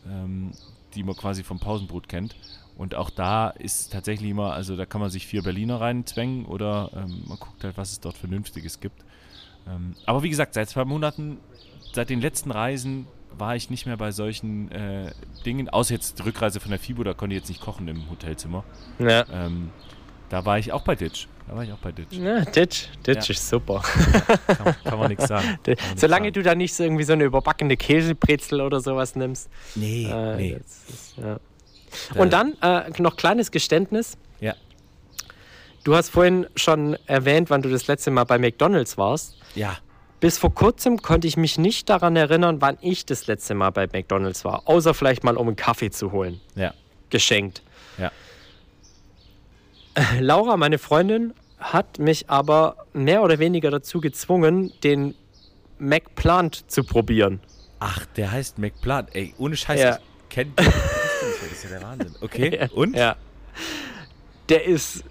ähm, 0.07 0.53
die 0.95 1.03
man 1.03 1.17
quasi 1.17 1.43
vom 1.43 1.59
Pausenbrot 1.59 2.09
kennt. 2.09 2.37
Und 2.77 2.95
auch 2.95 3.11
da 3.11 3.51
ist 3.51 3.93
tatsächlich 3.93 4.31
immer, 4.31 4.55
also 4.55 4.77
da 4.77 4.87
kann 4.87 5.01
man 5.01 5.11
sich 5.11 5.27
vier 5.27 5.43
Berliner 5.43 5.81
reinzwängen 5.81 6.47
oder 6.47 6.91
ähm, 6.95 7.25
man 7.27 7.39
guckt 7.39 7.63
halt, 7.63 7.77
was 7.77 7.93
es 7.93 8.01
dort 8.01 8.17
Vernünftiges 8.17 8.81
gibt. 8.81 9.05
Ähm, 9.69 9.95
aber 10.07 10.23
wie 10.23 10.31
gesagt, 10.31 10.55
seit 10.55 10.71
zwei 10.71 10.85
Monaten, 10.87 11.39
seit 11.93 12.09
den 12.09 12.21
letzten 12.21 12.51
Reisen 12.51 13.07
war 13.37 13.55
ich 13.55 13.71
nicht 13.71 13.87
mehr 13.87 13.97
bei 13.97 14.13
solchen 14.13 14.71
äh, 14.73 15.13
Dingen, 15.45 15.69
außer 15.69 15.95
jetzt 15.95 16.19
die 16.19 16.23
Rückreise 16.23 16.61
von 16.61 16.71
der 16.71 16.81
FIBO, 16.81 17.05
da 17.05 17.15
konnte 17.15 17.35
ich 17.35 17.43
jetzt 17.43 17.49
nicht 17.49 17.61
kochen 17.61 17.87
im 17.87 18.09
Hotelzimmer. 18.11 18.65
Ja. 18.99 19.27
Ähm, 19.31 19.71
da 20.31 20.45
war 20.45 20.59
ich 20.59 20.73
auch 20.73 20.83
bei 20.83 20.95
Ditch. 20.95 21.29
Da 21.51 21.57
war 21.57 21.65
ich 21.65 21.73
auch 21.73 21.79
bei 21.79 21.91
Ditch. 21.91 22.13
Ja, 22.13 22.45
Ditch, 22.45 22.87
Ditch 23.05 23.29
Ja. 23.29 23.35
ist 23.35 23.49
super. 23.49 23.83
Kann, 24.47 24.77
kann 24.85 24.99
man 25.01 25.09
nichts 25.09 25.27
sagen. 25.27 25.47
Man 25.49 25.59
nix 25.67 26.01
Solange 26.01 26.27
sagen. 26.27 26.33
du 26.35 26.43
da 26.45 26.55
nicht 26.55 26.73
so 26.75 26.85
irgendwie 26.85 27.03
so 27.03 27.13
eine 27.13 27.25
überbackene 27.25 27.77
Käsebrezel 27.77 28.61
oder 28.61 28.79
sowas 28.81 29.17
nimmst. 29.17 29.51
Nee, 29.75 30.05
Äh, 30.09 30.37
nee. 30.37 30.51
ist, 30.61 31.15
ja. 31.17 31.41
Da- 32.15 32.21
Und 32.21 32.33
dann 32.33 32.53
äh, 32.63 32.91
noch 33.03 33.17
kleines 33.17 33.51
Geständnis. 33.51 34.17
Ja. 34.39 34.55
Du 35.83 35.97
hast 35.97 36.11
vorhin 36.11 36.47
schon 36.55 36.97
erwähnt, 37.07 37.51
wann 37.51 37.63
du 37.63 37.69
das 37.69 37.89
letzte 37.89 38.13
Mal 38.13 38.23
bei 38.25 38.39
McDonald's 38.39 38.97
warst. 38.97 39.37
Ja. 39.57 39.77
Bis 40.21 40.39
vor 40.39 40.55
kurzem 40.55 41.03
konnte 41.03 41.27
ich 41.27 41.37
mich 41.37 41.59
nicht 41.59 41.89
daran 41.89 42.15
erinnern, 42.15 42.61
wann 42.61 42.79
ich 42.81 43.07
das 43.07 43.27
letzte 43.27 43.55
Mal 43.57 43.71
bei 43.71 43.89
McDonald's 43.93 44.45
war. 44.45 44.69
Außer 44.69 44.95
vielleicht 44.95 45.25
mal, 45.25 45.37
um 45.37 45.49
einen 45.49 45.57
Kaffee 45.57 45.91
zu 45.91 46.13
holen. 46.13 46.41
Ja. 46.55 46.75
Geschenkt. 47.09 47.63
Ja. 47.99 48.13
Laura, 50.19 50.57
meine 50.57 50.79
Freundin, 50.79 51.35
hat 51.59 51.99
mich 51.99 52.31
aber 52.31 52.77
mehr 52.93 53.23
oder 53.23 53.39
weniger 53.39 53.71
dazu 53.71 54.01
gezwungen, 54.01 54.73
den 54.83 55.15
McPlant 55.79 56.71
zu 56.71 56.85
probieren. 56.85 57.41
Ach, 57.81 58.07
der 58.17 58.31
heißt 58.33 58.59
McPlant. 58.59 59.09
Ey, 59.15 59.35
ohne 59.39 59.57
Scheiß, 59.57 59.81
Ja. 59.81 59.99
ich 60.31 60.47
Das 60.57 60.67
ist 61.53 61.65
ja 61.65 61.71
der 61.71 61.83
Wahnsinn. 61.83 62.15
Okay, 62.21 62.69
und? 62.75 62.95
Ja. 62.97 63.17
Der 64.49 64.65
ist, 64.65 65.05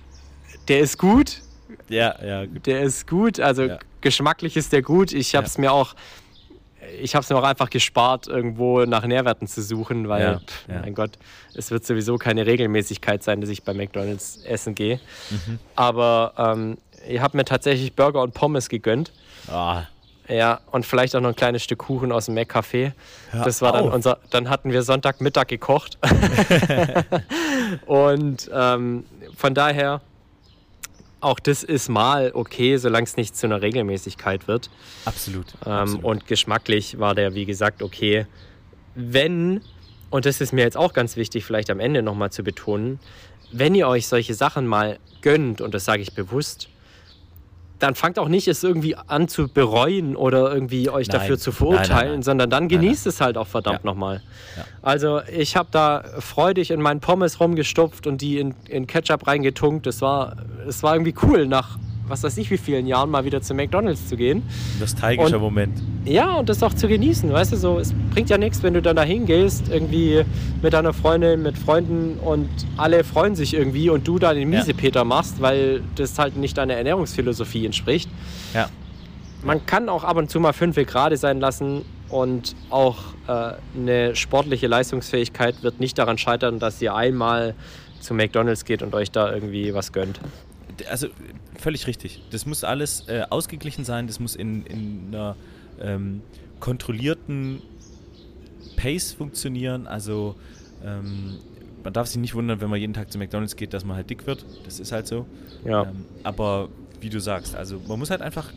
der 0.67 0.79
ist 0.79 0.97
gut. 0.97 1.41
Ja, 1.87 2.15
ja, 2.23 2.45
gut. 2.45 2.65
Der 2.65 2.81
ist 2.81 3.07
gut. 3.07 3.39
Also 3.39 3.63
Ja. 3.63 3.79
geschmacklich 4.01 4.55
ist 4.57 4.71
der 4.71 4.81
gut. 4.81 5.11
Ich 5.11 5.35
habe 5.35 5.45
es 5.47 5.57
mir 5.57 5.71
auch, 5.71 5.95
ich 7.01 7.15
habe 7.15 7.23
es 7.23 7.29
mir 7.29 7.37
auch 7.37 7.43
einfach 7.43 7.69
gespart, 7.69 8.27
irgendwo 8.27 8.85
nach 8.85 9.05
Nährwerten 9.05 9.47
zu 9.47 9.61
suchen, 9.61 10.07
weil, 10.09 10.21
Ja, 10.21 10.39
pff, 10.39 10.67
ja. 10.67 10.79
mein 10.81 10.93
Gott, 10.95 11.11
es 11.53 11.71
wird 11.71 11.85
sowieso 11.85 12.17
keine 12.17 12.45
Regelmäßigkeit 12.45 13.23
sein, 13.23 13.41
dass 13.41 13.49
ich 13.49 13.63
bei 13.63 13.73
McDonald's 13.73 14.43
essen 14.45 14.75
gehe. 14.75 14.99
Mhm. 15.29 15.59
Aber 15.75 16.33
ähm, 16.37 16.77
ich 17.07 17.19
habe 17.21 17.37
mir 17.37 17.45
tatsächlich 17.45 17.93
Burger 17.93 18.21
und 18.21 18.33
Pommes 18.33 18.69
gegönnt. 18.69 19.11
Ah, 19.47 19.83
Ja, 20.27 20.59
und 20.71 20.85
vielleicht 20.85 21.15
auch 21.15 21.21
noch 21.21 21.29
ein 21.29 21.35
kleines 21.35 21.63
Stück 21.63 21.79
Kuchen 21.79 22.11
aus 22.11 22.25
dem 22.27 22.35
Mac-Café. 22.35 22.91
Hör 23.31 23.45
Das 23.45 23.61
war 23.61 23.71
dann 23.73 23.87
auf. 23.87 23.93
unser, 23.93 24.17
dann 24.29 24.49
hatten 24.49 24.71
wir 24.71 24.83
Sonntagmittag 24.83 25.47
gekocht. 25.47 25.97
und 27.85 28.49
ähm, 28.53 29.05
von 29.35 29.53
daher, 29.53 30.01
auch 31.21 31.39
das 31.39 31.63
ist 31.63 31.89
mal 31.89 32.31
okay, 32.33 32.77
solange 32.77 33.05
es 33.05 33.17
nicht 33.17 33.35
zu 33.35 33.47
einer 33.47 33.61
Regelmäßigkeit 33.61 34.47
wird. 34.47 34.69
absolut. 35.05 35.47
Ähm, 35.65 35.71
absolut. 35.71 36.03
und 36.03 36.27
geschmacklich 36.27 36.99
war 36.99 37.15
der, 37.15 37.33
wie 37.35 37.45
gesagt, 37.45 37.81
okay. 37.81 38.25
Wenn, 38.95 39.61
und 40.09 40.25
das 40.25 40.41
ist 40.41 40.53
mir 40.53 40.61
jetzt 40.61 40.77
auch 40.77 40.93
ganz 40.93 41.15
wichtig, 41.15 41.45
vielleicht 41.45 41.69
am 41.69 41.79
Ende 41.79 42.01
nochmal 42.01 42.31
zu 42.31 42.43
betonen, 42.43 42.99
wenn 43.51 43.75
ihr 43.75 43.87
euch 43.87 44.07
solche 44.07 44.33
Sachen 44.33 44.67
mal 44.67 44.99
gönnt, 45.21 45.61
und 45.61 45.73
das 45.73 45.85
sage 45.85 46.01
ich 46.01 46.13
bewusst, 46.13 46.69
dann 47.79 47.95
fangt 47.95 48.19
auch 48.19 48.27
nicht 48.27 48.47
es 48.47 48.63
irgendwie 48.63 48.95
an 48.95 49.27
zu 49.27 49.47
bereuen 49.47 50.15
oder 50.15 50.53
irgendwie 50.53 50.89
euch 50.89 51.07
Nein. 51.07 51.19
dafür 51.19 51.37
zu 51.39 51.51
verurteilen, 51.51 51.89
nein, 51.89 52.11
nein. 52.11 52.23
sondern 52.23 52.49
dann 52.49 52.67
genießt 52.67 53.07
es 53.07 53.21
halt 53.21 53.37
auch 53.37 53.47
verdammt 53.47 53.79
Ja. 53.83 53.85
nochmal. 53.89 54.21
Ja. 54.57 54.63
Also 54.81 55.21
ich 55.35 55.55
habe 55.55 55.69
da 55.71 56.03
freudig 56.19 56.71
in 56.71 56.81
meinen 56.81 56.99
Pommes 56.99 57.39
rumgestopft 57.39 58.05
und 58.07 58.21
die 58.21 58.39
in, 58.39 58.53
in 58.67 58.85
Ketchup 58.85 59.25
reingetunkt. 59.27 59.85
Das 59.85 60.01
war, 60.01 60.35
es 60.67 60.83
war 60.83 60.93
irgendwie 60.95 61.15
cool, 61.23 61.47
nach 61.47 61.77
was 62.09 62.23
weiß 62.23 62.35
ich 62.37 62.51
wie 62.51 62.57
vielen 62.57 62.85
Jahren 62.87 63.09
mal 63.09 63.23
wieder 63.23 63.41
zu 63.41 63.53
McDonalds 63.53 64.07
zu 64.09 64.17
gehen. 64.17 64.43
Nostalgischer 64.79 65.35
und- 65.37 65.41
Moment. 65.41 65.81
Ja, 66.05 66.35
und 66.37 66.49
das 66.49 66.63
auch 66.63 66.73
zu 66.73 66.87
genießen, 66.87 67.31
weißt 67.31 67.51
du, 67.53 67.57
so, 67.57 67.77
es 67.79 67.93
bringt 68.13 68.29
ja 68.29 68.37
nichts, 68.37 68.63
wenn 68.63 68.73
du 68.73 68.81
dann 68.81 68.95
da 68.95 69.03
hingehst, 69.03 69.69
irgendwie 69.69 70.23
mit 70.61 70.73
deiner 70.73 70.93
Freundin, 70.93 71.43
mit 71.43 71.57
Freunden 71.57 72.17
und 72.19 72.49
alle 72.77 73.03
freuen 73.03 73.35
sich 73.35 73.53
irgendwie 73.53 73.89
und 73.89 74.07
du 74.07 74.17
da 74.17 74.33
den 74.33 74.51
Ja. 74.51 74.59
Miesepeter 74.59 75.03
machst, 75.03 75.41
weil 75.41 75.81
das 75.95 76.17
halt 76.17 76.35
nicht 76.35 76.57
deiner 76.57 76.73
Ernährungsphilosophie 76.75 77.65
entspricht. 77.65 78.09
Ja. 78.53 78.69
Man 79.43 79.65
kann 79.65 79.87
auch 79.87 80.03
ab 80.03 80.17
und 80.17 80.29
zu 80.29 80.39
mal 80.39 80.53
fünf 80.53 80.75
gerade 80.75 81.15
sein 81.15 81.39
lassen 81.39 81.83
und 82.09 82.55
auch 82.71 82.97
äh, 83.27 83.53
eine 83.77 84.15
sportliche 84.15 84.67
Leistungsfähigkeit 84.67 85.61
wird 85.63 85.79
nicht 85.79 85.97
daran 85.97 86.17
scheitern, 86.17 86.59
dass 86.59 86.81
ihr 86.81 86.95
einmal 86.95 87.53
zu 87.99 88.13
McDonalds 88.13 88.65
geht 88.65 88.81
und 88.81 88.95
euch 88.95 89.11
da 89.11 89.31
irgendwie 89.31 89.73
was 89.73 89.91
gönnt. 89.93 90.19
Also 90.87 91.07
völlig 91.57 91.87
richtig. 91.87 92.21
Das 92.31 92.45
muss 92.45 92.63
alles 92.63 93.07
äh, 93.07 93.23
ausgeglichen 93.29 93.85
sein, 93.85 94.07
das 94.07 94.19
muss 94.19 94.35
in, 94.35 94.65
in 94.65 95.07
einer 95.07 95.35
ähm, 95.81 96.21
kontrollierten 96.59 97.61
Pace 98.75 99.13
funktionieren. 99.13 99.87
Also 99.87 100.35
ähm, 100.83 101.37
man 101.83 101.93
darf 101.93 102.07
sich 102.07 102.17
nicht 102.17 102.35
wundern, 102.35 102.61
wenn 102.61 102.69
man 102.69 102.79
jeden 102.79 102.93
Tag 102.93 103.11
zu 103.11 103.17
McDonalds 103.17 103.55
geht, 103.55 103.73
dass 103.73 103.85
man 103.85 103.95
halt 103.95 104.09
dick 104.09 104.27
wird. 104.27 104.45
Das 104.65 104.79
ist 104.79 104.91
halt 104.91 105.07
so. 105.07 105.25
Ja. 105.65 105.83
Ähm, 105.83 106.05
aber 106.23 106.69
wie 107.01 107.09
du 107.09 107.19
sagst, 107.19 107.55
also 107.55 107.81
man 107.87 107.99
muss 107.99 108.09
halt 108.09 108.21
einfach 108.21 108.51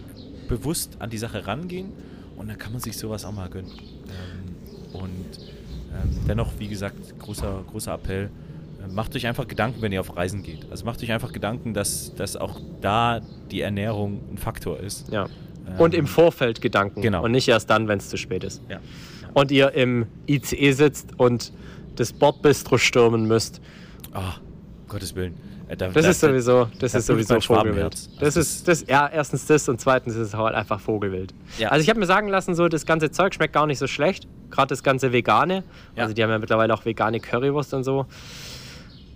bewusst 0.48 0.96
an 0.98 1.10
die 1.10 1.18
Sache 1.18 1.46
rangehen 1.46 1.92
und 2.36 2.48
dann 2.48 2.58
kann 2.58 2.72
man 2.72 2.80
sich 2.80 2.96
sowas 2.96 3.24
auch 3.24 3.32
mal 3.32 3.48
gönnen. 3.48 3.70
Ähm, 3.72 5.00
und 5.00 5.38
ähm, 5.92 6.20
dennoch, 6.28 6.52
wie 6.58 6.68
gesagt, 6.68 7.18
großer, 7.18 7.64
großer 7.70 7.94
Appell, 7.94 8.30
macht 8.90 9.14
euch 9.16 9.26
einfach 9.26 9.46
Gedanken, 9.48 9.82
wenn 9.82 9.92
ihr 9.92 10.00
auf 10.00 10.16
Reisen 10.16 10.42
geht. 10.42 10.66
Also 10.70 10.84
macht 10.84 11.02
euch 11.02 11.12
einfach 11.12 11.32
Gedanken, 11.32 11.74
dass, 11.74 12.14
dass 12.14 12.36
auch 12.36 12.60
da 12.80 13.20
die 13.50 13.60
Ernährung 13.60 14.20
ein 14.32 14.38
Faktor 14.38 14.80
ist. 14.80 15.10
Ja. 15.12 15.26
Ähm, 15.66 15.74
Und 15.78 15.94
im 15.94 16.06
Vorfeld 16.06 16.60
Gedanken. 16.60 17.02
Genau. 17.02 17.22
Und 17.24 17.32
nicht 17.32 17.48
erst 17.48 17.70
dann, 17.70 17.88
wenn 17.88 17.98
es 17.98 18.08
zu 18.08 18.16
spät 18.16 18.44
ist. 18.44 18.62
Ja. 18.68 18.80
Und 19.34 19.50
ihr 19.50 19.72
im 19.72 20.06
ICE 20.28 20.72
sitzt 20.72 21.18
und 21.18 21.52
das 21.96 22.12
Bordbistro 22.12 22.78
stürmen 22.78 23.26
müsst. 23.26 23.60
Ah, 24.12 24.34
Gottes 24.88 25.14
Willen. 25.14 25.34
Äh, 25.68 25.76
da- 25.76 25.88
Das 25.88 26.04
da- 26.04 26.10
ist 26.10 26.20
sowieso, 26.20 26.68
das 26.78 26.92
da 26.92 26.98
ist 26.98 27.06
sowieso 27.06 27.40
Vogelwild. 27.40 27.44
Schwabenherz. 27.94 28.10
Das 28.18 28.36
ist 28.36 28.68
das, 28.68 28.84
ja, 28.88 29.08
erstens 29.12 29.46
das 29.46 29.68
und 29.68 29.80
zweitens 29.80 30.14
ist 30.14 30.28
es 30.28 30.34
halt 30.34 30.54
einfach 30.54 30.80
Vogelwild. 30.80 31.32
Ja. 31.58 31.68
Also 31.70 31.82
ich 31.82 31.88
habe 31.88 31.98
mir 32.00 32.06
sagen 32.06 32.28
lassen, 32.28 32.54
so 32.54 32.68
das 32.68 32.84
ganze 32.84 33.10
Zeug 33.10 33.32
schmeckt 33.34 33.54
gar 33.54 33.66
nicht 33.66 33.78
so 33.78 33.86
schlecht. 33.86 34.26
Gerade 34.50 34.68
das 34.68 34.82
ganze 34.82 35.12
Vegane. 35.12 35.64
Ja. 35.96 36.02
Also 36.02 36.14
die 36.14 36.22
haben 36.22 36.28
ja 36.30 36.38
mittlerweile 36.38 36.74
auch 36.74 36.84
vegane 36.84 37.20
Currywurst 37.20 37.72
und 37.72 37.84
so. 37.84 38.04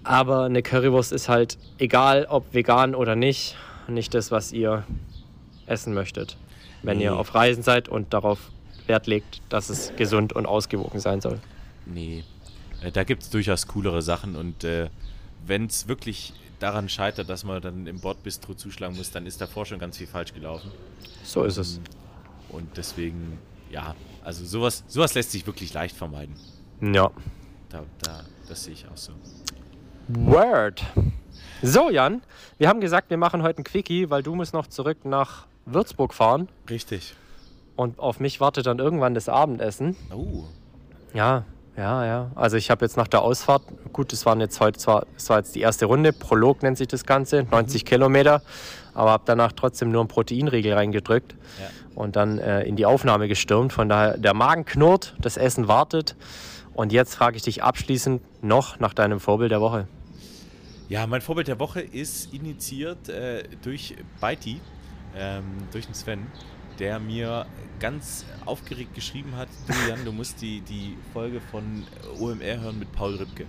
Aber 0.07 0.44
eine 0.44 0.62
Currywurst 0.62 1.11
ist 1.12 1.28
halt 1.28 1.59
egal, 1.78 2.26
ob 2.28 2.54
vegan 2.54 2.94
oder 2.94 3.16
nicht, 3.16 3.57
nicht 3.88 4.14
das, 4.14 4.30
was 4.30 4.52
ihr 4.52 4.84
essen 5.66 5.94
möchtet. 5.94 6.36
Wenn 6.82 7.00
ihr 7.00 7.11
Nee. 7.11 7.16
auf 7.16 7.34
Reisen 7.34 7.64
seid 7.64 7.88
und 7.88 8.12
darauf 8.14 8.38
Wert 8.86 9.09
legt, 9.09 9.40
dass 9.48 9.68
es 9.68 9.92
gesund 9.96 10.32
und 10.32 10.46
ausgewogen 10.46 11.00
sein 11.00 11.20
soll. 11.20 11.40
Nee, 11.86 12.22
äh, 12.82 12.92
da 12.92 13.02
gibt 13.02 13.24
es 13.24 13.30
durchaus 13.30 13.66
coolere 13.66 14.00
Sachen 14.00 14.36
und 14.36 14.62
äh, 14.62 14.90
wenn 15.44 15.66
es 15.66 15.88
wirklich 15.88 16.32
daran 16.61 16.88
scheitert, 16.88 17.28
dass 17.28 17.42
man 17.42 17.61
dann 17.61 17.86
im 17.88 17.98
Bordbistro 18.00 18.54
zuschlagen 18.54 18.96
muss, 18.96 19.11
dann 19.11 19.26
ist 19.26 19.40
davor 19.40 19.66
schon 19.66 19.80
ganz 19.80 19.98
viel 19.98 20.07
falsch 20.07 20.32
gelaufen. 20.34 20.70
So 21.24 21.42
ist 21.42 21.57
es. 21.57 21.80
Und 22.48 22.76
deswegen, 22.76 23.38
ja, 23.72 23.96
also 24.22 24.44
sowas, 24.44 24.84
sowas 24.86 25.14
lässt 25.14 25.32
sich 25.32 25.44
wirklich 25.46 25.74
leicht 25.74 25.96
vermeiden. 25.96 26.36
Ja. 26.80 27.11
Da, 27.70 27.82
da, 28.02 28.22
das 28.48 28.62
sehe 28.64 28.74
ich 28.74 28.86
auch 28.88 28.96
so. 28.96 29.12
Word. 30.09 30.82
So, 31.62 31.90
Jan, 31.90 32.22
wir 32.59 32.68
haben 32.68 32.80
gesagt, 32.80 33.11
wir 33.11 33.16
machen 33.16 33.42
heute 33.42 33.62
ein 33.62 33.64
Quickie, 33.64 34.11
weil 34.11 34.22
du 34.22 34.34
musst 34.34 34.54
noch 34.54 34.66
zurück 34.66 34.98
nach 35.04 35.46
Würzburg 35.64 36.14
fahren. 36.14 36.48
Richtig. 36.70 37.14
und 37.76 37.98
auf 37.98 38.20
mich 38.20 38.40
wartet 38.40 38.66
dann 38.66 38.78
irgendwann 38.78 39.14
das 39.14 39.28
Abendessen. 39.28 39.96
Oh. 40.14 40.44
Ja, 41.12 41.44
ja, 41.76 42.07
ja. 42.07 42.30
Also 42.34 42.57
ich 42.57 42.70
habe 42.70 42.84
jetzt 42.84 42.96
nach 42.96 43.09
der 43.09 43.20
Ausfahrt, 43.22 43.62
gut, 43.92 44.12
das 44.12 44.24
waren 44.24 44.40
jetzt 44.40 44.61
heute 44.61 44.78
zwar, 44.78 45.07
das 45.14 45.28
war 45.28 45.38
jetzt 45.38 45.54
die 45.54 45.61
erste 45.61 45.84
Runde, 45.86 46.12
Prolog 46.14 46.62
nennt 46.62 46.78
sich 46.78 46.88
das 46.88 47.04
Ganze, 47.04 47.42
90 47.50 47.82
Mhm. 47.82 47.86
Kilometer, 47.86 48.42
aber 48.94 49.11
habe 49.11 49.24
danach 49.26 49.52
trotzdem 49.52 49.90
nur 49.90 50.00
einen 50.00 50.09
Proteinriegel 50.09 50.72
reingedrückt 50.72 51.34
Ja. 51.61 51.68
und 51.94 52.16
dann 52.16 52.38
äh, 52.38 52.62
in 52.62 52.76
die 52.76 52.86
Aufnahme 52.86 53.28
gestürmt. 53.28 53.72
Von 53.74 53.88
daher, 53.90 54.16
der 54.16 54.32
Magen 54.34 54.64
knurrt, 54.64 55.14
das 55.20 55.36
Essen 55.36 55.68
wartet. 55.68 56.16
Und 56.72 56.92
jetzt 56.92 57.14
frage 57.14 57.36
ich 57.36 57.42
dich 57.42 57.62
abschließend 57.62 58.22
noch 58.42 58.78
nach 58.80 58.94
deinem 58.94 59.20
Vorbild 59.20 59.50
der 59.50 59.61
Woche. 59.61 59.86
Ja, 60.89 61.05
mein 61.09 61.20
Vorbild 61.20 61.49
der 61.49 61.59
Woche 61.59 61.80
ist 61.80 62.32
initiiert 62.32 63.09
äh, 63.09 63.43
durch 63.62 63.97
Beiti, 64.20 64.61
ähm, 65.16 65.45
durch 65.72 65.87
den 65.87 65.95
Sven, 65.95 66.28
der 66.78 67.01
mir 67.01 67.47
ganz 67.80 68.24
aufgeregt 68.45 68.95
geschrieben 68.95 69.34
hat, 69.34 69.49
du 69.66 69.74
Jan, 69.89 70.05
du 70.05 70.12
musst 70.12 70.41
die, 70.41 70.61
die 70.61 70.97
Folge 71.12 71.41
von 71.41 71.84
OMR 72.20 72.61
hören 72.61 72.78
mit 72.78 72.93
Paul 72.93 73.16
Ripke. 73.16 73.47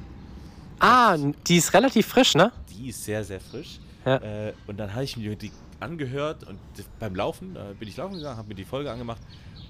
Ah, 0.80 1.16
die 1.48 1.58
ist 1.58 1.74
relativ 1.76 2.08
frisch, 2.08 2.34
ne? 2.34 2.52
Die 2.70 2.90
ist 2.90 3.04
sehr, 3.06 3.24
sehr 3.24 3.40
frisch. 3.40 3.80
Ja. 4.04 4.18
Äh, 4.18 4.54
und 4.66 4.78
dann 4.78 4.94
habe 4.94 5.04
ich 5.04 5.16
mir 5.16 5.36
die 5.36 5.52
angehört 5.80 6.44
und 6.44 6.60
beim 7.00 7.14
Laufen, 7.14 7.54
da 7.54 7.74
bin 7.80 7.88
ich 7.88 7.98
laufen 7.98 8.16
gegangen, 8.16 8.38
habe 8.38 8.48
mir 8.48 8.56
die 8.56 8.66
Folge 8.66 8.92
angemacht 8.92 9.22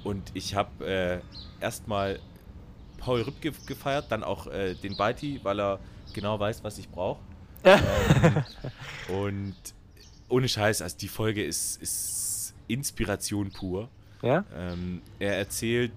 und 0.05 0.31
ich 0.33 0.55
habe 0.55 0.85
äh, 0.85 1.19
erstmal 1.61 2.19
Paul 2.97 3.23
Ripke 3.23 3.51
gefeiert, 3.65 4.05
dann 4.09 4.23
auch 4.23 4.47
äh, 4.47 4.73
den 4.75 4.95
Beiti, 4.95 5.41
weil 5.43 5.59
er 5.59 5.79
genau 6.13 6.39
weiß, 6.39 6.63
was 6.63 6.77
ich 6.77 6.89
brauche. 6.89 7.19
Ähm, 7.67 8.43
und 9.15 9.55
ohne 10.29 10.47
Scheiß, 10.49 10.81
also 10.81 10.97
die 10.97 11.07
Folge 11.07 11.43
ist, 11.43 11.81
ist 11.81 12.53
Inspiration 12.67 13.51
pur. 13.51 13.89
Ja? 14.21 14.43
Ähm, 14.55 15.01
er 15.19 15.37
erzählt, 15.37 15.91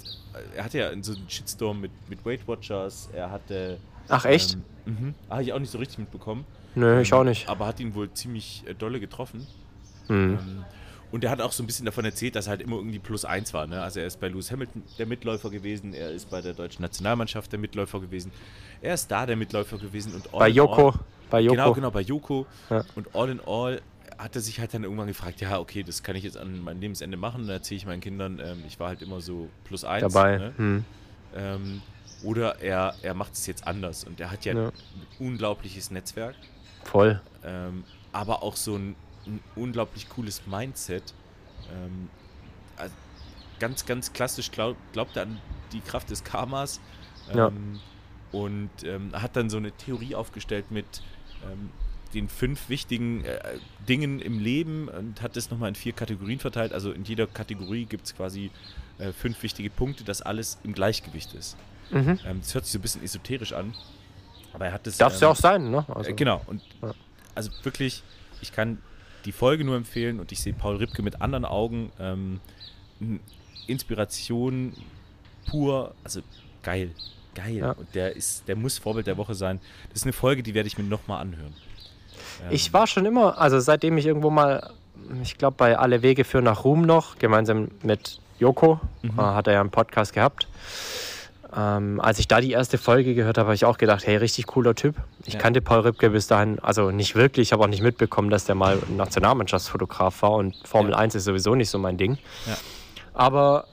er 0.54 0.64
hatte 0.64 0.78
ja 0.78 0.90
so 1.02 1.12
einen 1.14 1.28
Shitstorm 1.28 1.80
mit, 1.80 1.90
mit 2.08 2.24
Weight 2.24 2.46
Watchers, 2.46 3.08
er 3.12 3.30
hatte. 3.30 3.78
Ach, 4.08 4.24
echt? 4.24 4.56
Ähm, 4.86 4.96
mhm, 4.98 5.14
habe 5.30 5.42
ich 5.42 5.52
auch 5.52 5.58
nicht 5.58 5.70
so 5.70 5.78
richtig 5.78 5.98
mitbekommen. 5.98 6.44
Nö, 6.74 7.00
ich 7.00 7.10
Ähm, 7.12 7.18
auch 7.18 7.24
nicht. 7.24 7.48
Aber 7.48 7.66
hat 7.66 7.80
ihn 7.80 7.94
wohl 7.94 8.12
ziemlich 8.12 8.62
äh, 8.66 8.74
dolle 8.74 9.00
getroffen. 9.00 9.46
Hm. 10.08 10.38
Ähm, 10.38 10.64
und 11.12 11.24
er 11.24 11.30
hat 11.30 11.40
auch 11.40 11.50
so 11.50 11.62
ein 11.64 11.66
bisschen 11.66 11.86
davon 11.86 12.04
erzählt, 12.04 12.36
dass 12.36 12.46
er 12.46 12.50
halt 12.50 12.62
immer 12.62 12.76
irgendwie 12.76 13.00
plus 13.00 13.24
eins 13.24 13.52
war. 13.52 13.66
Ne? 13.66 13.82
Also 13.82 13.98
er 13.98 14.06
ist 14.06 14.20
bei 14.20 14.28
Lewis 14.28 14.52
Hamilton 14.52 14.82
der 14.96 15.06
Mitläufer 15.06 15.50
gewesen, 15.50 15.92
er 15.92 16.10
ist 16.12 16.30
bei 16.30 16.40
der 16.40 16.52
deutschen 16.52 16.82
Nationalmannschaft 16.82 17.50
der 17.50 17.58
Mitläufer 17.58 17.98
gewesen, 17.98 18.30
er 18.80 18.94
ist 18.94 19.10
da 19.10 19.26
der 19.26 19.34
Mitläufer 19.34 19.76
gewesen 19.78 20.14
und 20.14 20.32
all 20.32 20.38
Bei 20.38 20.48
Joko. 20.48 20.90
all- 20.90 21.00
Bei 21.30 21.40
Joko. 21.40 21.54
Genau, 21.56 21.72
genau, 21.74 21.90
bei 21.90 22.00
Joko. 22.00 22.46
Ja. 22.68 22.84
Und 22.94 23.14
all 23.14 23.30
in 23.30 23.40
all 23.46 23.80
hat 24.18 24.34
er 24.36 24.42
sich 24.42 24.60
halt 24.60 24.74
dann 24.74 24.84
irgendwann 24.84 25.06
gefragt, 25.06 25.40
ja, 25.40 25.58
okay, 25.58 25.82
das 25.82 26.02
kann 26.02 26.14
ich 26.16 26.24
jetzt 26.24 26.36
an 26.36 26.60
mein 26.62 26.80
Lebensende 26.80 27.16
machen. 27.16 27.42
Dann 27.46 27.56
erzähle 27.56 27.78
ich 27.78 27.86
meinen 27.86 28.00
Kindern, 28.02 28.38
ähm, 28.44 28.62
ich 28.66 28.78
war 28.78 28.88
halt 28.88 29.00
immer 29.02 29.20
so 29.20 29.48
plus 29.64 29.84
eins. 29.84 30.12
dabei. 30.12 30.36
Ne? 30.38 30.52
Hm. 30.56 30.84
Ähm, 31.34 31.82
oder 32.22 32.60
er, 32.60 32.94
er 33.02 33.14
macht 33.14 33.32
es 33.32 33.46
jetzt 33.46 33.66
anders. 33.66 34.04
Und 34.04 34.20
er 34.20 34.30
hat 34.30 34.44
ja, 34.44 34.52
Ja. 34.54 34.66
ein 34.68 34.72
unglaubliches 35.26 35.90
Netzwerk, 35.90 36.34
Voll. 36.84 37.20
ähm, 37.44 37.84
aber 38.12 38.42
auch 38.42 38.56
so 38.56 38.74
ein, 38.76 38.94
ein 39.26 39.40
unglaublich 39.56 40.08
cooles 40.10 40.46
Mindset. 40.46 41.14
Ähm, 41.72 42.10
also 42.76 42.92
ganz, 43.58 43.86
ganz 43.86 44.12
klassisch 44.12 44.50
glaub, 44.50 44.76
glaubt 44.92 45.16
er 45.16 45.22
an 45.22 45.38
die 45.72 45.80
Kraft 45.80 46.10
des 46.10 46.24
Karmas. 46.24 46.80
Ähm, 47.30 47.36
Ja. 47.38 47.50
Und 48.32 48.70
ähm, 48.84 49.10
hat 49.12 49.34
dann 49.34 49.50
so 49.50 49.56
eine 49.56 49.72
Theorie 49.72 50.14
aufgestellt 50.14 50.70
mit 50.70 50.86
ähm, 51.44 51.70
den 52.14 52.28
fünf 52.28 52.68
wichtigen 52.68 53.24
äh, 53.24 53.38
Dingen 53.88 54.20
im 54.20 54.38
Leben 54.40 54.88
und 54.88 55.22
hat 55.22 55.36
das 55.36 55.50
nochmal 55.50 55.68
in 55.68 55.74
vier 55.74 55.92
Kategorien 55.92 56.38
verteilt. 56.38 56.72
Also 56.72 56.92
in 56.92 57.04
jeder 57.04 57.26
Kategorie 57.26 57.84
gibt 57.84 58.06
es 58.06 58.16
quasi 58.16 58.50
äh, 58.98 59.12
fünf 59.12 59.42
wichtige 59.42 59.70
Punkte, 59.70 60.04
dass 60.04 60.22
alles 60.22 60.58
im 60.64 60.72
Gleichgewicht 60.72 61.34
ist. 61.34 61.56
Mhm. 61.90 62.18
Ähm, 62.26 62.40
das 62.40 62.54
hört 62.54 62.64
sich 62.64 62.72
so 62.72 62.78
ein 62.78 62.82
bisschen 62.82 63.02
esoterisch 63.04 63.52
an, 63.52 63.74
aber 64.52 64.66
er 64.66 64.72
hat 64.72 64.86
das. 64.86 64.96
Darf 64.98 65.14
es 65.14 65.20
ähm, 65.20 65.26
ja 65.26 65.28
auch 65.30 65.36
sein, 65.36 65.70
ne? 65.70 65.84
Also, 65.88 66.10
äh, 66.10 66.14
genau. 66.14 66.42
Und 66.46 66.62
Ja. 66.82 66.94
also 67.34 67.50
wirklich, 67.62 68.02
ich 68.40 68.52
kann 68.52 68.78
die 69.24 69.32
Folge 69.32 69.64
nur 69.64 69.76
empfehlen 69.76 70.18
und 70.18 70.32
ich 70.32 70.40
sehe 70.40 70.52
Paul 70.52 70.76
Ripke 70.76 71.02
mit 71.02 71.20
anderen 71.20 71.44
Augen. 71.44 71.92
Ähm, 71.98 72.40
Inspiration 73.66 74.74
pur, 75.46 75.94
also 76.04 76.22
geil. 76.62 76.90
Geil. 77.34 77.54
Ja. 77.54 77.70
Und 77.72 77.94
der 77.94 78.16
ist, 78.16 78.48
der 78.48 78.56
muss 78.56 78.78
Vorbild 78.78 79.06
der 79.06 79.16
Woche 79.16 79.34
sein. 79.34 79.60
Das 79.90 79.98
ist 80.00 80.04
eine 80.04 80.12
Folge, 80.12 80.42
die 80.42 80.54
werde 80.54 80.66
ich 80.66 80.76
mir 80.78 80.84
nochmal 80.84 81.20
anhören. 81.20 81.54
Ähm, 82.42 82.48
Ich 82.50 82.72
war 82.72 82.86
schon 82.86 83.06
immer, 83.06 83.38
also 83.38 83.60
seitdem 83.60 83.96
ich 83.98 84.06
irgendwo 84.06 84.30
mal, 84.30 84.70
ich 85.22 85.38
glaube 85.38 85.54
bei 85.56 85.78
Alle 85.78 86.02
Wege 86.02 86.24
führen 86.24 86.44
nach 86.44 86.64
Ruhm 86.64 86.82
noch, 86.82 87.18
gemeinsam 87.18 87.68
mit 87.82 88.20
Joko, 88.38 88.80
Mhm. 89.02 89.18
äh, 89.18 89.22
hat 89.22 89.46
er 89.46 89.54
ja 89.54 89.60
einen 89.60 89.70
Podcast 89.70 90.12
gehabt. 90.12 90.48
Ähm, 91.56 92.00
als 92.00 92.20
ich 92.20 92.28
da 92.28 92.40
die 92.40 92.52
erste 92.52 92.78
Folge 92.78 93.14
gehört 93.16 93.36
habe, 93.36 93.46
habe 93.48 93.54
ich 93.56 93.64
auch 93.64 93.76
gedacht, 93.76 94.06
hey, 94.06 94.16
richtig 94.16 94.46
cooler 94.46 94.76
Typ. 94.76 94.94
Ich 95.24 95.34
Ja. 95.34 95.40
kannte 95.40 95.60
Paul 95.60 95.80
Ripke 95.80 96.10
bis 96.10 96.28
dahin, 96.28 96.60
also 96.60 96.92
nicht 96.92 97.16
wirklich, 97.16 97.48
ich 97.48 97.52
habe 97.52 97.64
auch 97.64 97.68
nicht 97.68 97.82
mitbekommen, 97.82 98.30
dass 98.30 98.44
der 98.44 98.54
mal 98.54 98.78
Nationalmannschaftsfotograf 98.96 100.22
war 100.22 100.32
und 100.32 100.54
Formel 100.64 100.92
Ja. 100.92 100.98
1 100.98 101.16
ist 101.16 101.24
sowieso 101.24 101.56
nicht 101.56 101.68
so 101.70 101.78
mein 101.78 101.96
Ding. 101.96 102.18
Ja. 102.46 102.56
Aber 103.14 103.66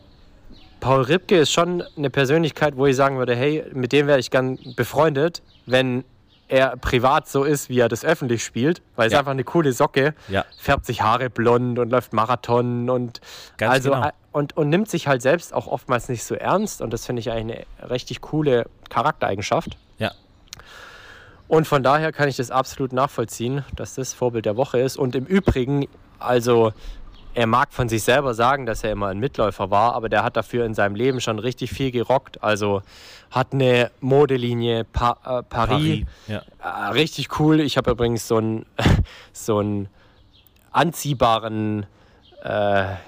Paul 0.80 1.02
Ripke 1.04 1.38
ist 1.38 1.52
schon 1.52 1.84
eine 1.98 2.10
Persönlichkeit, 2.10 2.78
wo 2.78 2.86
ich 2.86 2.96
sagen 2.96 3.18
würde, 3.18 3.36
hey, 3.36 3.66
mit 3.74 3.92
dem 3.92 4.08
wäre 4.08 4.20
ich 4.20 4.30
gern 4.32 4.58
befreundet, 4.76 5.42
wenn 5.66 6.04
er 6.50 6.78
privat 6.78 7.28
so 7.28 7.44
ist, 7.44 7.68
wie 7.68 7.80
er 7.80 7.90
das 7.90 8.06
öffentlich 8.06 8.44
spielt, 8.44 8.82
weil 8.96 9.08
es 9.08 9.14
Ja. 9.14 9.20
einfach 9.20 9.32
eine 9.32 9.44
coole 9.44 9.74
Socke, 9.74 10.14
Ja, 10.30 10.46
färbt 10.58 10.86
sich 10.86 11.02
Haare 11.02 11.30
blond 11.30 11.78
und 11.78 11.90
läuft 11.90 12.14
Marathon 12.14 12.90
und 12.90 13.20
Ganz 13.58 13.74
also 13.74 13.92
genau. 13.92 14.10
und, 14.32 14.56
und 14.56 14.70
nimmt 14.70 14.90
sich 14.90 15.08
halt 15.08 15.22
selbst 15.22 15.54
auch 15.54 15.68
oftmals 15.68 16.08
nicht 16.08 16.24
so 16.24 16.36
ernst 16.36 16.82
und 16.82 16.94
das 16.94 17.06
finde 17.06 17.20
ich 17.20 17.32
eigentlich 17.32 17.66
eine 17.82 17.90
richtig 17.90 18.22
coole 18.22 18.66
Charaktereigenschaft. 18.90 19.78
ja. 19.98 20.12
Und 21.50 21.66
von 21.66 21.82
daher 21.82 22.12
kann 22.12 22.28
ich 22.28 22.36
das 22.36 22.52
absolut 22.52 22.92
nachvollziehen, 22.92 23.64
dass 23.74 23.96
das 23.96 24.14
Vorbild 24.14 24.46
der 24.46 24.58
Woche 24.58 24.80
ist. 24.80 24.98
Und 24.98 25.16
im 25.16 25.24
Übrigen, 25.26 25.88
also 26.20 26.74
er 27.38 27.46
mag 27.46 27.72
von 27.72 27.88
sich 27.88 28.02
selber 28.02 28.34
sagen, 28.34 28.66
dass 28.66 28.84
er 28.84 28.92
immer 28.92 29.10
ein 29.10 29.20
Mitläufer 29.20 29.70
war, 29.70 29.94
aber 29.94 30.10
der 30.10 30.24
hat 30.24 30.36
dafür 30.36 30.66
in 30.66 30.74
seinem 30.74 30.96
Leben 30.96 31.22
schon 31.22 31.38
richtig 31.38 31.70
viel 31.70 31.92
gerockt. 31.92 32.42
Also 32.44 32.82
hat 33.30 33.54
eine 33.54 33.92
Modelinie 34.02 34.86
pa 34.86 35.18
äh, 35.24 35.44
Paris, 35.44 36.04
Ja. 36.26 36.42
äh, 36.64 36.90
richtig 36.94 37.40
cool. 37.40 37.60
Ich 37.60 37.78
habe 37.78 37.92
übrigens 37.92 38.28
so 38.28 38.38
einen 38.38 38.66
so 39.34 39.60
einen 39.60 39.88
anziehbaren, 40.72 41.86
äh, 42.44 42.50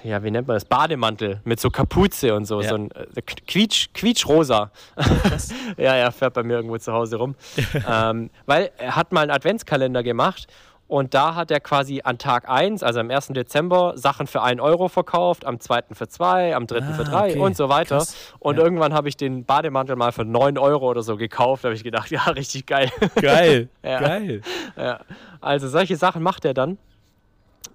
ja, 0.04 0.22
wie 0.22 0.30
nennt 0.30 0.46
man 0.46 0.54
das, 0.54 0.64
Bademantel 0.64 1.40
mit 1.42 1.58
so 1.58 1.68
Kapuze 1.68 2.32
und 2.36 2.44
so, 2.44 2.60
Ja. 2.60 2.68
so 2.68 2.74
ein 2.76 2.90
äh, 2.92 3.22
quietsch, 3.22 3.88
quietschrosa. 3.94 4.70
ja, 5.76 5.96
ja, 5.96 6.10
fährt 6.12 6.34
bei 6.34 6.44
mir 6.44 6.54
irgendwo 6.54 6.78
zu 6.78 6.92
Hause 6.92 7.16
rum. 7.16 7.34
ähm, 7.88 8.30
weil 8.46 8.70
er 8.78 8.94
hat 8.94 9.10
mal 9.10 9.22
einen 9.22 9.32
Adventskalender 9.32 10.04
gemacht 10.04 10.46
und 10.90 11.14
da 11.14 11.36
hat 11.36 11.50
er 11.52 11.60
quasi 11.60 12.00
an 12.02 12.18
Tag 12.18 12.48
1, 12.48 12.82
also 12.82 12.98
am 12.98 13.10
1. 13.10 13.28
Dezember, 13.28 13.92
Sachen 13.96 14.26
für 14.26 14.42
1 14.42 14.60
Euro 14.60 14.88
verkauft, 14.88 15.46
am 15.46 15.60
2. 15.60 15.82
für 15.92 16.08
2, 16.08 16.56
am 16.56 16.66
3. 16.66 16.82
für 16.94 17.02
Ah, 17.02 17.04
3 17.04 17.30
okay. 17.30 17.38
und 17.38 17.56
so 17.56 17.68
weiter. 17.68 17.98
Krass. 17.98 18.16
Und 18.40 18.58
Ja. 18.58 18.64
irgendwann 18.64 18.92
habe 18.92 19.08
ich 19.08 19.16
den 19.16 19.44
Bademantel 19.44 19.94
mal 19.94 20.10
für 20.10 20.24
9 20.24 20.58
Euro 20.58 20.90
oder 20.90 21.02
so 21.02 21.16
gekauft. 21.16 21.62
Da 21.62 21.68
habe 21.68 21.76
ich 21.76 21.84
gedacht, 21.84 22.10
ja, 22.10 22.22
richtig 22.24 22.66
geil. 22.66 22.90
Geil. 23.20 23.68
Ja. 23.84 24.00
Geil. 24.00 24.42
ja. 24.76 25.00
Also 25.40 25.68
solche 25.68 25.96
Sachen 25.96 26.22
macht 26.22 26.44
er 26.44 26.54
dann. 26.54 26.76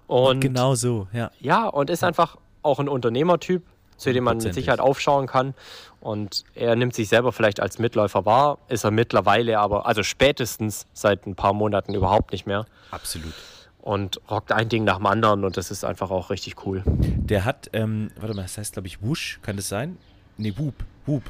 Und 0.06 0.40
genau 0.40 0.74
so, 0.74 1.08
ja. 1.12 1.30
ja, 1.40 1.66
und 1.68 1.90
ist 1.90 2.04
einfach 2.04 2.36
auch 2.62 2.78
ein 2.78 2.88
Unternehmertyp, 2.88 3.62
zu 3.96 4.12
dem 4.12 4.24
man 4.24 4.36
mit. 4.38 4.52
Sicherheit 4.54 4.78
aufschauen 4.80 5.26
kann. 5.26 5.54
Und 6.00 6.44
er 6.54 6.76
nimmt 6.76 6.94
sich 6.94 7.08
selber 7.08 7.32
vielleicht 7.32 7.60
als 7.60 7.78
Mitläufer 7.78 8.24
wahr, 8.24 8.58
ist 8.68 8.84
er 8.84 8.90
mittlerweile 8.92 9.58
aber, 9.58 9.86
also 9.86 10.02
spätestens 10.02 10.86
seit 10.92 11.26
ein 11.26 11.34
paar 11.34 11.54
Monaten 11.54 11.94
überhaupt 11.94 12.30
nicht 12.32 12.46
mehr. 12.46 12.66
Absolut. 12.90 13.34
Und 13.80 14.20
rockt 14.30 14.50
ein 14.52 14.68
Ding 14.68 14.84
nach 14.84 14.96
dem 14.96 15.06
anderen 15.06 15.44
und 15.44 15.56
das 15.56 15.70
ist 15.70 15.84
einfach 15.84 16.10
auch 16.10 16.30
richtig 16.30 16.66
cool. 16.66 16.82
Der 16.86 17.44
hat, 17.44 17.70
ähm, 17.72 18.10
warte 18.18 18.34
mal, 18.34 18.42
das 18.42 18.58
heißt, 18.58 18.72
glaube 18.72 18.88
ich, 18.88 19.00
Wush, 19.02 19.38
kann 19.42 19.56
das 19.56 19.68
sein? 19.68 19.96
Nee, 20.38 20.52
Whoop, 20.56 20.74
Whoop. 21.06 21.22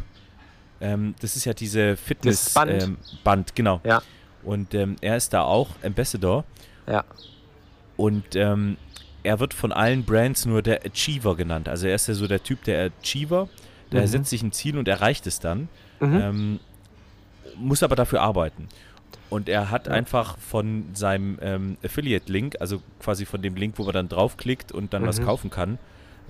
Ähm, 0.80 1.14
das 1.20 1.36
ist 1.36 1.44
ja 1.44 1.52
diese 1.54 1.96
Fitness 1.96 2.54
Band. 2.54 2.82
Ähm, 2.82 2.96
Band, 3.24 3.54
genau. 3.54 3.80
Ja, 3.84 4.02
Und 4.42 4.74
ähm, 4.74 4.96
er 5.00 5.16
ist 5.16 5.32
da 5.32 5.42
auch 5.42 5.68
Ambassador 5.82 6.44
ja, 6.86 7.04
und 7.96 8.36
ähm, 8.36 8.76
er 9.22 9.40
wird 9.40 9.54
von 9.54 9.72
allen 9.72 10.04
Brands 10.04 10.44
nur 10.46 10.62
der 10.62 10.84
Achiever 10.86 11.34
genannt. 11.36 11.68
Also 11.68 11.86
er 11.88 11.94
ist 11.96 12.06
ja 12.08 12.14
so 12.14 12.26
der 12.26 12.42
Typ 12.42 12.62
der 12.64 12.90
Achiever, 13.02 13.48
der 13.92 14.02
Mhm. 14.02 14.06
setzt 14.06 14.30
sich 14.30 14.42
ein 14.42 14.52
Ziel 14.52 14.78
und 14.78 14.86
erreicht 14.88 15.26
es 15.26 15.40
dann, 15.40 15.68
mhm. 16.00 16.14
ähm, 16.20 16.60
muss 17.56 17.82
aber 17.82 17.96
dafür 17.96 18.20
arbeiten. 18.22 18.68
Und 19.30 19.48
er 19.48 19.70
hat 19.70 19.86
Ja. 19.88 19.92
einfach 19.92 20.38
von 20.38 20.84
seinem 20.94 21.38
ähm, 21.42 21.76
Affiliate-Link, 21.84 22.56
also 22.60 22.80
quasi 23.00 23.26
von 23.26 23.42
dem 23.42 23.56
Link, 23.56 23.78
wo 23.78 23.84
man 23.84 23.92
dann 23.92 24.08
draufklickt 24.08 24.70
und 24.72 24.92
dann 24.94 25.04
was 25.06 25.20
Mhm. 25.20 25.24
kaufen 25.24 25.50
kann, 25.50 25.78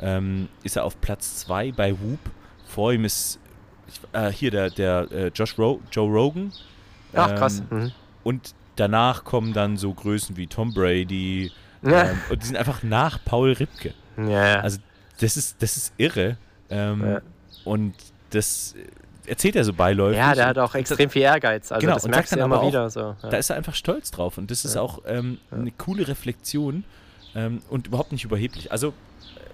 ähm, 0.00 0.48
ist 0.62 0.76
er 0.76 0.84
auf 0.84 1.00
Platz 1.00 1.36
2 1.38 1.72
bei 1.72 1.92
Whoop. 1.92 2.18
Vor 2.66 2.92
ihm 2.92 3.04
ist 3.04 3.38
ich, 3.88 4.00
äh, 4.12 4.30
hier 4.32 4.50
der, 4.50 4.70
der 4.70 5.08
äh, 5.12 5.28
Josh 5.28 5.58
Ro 5.58 5.80
Joe 5.92 6.08
Rogan. 6.10 6.52
Ach, 7.14 7.34
krass. 7.36 7.62
Ähm, 7.70 7.78
Mhm. 7.84 7.92
und 8.24 8.54
danach 8.76 9.24
kommen 9.24 9.52
dann 9.52 9.76
so 9.76 9.92
Größen 9.94 10.36
wie 10.36 10.46
Tom 10.46 10.72
Brady. 10.74 11.50
Ja. 11.82 12.04
Ähm, 12.10 12.18
und 12.30 12.42
die 12.42 12.46
sind 12.46 12.56
einfach 12.56 12.82
nach 12.82 13.18
Paul 13.24 13.52
Ripke. 13.52 13.92
Ja. 14.16 14.60
Also 14.60 14.78
das 15.20 15.36
ist, 15.36 15.62
das 15.62 15.76
ist 15.76 15.92
irre. 15.98 16.36
Ähm, 16.70 17.04
Ja. 17.06 17.20
Und 17.64 17.94
das 18.30 18.74
erzählt 19.26 19.56
er 19.56 19.64
so 19.64 19.72
beiläufig. 19.72 20.18
Ja, 20.18 20.34
der 20.34 20.46
hat 20.46 20.58
auch 20.58 20.74
extrem 20.74 21.10
viel 21.10 21.22
Ehrgeiz. 21.22 21.72
Also 21.72 21.80
Genau, 21.80 21.94
das 21.94 22.06
merkst 22.08 22.32
du 22.34 22.40
immer 22.40 22.60
auch, 22.60 22.68
wieder. 22.68 22.90
So. 22.90 23.00
Ja. 23.00 23.28
Da 23.30 23.36
ist 23.36 23.50
er 23.50 23.56
einfach 23.56 23.74
stolz 23.74 24.10
drauf. 24.10 24.38
Und 24.38 24.50
das 24.50 24.64
ist 24.64 24.76
auch 24.76 25.00
ähm, 25.06 25.38
eine 25.50 25.70
coole 25.72 26.08
Reflexion 26.08 26.84
ähm, 27.34 27.62
und 27.68 27.86
überhaupt 27.88 28.12
nicht 28.12 28.24
überheblich. 28.24 28.72
Also, 28.72 28.88
äh, 28.88 28.92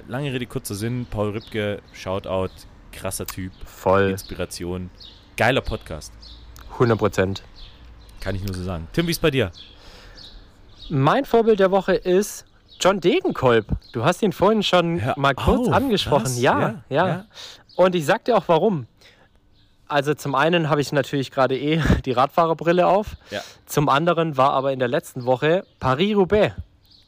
lange 0.08 0.32
Rede, 0.32 0.46
kurzer 0.46 0.74
Sinn. 0.74 1.06
Paul 1.10 1.30
Rübke, 1.30 1.80
Shoutout, 1.92 2.50
krasser 2.92 3.26
Typ, 3.26 3.52
Voll, 3.64 4.10
Inspiration. 4.10 4.90
Geiler 5.36 5.60
Podcast. 5.60 6.12
100 6.74 6.98
Prozent. 6.98 7.42
Kann 8.20 8.34
ich 8.34 8.44
nur 8.44 8.54
so 8.54 8.62
sagen. 8.62 8.86
Tim, 8.92 9.06
wie 9.06 9.10
ist 9.10 9.22
bei 9.22 9.30
dir? 9.30 9.50
Mein 10.88 11.24
Vorbild 11.24 11.58
der 11.58 11.70
Woche 11.70 11.94
ist 11.94 12.44
John 12.80 13.00
Degenkolb. 13.00 13.66
Du 13.92 14.04
hast 14.04 14.22
ihn 14.22 14.32
vorhin 14.32 14.62
schon 14.62 15.00
Hör 15.00 15.14
mal 15.16 15.34
kurz 15.34 15.68
auf, 15.68 15.74
angesprochen. 15.74 16.36
Ja, 16.36 16.60
Ja, 16.60 16.74
ja, 16.88 17.08
ja. 17.08 17.24
Und 17.76 17.94
ich 17.94 18.04
sag 18.04 18.24
dir 18.24 18.36
auch 18.36 18.44
warum. 18.46 18.86
Also 19.92 20.14
zum 20.14 20.34
einen 20.34 20.68
habe 20.70 20.80
ich 20.80 20.90
natürlich 20.92 21.30
gerade 21.30 21.56
eh 21.58 21.80
die 22.04 22.12
Radfahrerbrille 22.12 22.86
auf. 22.86 23.08
Ja. 23.30 23.40
Zum 23.66 23.88
anderen 23.88 24.36
war 24.36 24.52
aber 24.52 24.72
in 24.72 24.78
der 24.78 24.88
letzten 24.88 25.24
Woche 25.26 25.64
Paris-Roubaix. 25.80 26.54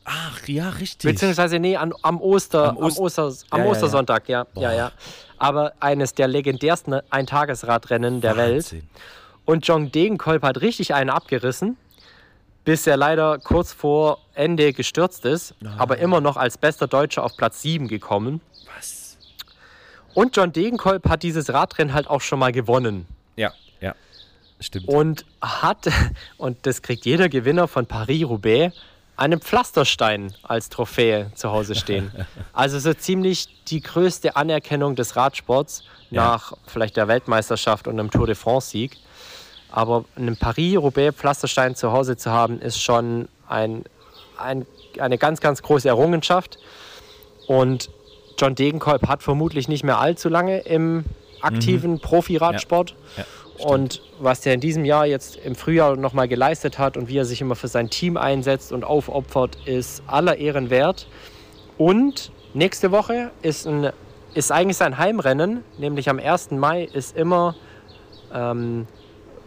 Ach, 0.04 0.46
ja, 0.46 0.68
richtig. 0.68 1.10
Beziehungsweise, 1.10 1.58
nee, 1.58 1.76
an, 1.76 1.94
am, 2.02 2.20
Oster, 2.20 2.68
Am 2.70 2.76
am, 2.76 2.82
Ost- 2.84 2.98
Oster, 3.00 3.22
am 3.24 3.32
Ja, 3.32 3.58
ja, 3.58 3.64
ja. 3.64 3.70
Ostersonntag, 3.70 4.28
ja, 4.28 4.46
ja, 4.54 4.72
ja. 4.72 4.92
Aber 5.38 5.72
eines 5.80 6.12
der 6.14 6.28
legendärsten 6.28 7.00
Eintagesradrennen 7.10 8.20
der 8.20 8.36
Welt. 8.36 8.74
Und 9.46 9.66
John 9.66 9.90
Degenkolb 9.90 10.42
hat 10.42 10.60
richtig 10.60 10.92
einen 10.94 11.08
abgerissen, 11.10 11.76
bis 12.64 12.86
er 12.86 12.96
leider 12.98 13.38
kurz 13.38 13.72
vor 13.72 14.18
Ende 14.34 14.72
gestürzt 14.74 15.24
ist, 15.24 15.54
Ah. 15.64 15.74
aber 15.78 15.98
immer 15.98 16.20
noch 16.20 16.36
als 16.36 16.58
bester 16.58 16.86
Deutscher 16.86 17.24
auf 17.24 17.36
Platz 17.36 17.62
7 17.62 17.88
gekommen. 17.88 18.40
Und 20.14 20.36
John 20.36 20.52
Degenkolb 20.52 21.08
hat 21.08 21.22
dieses 21.22 21.52
Radrennen 21.52 21.92
halt 21.94 22.08
auch 22.08 22.20
schon 22.20 22.38
mal 22.38 22.52
gewonnen. 22.52 23.06
Ja, 23.36 23.52
ja. 23.80 23.94
Stimmt. 24.60 24.88
Und 24.88 25.24
hat, 25.40 25.88
und 26.38 26.58
das 26.66 26.82
kriegt 26.82 27.04
jeder 27.04 27.28
Gewinner 27.28 27.68
von 27.68 27.86
Paris-Roubaix, 27.86 28.74
einen 29.16 29.40
Pflasterstein 29.40 30.34
als 30.42 30.68
Trophäe 30.70 31.30
zu 31.34 31.50
Hause 31.52 31.74
stehen. 31.74 32.10
Also 32.52 32.78
so 32.78 32.94
ziemlich 32.94 33.48
die 33.66 33.80
größte 33.80 34.36
Anerkennung 34.36 34.94
des 34.96 35.16
Radsports 35.16 35.82
Ja. 36.10 36.24
nach 36.24 36.52
vielleicht 36.66 36.96
der 36.96 37.08
Weltmeisterschaft 37.08 37.86
und 37.88 37.98
einem 37.98 38.10
Tour 38.10 38.26
de 38.26 38.34
France-Sieg. 38.36 38.96
Aber 39.70 40.04
einen 40.16 40.36
Paris-Roubaix-Pflasterstein 40.36 41.74
zu 41.74 41.90
Hause 41.92 42.16
zu 42.16 42.30
haben, 42.30 42.60
ist 42.60 42.80
schon 42.80 43.28
ein, 43.48 43.84
ein, 44.38 44.66
eine 44.98 45.18
ganz, 45.18 45.40
ganz 45.40 45.62
große 45.62 45.88
Errungenschaft. 45.88 46.58
Und 47.48 47.90
John 48.38 48.54
Degenkolb 48.54 49.06
hat 49.08 49.22
vermutlich 49.22 49.68
nicht 49.68 49.84
mehr 49.84 49.98
allzu 49.98 50.28
lange 50.28 50.60
im 50.60 51.04
aktiven 51.40 52.00
Profi-Radsport. 52.00 52.94
Ja, 53.16 53.24
Und 53.66 54.02
was 54.18 54.40
der 54.40 54.54
in 54.54 54.60
diesem 54.60 54.84
Jahr 54.84 55.06
jetzt 55.06 55.36
im 55.36 55.54
Frühjahr 55.54 55.96
nochmal 55.96 56.28
geleistet 56.28 56.78
hat 56.78 56.96
und 56.96 57.08
wie 57.08 57.18
er 57.18 57.24
sich 57.24 57.40
immer 57.40 57.54
für 57.54 57.68
sein 57.68 57.90
Team 57.90 58.16
einsetzt 58.16 58.72
und 58.72 58.84
aufopfert, 58.84 59.58
ist 59.66 60.02
aller 60.06 60.36
Ehren 60.38 60.70
wert. 60.70 61.06
Und 61.78 62.32
nächste 62.54 62.90
Woche 62.90 63.30
ist, 63.42 63.66
ein, 63.66 63.90
ist 64.34 64.50
eigentlich 64.50 64.76
sein 64.76 64.98
Heimrennen, 64.98 65.62
nämlich 65.78 66.08
am 66.08 66.18
1. 66.18 66.52
Mai 66.52 66.84
ist 66.84 67.16
immer 67.16 67.54
ähm, 68.32 68.86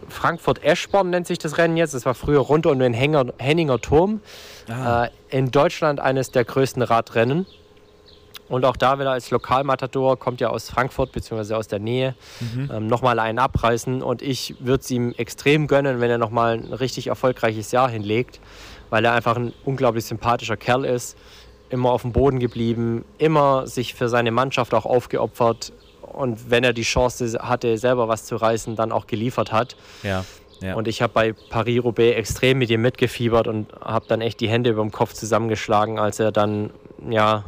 Frankfurt-Eschborn 0.08 1.10
nennt 1.10 1.26
sich 1.26 1.38
das 1.38 1.58
Rennen 1.58 1.76
jetzt. 1.76 1.94
Das 1.94 2.06
war 2.06 2.14
früher 2.14 2.40
rund 2.40 2.66
um 2.66 2.78
den 2.78 2.94
Hänger, 2.94 3.26
Henninger 3.38 3.80
Turm. 3.80 4.20
Ah. 4.68 5.04
Äh, 5.04 5.10
in 5.30 5.50
Deutschland 5.50 6.00
eines 6.00 6.30
der 6.30 6.44
größten 6.44 6.82
Radrennen. 6.82 7.46
Und 8.48 8.64
auch 8.64 8.76
da 8.76 8.98
wieder 8.98 9.10
als 9.10 9.30
Lokalmatador 9.30 10.18
kommt 10.18 10.40
ja 10.40 10.48
aus 10.48 10.70
Frankfurt 10.70 11.12
bzw. 11.12 11.54
aus 11.54 11.68
der 11.68 11.78
Nähe 11.78 12.14
ähm, 12.72 12.86
nochmal 12.86 13.18
einen 13.18 13.38
abreißen. 13.38 14.02
Und 14.02 14.22
ich 14.22 14.54
würde 14.60 14.82
es 14.82 14.90
ihm 14.90 15.12
extrem 15.16 15.66
gönnen, 15.66 16.00
wenn 16.00 16.10
er 16.10 16.18
nochmal 16.18 16.54
ein 16.54 16.72
richtig 16.72 17.08
erfolgreiches 17.08 17.72
Jahr 17.72 17.90
hinlegt, 17.90 18.40
weil 18.90 19.04
er 19.04 19.12
einfach 19.12 19.36
ein 19.36 19.52
unglaublich 19.64 20.04
sympathischer 20.04 20.56
Kerl 20.56 20.84
ist. 20.84 21.16
Immer 21.70 21.90
auf 21.90 22.02
dem 22.02 22.12
Boden 22.12 22.38
geblieben, 22.38 23.04
immer 23.18 23.66
sich 23.66 23.94
für 23.94 24.08
seine 24.08 24.30
Mannschaft 24.30 24.72
auch 24.72 24.86
aufgeopfert. 24.86 25.72
Und 26.00 26.50
wenn 26.50 26.64
er 26.64 26.72
die 26.72 26.82
Chance 26.82 27.38
hatte, 27.42 27.76
selber 27.76 28.08
was 28.08 28.24
zu 28.24 28.36
reißen, 28.36 28.74
dann 28.74 28.92
auch 28.92 29.06
geliefert 29.06 29.52
hat. 29.52 29.76
Ja, 30.02 30.24
ja. 30.60 30.74
Und 30.74 30.88
ich 30.88 31.02
habe 31.02 31.12
bei 31.12 31.32
Paris-Roubaix 31.50 32.16
extrem 32.16 32.58
mit 32.58 32.70
ihm 32.70 32.82
mitgefiebert 32.82 33.46
und 33.46 33.72
habe 33.80 34.06
dann 34.08 34.20
echt 34.20 34.40
die 34.40 34.48
Hände 34.48 34.70
über 34.70 34.82
dem 34.82 34.90
Kopf 34.90 35.12
zusammengeschlagen, 35.12 35.98
als 35.98 36.18
er 36.18 36.32
dann 36.32 36.70
ja, 37.08 37.44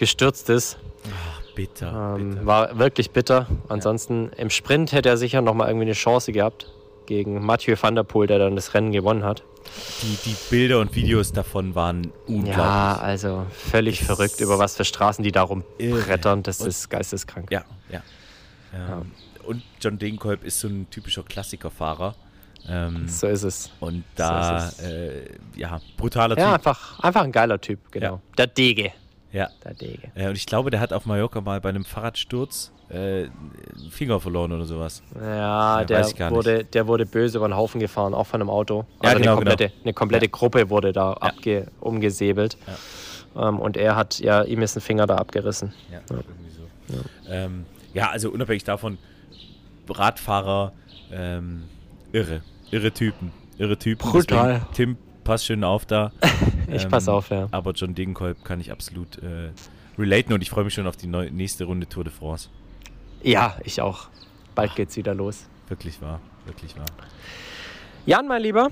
gestürzt 0.00 0.48
ist. 0.50 0.76
bitter, 1.54 2.16
Ähm, 2.18 2.30
bitter. 2.30 2.46
war 2.46 2.78
wirklich 2.78 3.10
bitter. 3.10 3.46
Ansonsten 3.68 4.30
im 4.36 4.50
Sprint 4.50 4.92
hätte 4.92 5.08
er 5.08 5.16
sicher 5.16 5.40
noch 5.42 5.54
mal 5.54 5.68
irgendwie 5.68 5.86
eine 5.86 5.92
Chance 5.94 6.32
gehabt 6.32 6.70
gegen 7.06 7.44
Mathieu 7.44 7.76
van 7.80 7.94
der 7.94 8.02
Poel, 8.04 8.26
der 8.26 8.38
dann 8.38 8.56
das 8.56 8.72
Rennen 8.74 8.92
gewonnen 8.92 9.24
hat. 9.24 9.42
Die, 10.02 10.16
die 10.30 10.36
Bilder 10.48 10.80
und 10.80 10.94
Videos 10.94 11.32
davon 11.32 11.74
waren 11.74 12.12
unglaublich. 12.26 12.56
Ja, 12.56 12.98
also 12.98 13.46
völlig 13.50 13.98
Das 13.98 14.06
verrückt, 14.06 14.40
über 14.40 14.58
was 14.58 14.76
für 14.76 14.84
Straßen 14.84 15.22
die 15.22 15.32
da 15.32 15.42
rumbrettern. 15.42 16.42
Das 16.42 16.60
Und- 16.60 16.68
ist 16.68 16.88
geisteskrank. 16.88 17.50
Ja, 17.50 17.64
ja. 17.90 18.02
Ähm, 18.74 19.12
Und 19.46 19.62
John 19.80 19.98
Degenkolb 19.98 20.44
ist 20.44 20.60
so 20.60 20.68
ein 20.68 20.88
typischer 20.90 21.24
Klassikerfahrer. 21.24 22.14
Ähm, 22.68 23.08
So 23.08 23.26
ist 23.26 23.42
es. 23.42 23.70
und 23.80 24.04
da, 24.16 24.58
ist 24.68 24.78
es. 24.80 24.84
äh, 24.84 25.22
ja, 25.56 25.80
brutaler 25.96 26.38
Ja, 26.38 26.44
Typ. 26.46 26.54
einfach, 26.54 27.00
einfach 27.00 27.22
ein 27.22 27.32
geiler 27.32 27.60
Typ, 27.60 27.80
genau. 27.90 28.06
Ja. 28.14 28.20
Der 28.38 28.46
Dege. 28.46 28.92
Ja. 29.32 29.48
Der 29.64 29.74
Dege. 29.74 30.10
Äh, 30.14 30.28
und 30.28 30.36
ich 30.36 30.46
glaube, 30.46 30.70
der 30.70 30.80
hat 30.80 30.92
auf 30.92 31.06
Mallorca 31.06 31.40
mal 31.40 31.60
bei 31.60 31.68
einem 31.68 31.84
Fahrradsturz 31.84 32.72
äh, 32.88 32.94
einen 33.24 33.30
Finger 33.90 34.18
verloren 34.20 34.50
oder 34.52 34.64
sowas. 34.64 35.02
Ja, 35.14 35.80
Ja, 35.80 35.84
der, 35.84 36.04
nicht. 36.04 36.18
wurde, 36.30 36.64
der 36.64 36.86
wurde 36.88 37.06
böse 37.06 37.38
über 37.38 37.48
den 37.48 37.56
Haufen 37.56 37.78
gefahren, 37.80 38.12
auch 38.14 38.26
von 38.26 38.40
einem 38.40 38.50
Auto. 38.50 38.84
Ja, 39.02 39.10
Also 39.10 39.18
genau, 39.20 39.32
eine 39.32 39.36
komplette, 39.36 39.68
genau. 39.68 39.82
eine 39.84 39.92
komplette 39.94 40.28
Gruppe 40.28 40.70
wurde 40.70 40.92
da 40.92 41.12
abge, 41.12 41.68
umgesäbelt. 41.80 42.56
Ähm, 43.36 43.60
und 43.60 43.76
er 43.76 43.94
hat, 43.94 44.18
ja, 44.18 44.42
ihm 44.42 44.60
ist 44.62 44.76
ein 44.76 44.80
Finger 44.80 45.06
da 45.06 45.16
abgerissen. 45.16 45.72
Ja, 45.92 46.00
irgendwie 46.10 46.50
so. 46.50 46.96
Ja. 46.96 47.32
Ähm, 47.32 47.66
ja, 47.94 48.10
also 48.10 48.30
unabhängig 48.30 48.64
davon, 48.64 48.98
Radfahrer, 49.88 50.72
ähm, 51.12 51.64
irre. 52.12 52.42
Irre 52.70 52.92
Typen. 52.92 53.32
Irre 53.58 53.76
Typen. 53.76 54.10
Brutal. 54.10 54.54
Deswegen, 54.72 54.72
Tim, 54.74 54.96
pass 55.24 55.44
schön 55.44 55.64
auf 55.64 55.86
da. 55.86 56.12
Ich 56.72 56.84
Ähm, 56.84 56.90
pass 56.90 57.08
auf, 57.08 57.30
ja. 57.30 57.48
Aber 57.50 57.72
John 57.72 57.94
Degenkolb 57.94 58.44
kann 58.44 58.60
ich 58.60 58.72
absolut 58.72 59.18
äh, 59.18 59.50
relaten 59.98 60.32
und 60.32 60.42
ich 60.42 60.50
freue 60.50 60.64
mich 60.64 60.74
schon 60.74 60.86
auf 60.86 60.96
die 60.96 61.06
neu 61.06 61.30
nächste 61.30 61.64
Runde 61.64 61.88
Tour 61.88 62.04
de 62.04 62.12
France. 62.12 62.48
Ja, 63.22 63.56
ich 63.64 63.80
auch. 63.80 64.08
Bald 64.54 64.74
geht's 64.74 64.96
wieder 64.96 65.14
los. 65.14 65.46
Wirklich 65.68 66.00
wahr, 66.00 66.20
wirklich 66.46 66.76
wahr. 66.76 66.86
Jan, 68.06 68.26
mein 68.26 68.42
Lieber, 68.42 68.68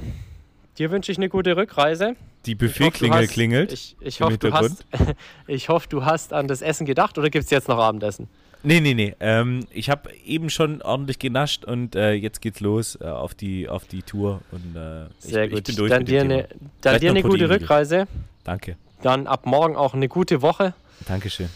dir 0.79 0.91
wünsche 0.91 1.13
ich 1.13 1.19
eine 1.19 1.29
gute 1.29 1.57
Rückreise. 1.57 2.17
Die 2.47 2.55
Buffetklingel 2.55 3.27
klingelt. 3.27 3.73
Ich, 3.73 3.97
ich, 4.01 4.21
hoffe, 4.21 4.39
du 4.39 4.53
hast, 4.53 4.87
ich 5.47 5.69
hoffe, 5.69 5.89
du 5.89 6.05
hast 6.05 6.33
an 6.33 6.49
das 6.49 6.63
Essen 6.63 6.87
gedacht 6.87 7.19
oder 7.19 7.31
gibt 7.31 7.45
es 7.45 7.51
jetzt 7.51 7.69
noch 7.69 7.79
Abendessen? 7.79 8.29
Nee, 8.63 8.81
nee, 8.81 8.95
nee. 8.95 9.15
Ähm, 9.21 9.67
ich 9.71 9.89
habe 9.89 10.13
eben 10.25 10.51
schon 10.51 10.83
ordentlich 10.83 11.19
genascht 11.19 11.65
und 11.65 11.95
äh, 11.95 12.13
jetzt 12.13 12.41
geht's 12.41 12.61
los 12.61 12.99
äh, 13.01 13.05
auf, 13.05 13.35
die, 13.35 13.69
auf 13.69 13.87
die 13.87 14.03
Tour. 14.03 14.41
Und, 14.51 14.77
äh, 14.77 15.07
Sehr 15.21 15.45
ich, 15.45 15.51
gut. 15.51 15.61
Ich 15.61 15.65
bin 15.65 15.77
durch 15.77 15.91
dann 15.91 16.05
dir 16.05 16.23
Thema. 16.23 16.45
dann 16.81 17.01
dir 17.01 17.11
eine 17.11 17.23
gute. 17.23 17.49
Rückreise. 17.49 18.09
Danke. 18.45 18.77
Dann 19.03 19.27
ab 19.27 19.47
morgen 19.47 19.77
auch 19.77 19.95
eine 19.95 20.09
gute 20.09 20.43
Woche. 20.43 20.75
Dankeschön. 21.07 21.49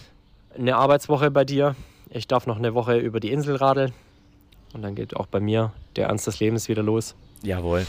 Eine 0.57 0.77
Arbeitswoche 0.77 1.31
bei 1.31 1.45
dir. 1.45 1.75
Ich 2.11 2.29
darf 2.29 2.47
noch 2.47 2.57
eine 2.57 2.75
Woche 2.75 2.99
über 2.99 3.19
die 3.19 3.33
Insel 3.33 3.57
radeln. 3.57 3.93
Und 4.73 4.83
dann 4.83 4.95
geht 4.95 5.17
auch 5.17 5.27
bei 5.27 5.41
mir 5.41 5.73
der 5.97 6.07
Ernst 6.07 6.27
des 6.27 6.39
Lebens 6.41 6.69
wieder 6.69 6.83
los. 6.83 7.15
Jawohl. 7.43 7.87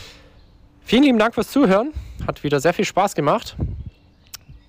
Vielen 0.85 1.03
lieben 1.03 1.19
Dank 1.19 1.35
fürs 1.35 1.51
Zuhören. 1.51 1.93
Hat 2.25 2.43
wieder 2.43 2.59
sehr 2.59 2.73
viel 2.73 2.85
Spaß 2.85 3.15
gemacht. 3.15 3.55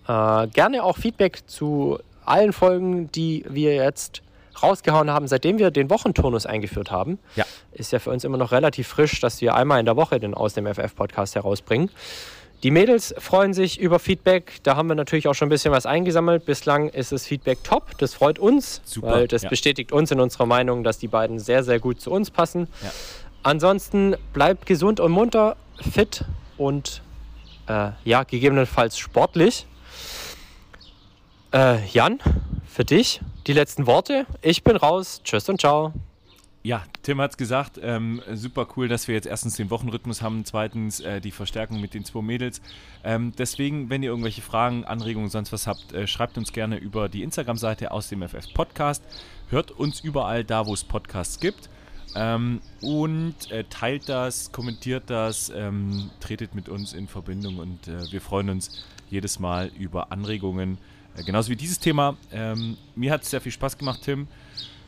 Äh, 0.06 0.46
gerne 0.48 0.82
auch 0.84 0.98
Feedback 0.98 1.48
zu 1.48 1.98
allen 2.24 2.52
Folgen, 2.52 3.10
die 3.10 3.44
wir 3.48 3.74
jetzt 3.74 4.22
rausgehauen 4.62 5.10
haben, 5.10 5.26
seitdem 5.28 5.58
wir 5.58 5.70
den 5.70 5.90
Wochenturnus 5.90 6.46
eingeführt 6.46 6.90
haben. 6.90 7.18
Ja. 7.36 7.44
Ist 7.72 7.92
ja 7.92 7.98
für 7.98 8.10
uns 8.10 8.24
immer 8.24 8.38
noch 8.38 8.52
relativ 8.52 8.88
frisch, 8.88 9.20
dass 9.20 9.40
wir 9.40 9.54
einmal 9.54 9.80
in 9.80 9.86
der 9.86 9.96
Woche 9.96 10.20
den 10.20 10.34
Aus 10.34 10.54
dem 10.54 10.66
FF-Podcast 10.66 11.34
herausbringen. 11.34 11.90
Die 12.62 12.70
Mädels 12.70 13.14
freuen 13.18 13.52
sich 13.52 13.78
über 13.78 13.98
Feedback. 13.98 14.60
Da 14.62 14.74
haben 14.74 14.88
wir 14.88 14.94
natürlich 14.94 15.28
auch 15.28 15.34
schon 15.34 15.48
ein 15.48 15.50
bisschen 15.50 15.70
was 15.70 15.84
eingesammelt. 15.84 16.46
Bislang 16.46 16.88
ist 16.88 17.12
das 17.12 17.26
Feedback 17.26 17.62
top. 17.62 17.98
Das 17.98 18.14
freut 18.14 18.38
uns, 18.38 18.80
Super, 18.84 19.08
weil 19.08 19.28
das 19.28 19.42
ja. 19.42 19.50
bestätigt 19.50 19.92
uns 19.92 20.10
in 20.10 20.18
unserer 20.18 20.46
Meinung, 20.46 20.82
dass 20.82 20.98
die 20.98 21.08
beiden 21.08 21.38
sehr, 21.38 21.62
sehr 21.62 21.78
gut 21.78 22.00
zu 22.00 22.10
uns 22.10 22.30
passen. 22.30 22.68
Ja. 22.82 22.90
Ansonsten 23.42 24.16
bleibt 24.32 24.64
gesund 24.64 24.98
und 24.98 25.12
munter, 25.12 25.56
fit 25.92 26.24
und 26.56 27.02
äh, 27.66 27.90
ja, 28.04 28.22
gegebenenfalls 28.22 28.96
sportlich. 28.96 29.66
Äh, 31.52 31.86
Jan, 31.88 32.20
für 32.74 32.84
dich 32.84 33.20
die 33.46 33.52
letzten 33.52 33.86
Worte. 33.86 34.26
Ich 34.42 34.64
bin 34.64 34.74
raus. 34.76 35.20
Tschüss 35.22 35.48
und 35.48 35.60
ciao. 35.60 35.92
ja, 36.64 36.82
Tim 37.02 37.20
hat 37.20 37.30
es 37.30 37.36
gesagt, 37.36 37.78
ähm, 37.80 38.20
super 38.32 38.66
cool, 38.76 38.88
dass 38.88 39.06
wir 39.06 39.14
jetzt 39.14 39.26
erstens 39.26 39.54
den 39.56 39.70
Wochenrhythmus 39.70 40.22
haben, 40.22 40.44
zweitens 40.44 40.98
äh, 40.98 41.20
die 41.20 41.30
Verstärkung 41.30 41.80
mit 41.80 41.94
den 41.94 42.04
zwei 42.04 42.20
Mädels. 42.22 42.60
Ähm, 43.04 43.32
deswegen, 43.38 43.90
wenn 43.90 44.02
ihr 44.02 44.10
irgendwelche 44.10 44.42
Fragen, 44.42 44.84
Anregungen, 44.84 45.30
sonst 45.30 45.52
was 45.52 45.68
habt, 45.68 45.92
äh, 45.92 46.08
schreibt 46.08 46.36
uns 46.36 46.52
gerne 46.52 46.76
über 46.76 47.08
die 47.08 47.22
Instagram-Seite 47.22 47.92
aus 47.92 48.08
dem 48.08 48.28
FF 48.28 48.52
Podcast. 48.54 49.04
Hört 49.50 49.70
uns 49.70 50.00
überall 50.00 50.42
da, 50.42 50.66
wo 50.66 50.74
es 50.74 50.82
Podcasts 50.82 51.38
gibt. 51.38 51.70
Ähm, 52.16 52.60
und 52.80 53.52
äh, 53.52 53.62
teilt 53.70 54.08
das, 54.08 54.50
kommentiert 54.50 55.04
das, 55.06 55.52
ähm, 55.54 56.10
tretet 56.18 56.56
mit 56.56 56.68
uns 56.68 56.92
in 56.92 57.06
Verbindung 57.06 57.58
und 57.58 57.86
äh, 57.86 58.10
wir 58.10 58.20
freuen 58.20 58.50
uns 58.50 58.84
jedes 59.10 59.38
Mal 59.38 59.70
über 59.78 60.10
Anregungen. 60.10 60.78
Äh, 61.16 61.22
genauso 61.24 61.50
wie 61.50 61.56
dieses 61.56 61.78
Thema. 61.78 62.16
Ähm, 62.32 62.76
mir 62.94 63.12
hat 63.12 63.22
es 63.22 63.30
sehr 63.30 63.40
viel 63.40 63.52
Spaß 63.52 63.78
gemacht, 63.78 64.00
Tim. 64.02 64.26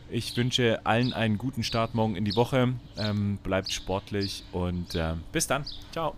Ich 0.09 0.37
wünsche 0.37 0.81
allen 0.85 1.13
einen 1.13 1.37
guten 1.37 1.65
Start 1.65 1.95
morgen 1.95 2.15
in 2.15 2.25
die 2.25 2.37
Woche. 2.37 2.75
Ähm, 2.97 3.39
bleibt 3.43 3.73
sportlich 3.73 4.45
und 4.53 4.95
äh, 4.95 5.15
bis 5.33 5.47
dann. 5.47 5.65
Ciao. 5.93 6.15